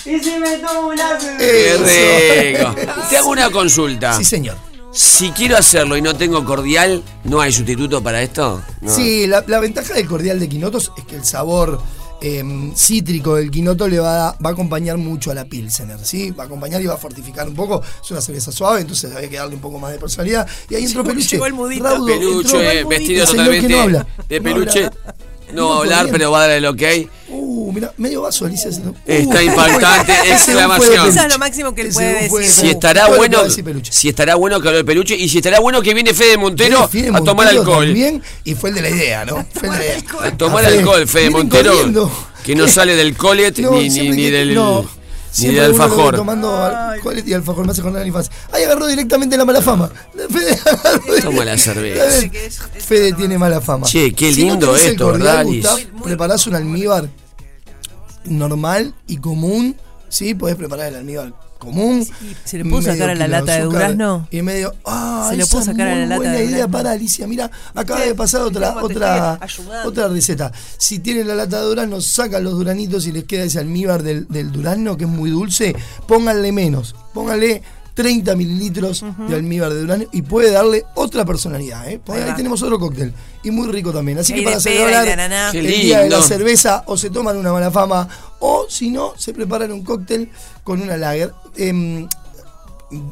Y 0.05 0.19
si 0.21 0.39
me 0.39 0.57
tomo 0.59 0.89
una 0.89 1.19
Qué 1.39 1.75
Eso. 1.75 2.75
rico. 2.75 2.93
Te 3.11 3.17
hago 3.19 3.31
una 3.31 3.51
consulta. 3.51 4.15
Sí, 4.17 4.25
señor. 4.25 4.57
Si 4.91 5.31
quiero 5.33 5.57
hacerlo 5.59 5.97
y 5.99 6.03
no 6.03 6.17
tengo 6.17 6.43
cordial, 6.47 7.03
¿no 7.25 7.41
hay 7.43 7.53
sustituto 7.53 8.03
para 8.03 8.23
esto? 8.23 8.63
No. 8.81 8.95
Sí, 8.95 9.27
la, 9.27 9.45
la 9.47 9.61
ventaja 9.61 9.93
del 9.95 10.07
cordial 10.09 10.41
de 10.41 10.49
quinotos 10.49 10.93
es 10.97 11.05
que 11.05 11.17
el 11.17 11.25
sabor 11.27 11.83
eh, 12.21 12.73
cítrico 12.75 13.37
del 13.37 13.51
quinoto 13.51 13.87
le 13.89 13.99
va 14.01 14.29
a, 14.29 14.33
va 14.45 14.51
a 14.51 14.53
acompañar 14.53 14.97
mucho 14.97 15.31
a 15.31 15.35
la 15.35 15.45
Pilsener, 15.45 15.99
¿sí? 16.05 16.31
Va 16.33 16.45
a 16.45 16.47
acompañar 16.47 16.81
y 16.83 16.87
va 16.87 16.95
a 16.95 16.99
fortificar 16.99 17.49
un 17.49 17.55
poco. 17.55 17.83
Es 18.03 18.11
una 18.11 18.21
cerveza 18.21 18.51
suave, 18.53 18.81
entonces 18.81 19.15
había 19.15 19.29
que 19.29 19.37
darle 19.37 19.55
un 19.55 19.61
poco 19.61 19.79
más 19.79 19.93
de 19.93 19.99
personalidad. 19.99 20.47
Y 20.69 20.75
ahí 20.75 20.85
entró 20.85 21.05
Peluche. 21.05 21.31
llegó 21.37 21.47
el 21.47 21.55
mudito. 21.55 21.85
Raudo, 21.85 22.07
Peluche, 22.07 22.73
entró 22.81 22.89
vestido 22.89 23.27
totalmente 23.27 23.69
no 23.69 24.07
de 24.29 24.41
peluche. 24.41 24.83
No 24.83 24.89
va 24.91 24.93
a 24.93 25.53
No 25.53 25.73
hablar, 25.81 26.01
podía. 26.01 26.13
pero 26.13 26.31
va 26.31 26.39
a 26.39 26.49
dar 26.49 26.57
el 26.57 26.67
ok. 26.67 26.83
Uh, 27.61 27.73
mira, 27.73 27.93
medio 27.97 28.23
vaso, 28.23 28.45
Alicia. 28.47 28.71
se- 28.71 28.81
Uh, 28.83 28.95
Está 29.05 29.43
impactante, 29.43 30.13
de 30.25 30.33
exclamación. 30.33 31.09
Eso 31.09 31.21
es 31.27 31.33
lo 31.33 31.39
máximo 31.39 31.75
que 31.75 31.83
él 31.83 31.89
puede 31.93 32.15
de 32.15 32.29
decir. 32.29 32.45
Si 32.49 32.69
estará 32.71 33.07
Todo 33.07 33.17
bueno, 33.17 33.41
a 33.41 33.51
si 33.91 34.09
estará 34.09 34.35
bueno 34.37 34.61
que 34.61 34.69
habló 34.69 34.79
de 34.79 34.85
peluche 34.85 35.17
y 35.17 35.29
si 35.29 35.39
estará 35.39 35.59
bueno 35.59 35.83
que 35.83 35.93
viene 35.95 36.15
Fede 36.15 36.37
Montero 36.37 36.87
Fede 36.89 37.09
a 37.09 37.19
tomar 37.21 37.47
Montero 37.47 37.61
alcohol. 37.61 37.87
También, 37.87 38.23
y 38.45 38.55
fue 38.55 38.69
el 38.71 38.77
de 38.77 38.83
la 38.83 38.91
idea, 38.91 39.25
¿no? 39.25 39.45
Fue 39.55 39.69
el 39.69 39.73
de 39.73 39.79
la 39.79 39.85
idea. 39.99 40.05
A 40.23 40.37
tomar 40.37 40.65
Fede, 40.65 40.79
alcohol, 40.79 41.09
Fede 41.09 41.31
Montero, 41.31 41.73
corriendo. 41.73 42.13
que 42.45 42.55
no 42.55 42.69
sale 42.69 42.95
del 42.95 43.17
colet 43.17 43.59
No, 43.61 43.73
ni, 43.73 43.89
ni, 43.89 44.09
ni 44.11 44.17
que- 44.17 44.31
del 44.31 44.55
no, 44.55 44.89
ni 45.41 45.49
ve 45.55 45.61
alfajor. 45.61 46.17
tomando 46.17 46.57
alcohol 46.65 47.23
y 47.27 47.33
alfajor 47.33 47.67
me 47.67 47.73
hace 47.73 47.83
a 47.83 47.91
la 47.91 48.07
infancia. 48.07 48.33
Ahí 48.53 48.63
agarró 48.63 48.87
directamente 48.87 49.37
la 49.37 49.45
mala 49.45 49.61
fama. 49.63 49.91
Fede 50.31 50.59
Toma 51.23 51.45
la 51.45 51.59
cerveza. 51.59 52.29
Fede 52.79 53.13
tiene 53.15 53.37
mala 53.37 53.61
fama. 53.61 53.87
Che, 53.87 54.13
qué 54.15 54.33
Si 54.33 54.45
no 54.45 54.51
lindo 54.53 54.67
tenés 54.69 54.85
el 54.87 54.93
esto. 54.93 55.13
Gustavo, 55.45 55.79
preparás 56.05 56.47
un 56.47 56.55
almíbar 56.55 57.09
normal 58.25 58.95
y 59.07 59.19
común. 59.19 59.77
Sí, 60.09 60.35
podés 60.35 60.57
preparar 60.57 60.89
el 60.89 60.97
almíbar 60.97 61.35
común. 61.59 62.07
¿Se 62.45 62.59
le 62.59 62.65
puedo 62.65 62.81
medio 62.81 62.93
sacar 62.93 63.11
a 63.11 63.15
la 63.15 63.25
de 63.25 63.31
lata 63.31 63.53
de 63.53 63.59
azúcar 63.59 63.81
durazno? 63.81 64.29
Y 64.31 64.43
medio. 64.43 64.75
Ah, 64.85 65.27
¿Se 65.29 65.37
le 65.37 65.43
esa 65.43 65.51
puedo 65.51 65.61
es 65.61 65.67
sacar 65.67 65.89
a 65.89 65.95
la 65.97 66.07
lata 66.07 66.17
buena 66.17 66.33
de 66.33 66.45
idea 66.45 66.69
para 66.69 66.93
Alicia. 66.93 67.27
Mira, 67.27 67.51
acaba 67.75 68.01
de 68.01 68.15
pasar 68.15 68.43
otra 68.43 68.75
¿cómo 68.75 68.89
te 68.89 68.95
otra 68.95 69.41
otra 69.85 70.09
receta. 70.09 70.53
Si 70.79 71.01
tienen 71.01 71.29
la 71.29 71.35
lata 71.35 71.61
de 71.61 71.67
durazno, 71.67 72.01
sacan 72.01 72.45
los 72.45 72.55
duranitos 72.55 73.07
y 73.07 73.13
les 73.13 73.25
queda 73.25 73.45
ese 73.45 73.59
almíbar 73.59 74.03
del, 74.03 74.27
del 74.29 74.51
durazno 74.53 74.97
que 74.97 75.05
es 75.05 75.11
muy 75.11 75.31
dulce, 75.31 75.75
pónganle 76.07 76.53
menos. 76.53 76.95
Pónganle 77.13 77.63
30 77.99 78.37
mililitros 78.37 79.05
de 79.29 79.35
almíbar 79.35 79.73
de 79.73 79.81
durazno 79.81 80.05
y 80.13 80.23
puede 80.23 80.53
darle 80.53 80.85
otra 80.95 81.25
personalidad. 81.25 81.91
¿eh? 81.91 82.01
Ahí 82.07 82.23
ahí 82.23 82.33
tenemos 82.37 82.63
otro 82.63 82.79
cóctel 82.79 83.13
y 83.43 83.51
muy 83.51 83.67
rico 83.73 83.93
también. 83.93 84.19
Así 84.19 84.35
que 84.35 84.43
para 84.43 84.61
celebrar 84.61 85.05
el 85.53 85.67
día 85.67 85.99
de 85.99 86.09
la 86.09 86.19
lindo. 86.19 86.23
cerveza 86.23 86.85
o 86.87 86.97
se 86.97 87.11
toman 87.11 87.37
una 87.37 87.51
mala 87.53 87.73
fama 87.73 88.09
o 88.39 88.67
si 88.69 88.91
no, 88.93 89.15
se 89.17 89.35
preparan 89.35 89.73
un 89.73 89.83
cóctel 89.83 90.31
con 90.63 90.81
una 90.81 90.97
lager. 90.97 91.35
Em, 91.57 92.07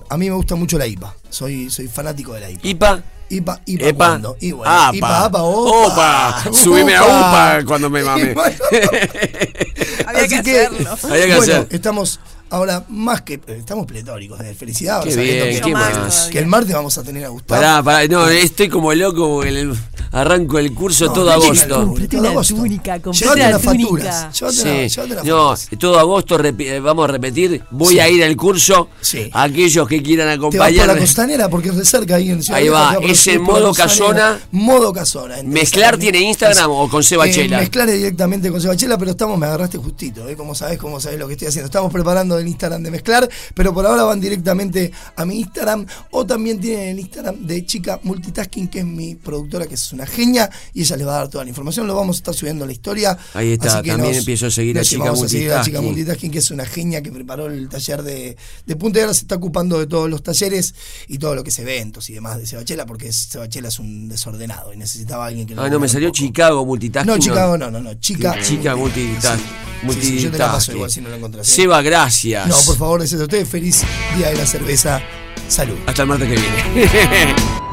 a 0.08 0.16
mí 0.16 0.30
me 0.30 0.36
gusta 0.36 0.54
mucho 0.54 0.78
la 0.78 0.86
IPA. 0.86 1.16
Soy, 1.30 1.68
soy 1.68 1.88
fanático 1.88 2.34
de 2.34 2.40
la 2.42 2.50
IPA. 2.50 2.68
IPA. 2.68 3.02
IPA, 3.28 3.60
IPA, 3.66 3.88
Epa. 3.88 3.96
¿cuándo? 3.96 4.36
Y 4.40 4.52
bueno, 4.52 4.72
Apa. 4.72 4.96
IPA, 4.96 5.24
APA, 5.24 5.42
opa. 5.42 6.38
Opa. 6.38 6.44
Subime 6.52 6.94
a 6.94 7.02
UPA 7.02 7.64
cuando 7.66 7.90
me 7.90 8.04
mame. 8.04 8.34
Bueno, 8.34 8.56
Había 10.06 10.22
así 10.22 10.42
que 10.42 10.60
hacerlo. 10.60 10.96
Había 11.02 11.26
que 11.26 11.36
bueno, 11.36 11.52
hacer. 11.54 11.68
estamos 11.70 12.20
ahora 12.50 12.84
más 12.88 13.22
que 13.22 13.40
estamos 13.48 13.86
pletóricos 13.86 14.38
de 14.38 14.54
felicidad. 14.54 15.02
Qué 15.02 15.16
bien, 15.16 15.54
que, 15.54 15.60
¿qué 15.60 15.72
más 15.72 16.28
que 16.30 16.38
el 16.38 16.46
martes 16.46 16.74
vamos 16.74 16.96
a 16.98 17.02
tener 17.02 17.24
a 17.24 17.28
Gustavo. 17.28 17.60
Pará, 17.60 17.82
pará, 17.82 18.06
no, 18.08 18.28
estoy 18.28 18.68
como 18.68 18.92
loco 18.94 19.28
porque 19.28 19.48
el- 19.48 19.74
arranco 20.12 20.58
el 20.58 20.72
curso 20.72 21.06
No, 21.06 21.12
todo 21.12 21.30
agosto. 21.30 21.82
Comprate 21.86 22.16
una 22.18 22.42
túnica, 22.42 23.00
comprate 23.00 23.38
las 23.50 23.62
facturas. 23.62 24.40
La- 24.40 24.52
Sí, 24.86 24.96
no, 25.24 25.54
todo 25.78 25.98
agosto 25.98 26.38
vamos 26.82 27.08
a 27.08 27.12
repetir. 27.12 27.62
Voy 27.70 27.94
Sí. 27.94 28.00
a 28.00 28.08
ir 28.08 28.22
al 28.24 28.36
curso. 28.36 28.88
Sí. 29.00 29.28
Aquellos 29.32 29.86
que 29.88 30.02
quieran 30.02 30.28
acompañarme. 30.28 30.94
la 30.94 31.00
costanera 31.00 31.48
porque 31.48 31.68
es 31.70 31.76
de 31.76 31.84
cerca 31.84 32.16
ahí 32.16 32.30
en 32.30 32.42
Ciudad 32.42 32.60
Ahí 32.60 32.68
va, 32.68 32.96
es 33.02 33.26
en 33.26 33.42
modo 33.42 33.72
casona. 33.74 34.38
Modo 34.52 34.92
casona. 34.92 35.36
¿Mezclar 35.44 35.96
tiene 35.98 36.20
Instagram 36.20 36.70
o 36.70 36.88
con 36.88 37.02
Seba 37.02 37.26
Eh, 37.26 37.32
Chela? 37.32 37.58
mezclar 37.58 37.90
directamente 37.90 38.50
con 38.50 38.60
Sebachela, 38.60 38.96
pero 38.98 39.10
estamos, 39.10 39.38
me 39.38 39.46
agarraste 39.46 39.78
justito, 39.78 40.28
¿eh? 40.28 40.36
Como 40.36 40.54
sabés, 40.54 40.78
como 40.78 41.00
sabés 41.00 41.18
lo 41.18 41.26
que 41.26 41.34
estoy 41.34 41.48
haciendo. 41.48 41.66
Estamos 41.66 41.92
preparando 41.92 42.35
hablando 42.36 42.38
del 42.38 42.48
Instagram 42.48 42.82
de 42.82 42.90
Mezclar, 42.90 43.28
pero 43.54 43.72
por 43.74 43.86
ahora 43.86 44.04
van 44.04 44.20
directamente 44.20 44.92
a 45.16 45.24
mi 45.24 45.38
Instagram 45.40 45.86
o 46.10 46.24
también 46.26 46.60
tienen 46.60 46.88
el 46.90 47.00
Instagram 47.00 47.46
de 47.46 47.64
Chica 47.66 47.98
Multitasking, 48.02 48.68
que 48.68 48.80
es 48.80 48.84
mi 48.84 49.14
productora, 49.14 49.66
que 49.66 49.74
es 49.74 49.92
una 49.92 50.06
genia, 50.06 50.50
y 50.74 50.82
ella 50.82 50.96
les 50.96 51.06
va 51.06 51.14
a 51.14 51.18
dar 51.18 51.28
toda 51.28 51.44
la 51.44 51.50
información. 51.50 51.86
Lo 51.86 51.94
vamos 51.94 52.16
a 52.16 52.18
estar 52.18 52.34
subiendo 52.34 52.64
a 52.64 52.66
la 52.66 52.72
historia. 52.72 53.16
Ahí 53.34 53.52
está, 53.52 53.76
también 53.76 53.98
nos- 54.00 54.16
empiezo 54.16 54.46
a 54.46 54.50
seguir 54.50 54.78
a 54.78 54.82
Chica 54.82 55.10
a 55.10 55.16
seguir 55.16 55.52
a 55.52 55.62
Chica 55.62 55.80
Multitasking. 55.80 55.84
Multitasking, 55.84 56.30
que 56.30 56.38
es 56.38 56.50
una 56.50 56.66
genia 56.66 57.02
que 57.02 57.10
preparó 57.10 57.46
el 57.46 57.68
taller 57.68 58.02
de, 58.02 58.36
de 58.66 58.76
punta 58.76 58.98
y 58.98 59.02
ahora 59.02 59.14
se 59.14 59.22
está 59.22 59.36
ocupando 59.36 59.78
de 59.78 59.86
todos 59.86 60.08
los 60.10 60.22
talleres 60.22 60.74
y 61.08 61.18
todo 61.18 61.34
lo 61.34 61.42
que 61.42 61.50
es 61.50 61.58
eventos 61.58 62.08
y 62.10 62.14
demás 62.14 62.38
de 62.38 62.46
Sebachela, 62.46 62.86
porque 62.86 63.12
Sebachela 63.12 63.68
es 63.68 63.78
un 63.78 64.08
desordenado 64.08 64.72
y 64.72 64.76
necesitaba 64.76 65.26
alguien 65.26 65.46
que 65.46 65.54
lo 65.54 65.62
Ah, 65.62 65.70
no, 65.70 65.78
me 65.80 65.88
salió. 65.88 66.10
Chicago 66.10 66.64
Multitasking. 66.64 67.12
No, 67.12 67.18
Chicago 67.18 67.56
no, 67.58 67.70
no, 67.70 67.80
no. 67.80 67.94
Chica. 67.94 68.36
Chica 68.42 68.76
Multitasking. 68.76 69.66
Sí, 69.90 70.00
sí, 70.00 70.18
yo 70.20 70.30
te 70.30 70.38
la 70.38 70.52
paso 70.52 70.72
igual 70.72 70.90
si 70.90 71.00
no 71.00 71.10
la 71.10 71.16
encontrás. 71.16 71.46
¿eh? 71.46 71.50
Seba, 71.52 71.82
gracias. 71.82 72.25
No, 72.48 72.56
por 72.66 72.76
favor, 72.76 73.00
deseo 73.00 73.20
a 73.20 73.22
ustedes 73.22 73.48
feliz 73.48 73.82
día 74.16 74.30
de 74.30 74.36
la 74.36 74.46
cerveza. 74.46 75.00
Salud. 75.48 75.76
Hasta 75.86 76.02
el 76.02 76.08
martes 76.08 76.28
que 76.28 76.34
viene. 76.36 77.34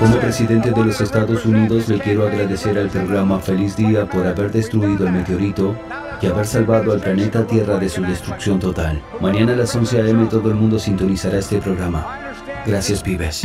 Como 0.00 0.16
presidente 0.18 0.70
de 0.70 0.84
los 0.84 0.98
Estados 1.00 1.44
Unidos 1.44 1.88
le 1.88 1.98
quiero 1.98 2.26
agradecer 2.26 2.78
al 2.78 2.88
programa 2.88 3.38
Feliz 3.38 3.76
Día 3.76 4.08
por 4.08 4.26
haber 4.26 4.50
destruido 4.50 5.06
el 5.06 5.12
meteorito 5.12 5.76
y 6.22 6.26
haber 6.26 6.46
salvado 6.46 6.92
al 6.92 7.00
planeta 7.00 7.46
Tierra 7.46 7.78
de 7.78 7.90
su 7.90 8.00
destrucción 8.00 8.58
total. 8.58 9.02
Mañana 9.20 9.52
a 9.52 9.56
las 9.56 9.76
11 9.76 10.00
a.m. 10.00 10.26
todo 10.26 10.48
el 10.48 10.54
mundo 10.54 10.78
sintonizará 10.78 11.38
este 11.38 11.58
programa. 11.58 12.32
Gracias, 12.64 13.02
pibes. 13.02 13.42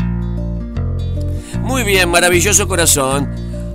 Muy 1.60 1.84
bien, 1.84 2.10
maravilloso 2.10 2.70
corazón. 2.70 3.30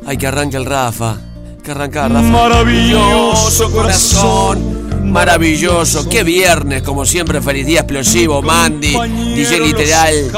Ay, 0.07 0.17
que 0.17 0.27
arranque 0.27 0.57
el 0.57 0.65
Rafa. 0.65 1.19
Que 1.63 1.73
arranca 1.73 2.09
Rafa. 2.09 2.23
Maravilloso 2.23 3.71
corazón. 3.71 4.80
Maravilloso. 5.11 6.09
Qué 6.09 6.23
viernes, 6.23 6.83
como 6.83 7.05
siempre. 7.05 7.41
Feliz 7.43 7.67
día 7.67 7.81
explosivo. 7.81 8.43
Mandy, 8.43 8.97
DJ 9.35 9.61
Literal. 9.61 10.31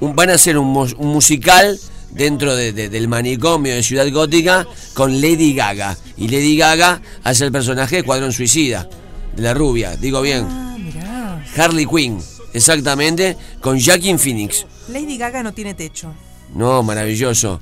Un- 0.01 0.17
van 0.17 0.31
a 0.31 0.35
hacer 0.35 0.59
un, 0.59 0.67
mus- 0.67 0.95
un 0.99 1.09
musical 1.09 1.79
dentro 2.11 2.57
de- 2.57 2.73
de- 2.73 2.89
del 2.89 3.07
manicomio 3.07 3.73
de 3.73 3.83
Ciudad 3.85 4.11
Gótica 4.11 4.67
con 4.95 5.21
Lady 5.21 5.55
Gaga. 5.55 5.97
Y 6.17 6.27
Lady 6.27 6.57
Gaga 6.57 7.01
hace 7.23 7.45
el 7.45 7.53
personaje 7.53 7.97
de 7.97 8.01
Escuadrón 8.01 8.33
Suicida, 8.33 8.89
de 9.37 9.43
la 9.43 9.55
rubia, 9.55 9.97
digo 9.97 10.21
bien. 10.23 10.45
Mirá. 10.85 11.45
Harley 11.57 11.87
Quinn, 11.87 12.19
exactamente, 12.53 13.37
con 13.61 13.79
Jackie 13.79 14.19
Phoenix. 14.19 14.67
Lady 14.89 15.19
Gaga 15.19 15.45
no 15.45 15.53
tiene 15.55 15.75
techo. 15.75 16.13
No, 16.55 16.83
maravilloso. 16.83 17.61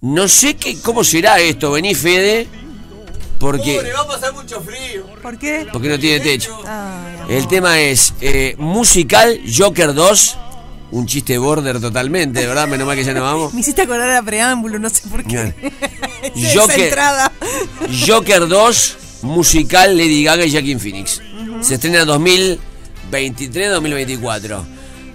No 0.00 0.28
sé 0.28 0.54
qué, 0.56 0.78
cómo 0.80 1.04
será 1.04 1.38
esto. 1.40 1.72
Vení, 1.72 1.94
Fede. 1.94 2.46
Porque, 3.38 3.82
va 3.94 4.00
a 4.00 4.06
pasar 4.06 4.32
mucho 4.34 4.60
frío. 4.60 5.06
¿Por 5.22 5.38
qué? 5.38 5.66
porque 5.72 5.88
no 5.88 5.98
tiene 5.98 6.20
techo. 6.20 6.58
Ay, 6.66 7.36
El 7.36 7.48
tema 7.48 7.80
es 7.80 8.12
eh, 8.20 8.54
musical 8.58 9.40
Joker 9.54 9.94
2. 9.94 10.36
Un 10.92 11.04
chiste 11.06 11.36
border 11.36 11.80
totalmente, 11.80 12.38
de 12.40 12.46
verdad. 12.46 12.68
Menos 12.68 12.86
mal 12.86 12.96
que 12.96 13.04
ya 13.04 13.12
no 13.12 13.22
vamos. 13.22 13.52
Me 13.52 13.60
hiciste 13.60 13.82
acordar 13.82 14.08
a 14.10 14.22
preámbulo, 14.22 14.78
no 14.78 14.88
sé 14.88 15.06
por 15.08 15.22
qué. 15.24 15.52
Esa 16.34 16.60
Joker, 16.60 16.80
entrada. 16.80 17.30
Joker 18.06 18.48
2, 18.48 18.96
musical 19.22 19.98
Lady 19.98 20.24
Gaga 20.24 20.46
y 20.46 20.50
Jackie 20.50 20.78
Phoenix. 20.78 21.20
Se 21.60 21.74
estrena 21.74 22.04
2023-2024. 22.04 24.64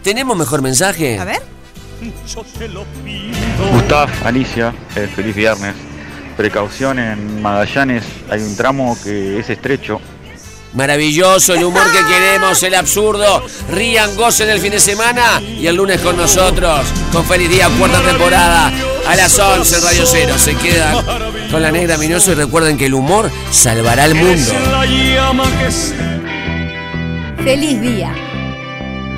¿Tenemos 0.03 0.37
mejor 0.37 0.61
mensaje? 0.61 1.17
A 1.17 1.25
ver. 1.25 1.41
Gustav, 3.73 4.09
Alicia, 4.25 4.73
eh, 4.95 5.07
feliz 5.13 5.35
viernes. 5.35 5.75
Precaución 6.35 6.97
en 6.99 7.41
Magallanes, 7.41 8.03
hay 8.29 8.41
un 8.41 8.55
tramo 8.55 8.97
que 9.03 9.39
es 9.39 9.49
estrecho. 9.49 10.01
Maravilloso 10.73 11.53
el 11.53 11.65
humor 11.65 11.83
que 11.91 12.05
queremos, 12.05 12.63
el 12.63 12.75
absurdo. 12.75 13.43
Rían, 13.69 14.15
gocen 14.15 14.49
el 14.49 14.59
fin 14.59 14.71
de 14.71 14.79
semana 14.79 15.41
y 15.41 15.67
el 15.67 15.75
lunes 15.75 15.99
con 15.99 16.15
nosotros. 16.15 16.85
Con 17.11 17.25
feliz 17.25 17.49
día, 17.49 17.69
cuarta 17.77 18.01
temporada. 18.01 18.71
A 19.07 19.15
las 19.15 19.37
11 19.37 19.75
en 19.75 19.83
Radio 19.83 20.05
Cero. 20.05 20.33
Se 20.37 20.55
quedan 20.55 21.05
con 21.51 21.61
la 21.61 21.71
negra 21.71 21.97
Minoso 21.97 22.31
y 22.31 22.35
recuerden 22.35 22.77
que 22.77 22.85
el 22.85 22.93
humor 22.93 23.29
salvará 23.51 24.05
al 24.05 24.15
mundo. 24.15 24.53
Feliz 27.43 27.81
día. 27.81 28.30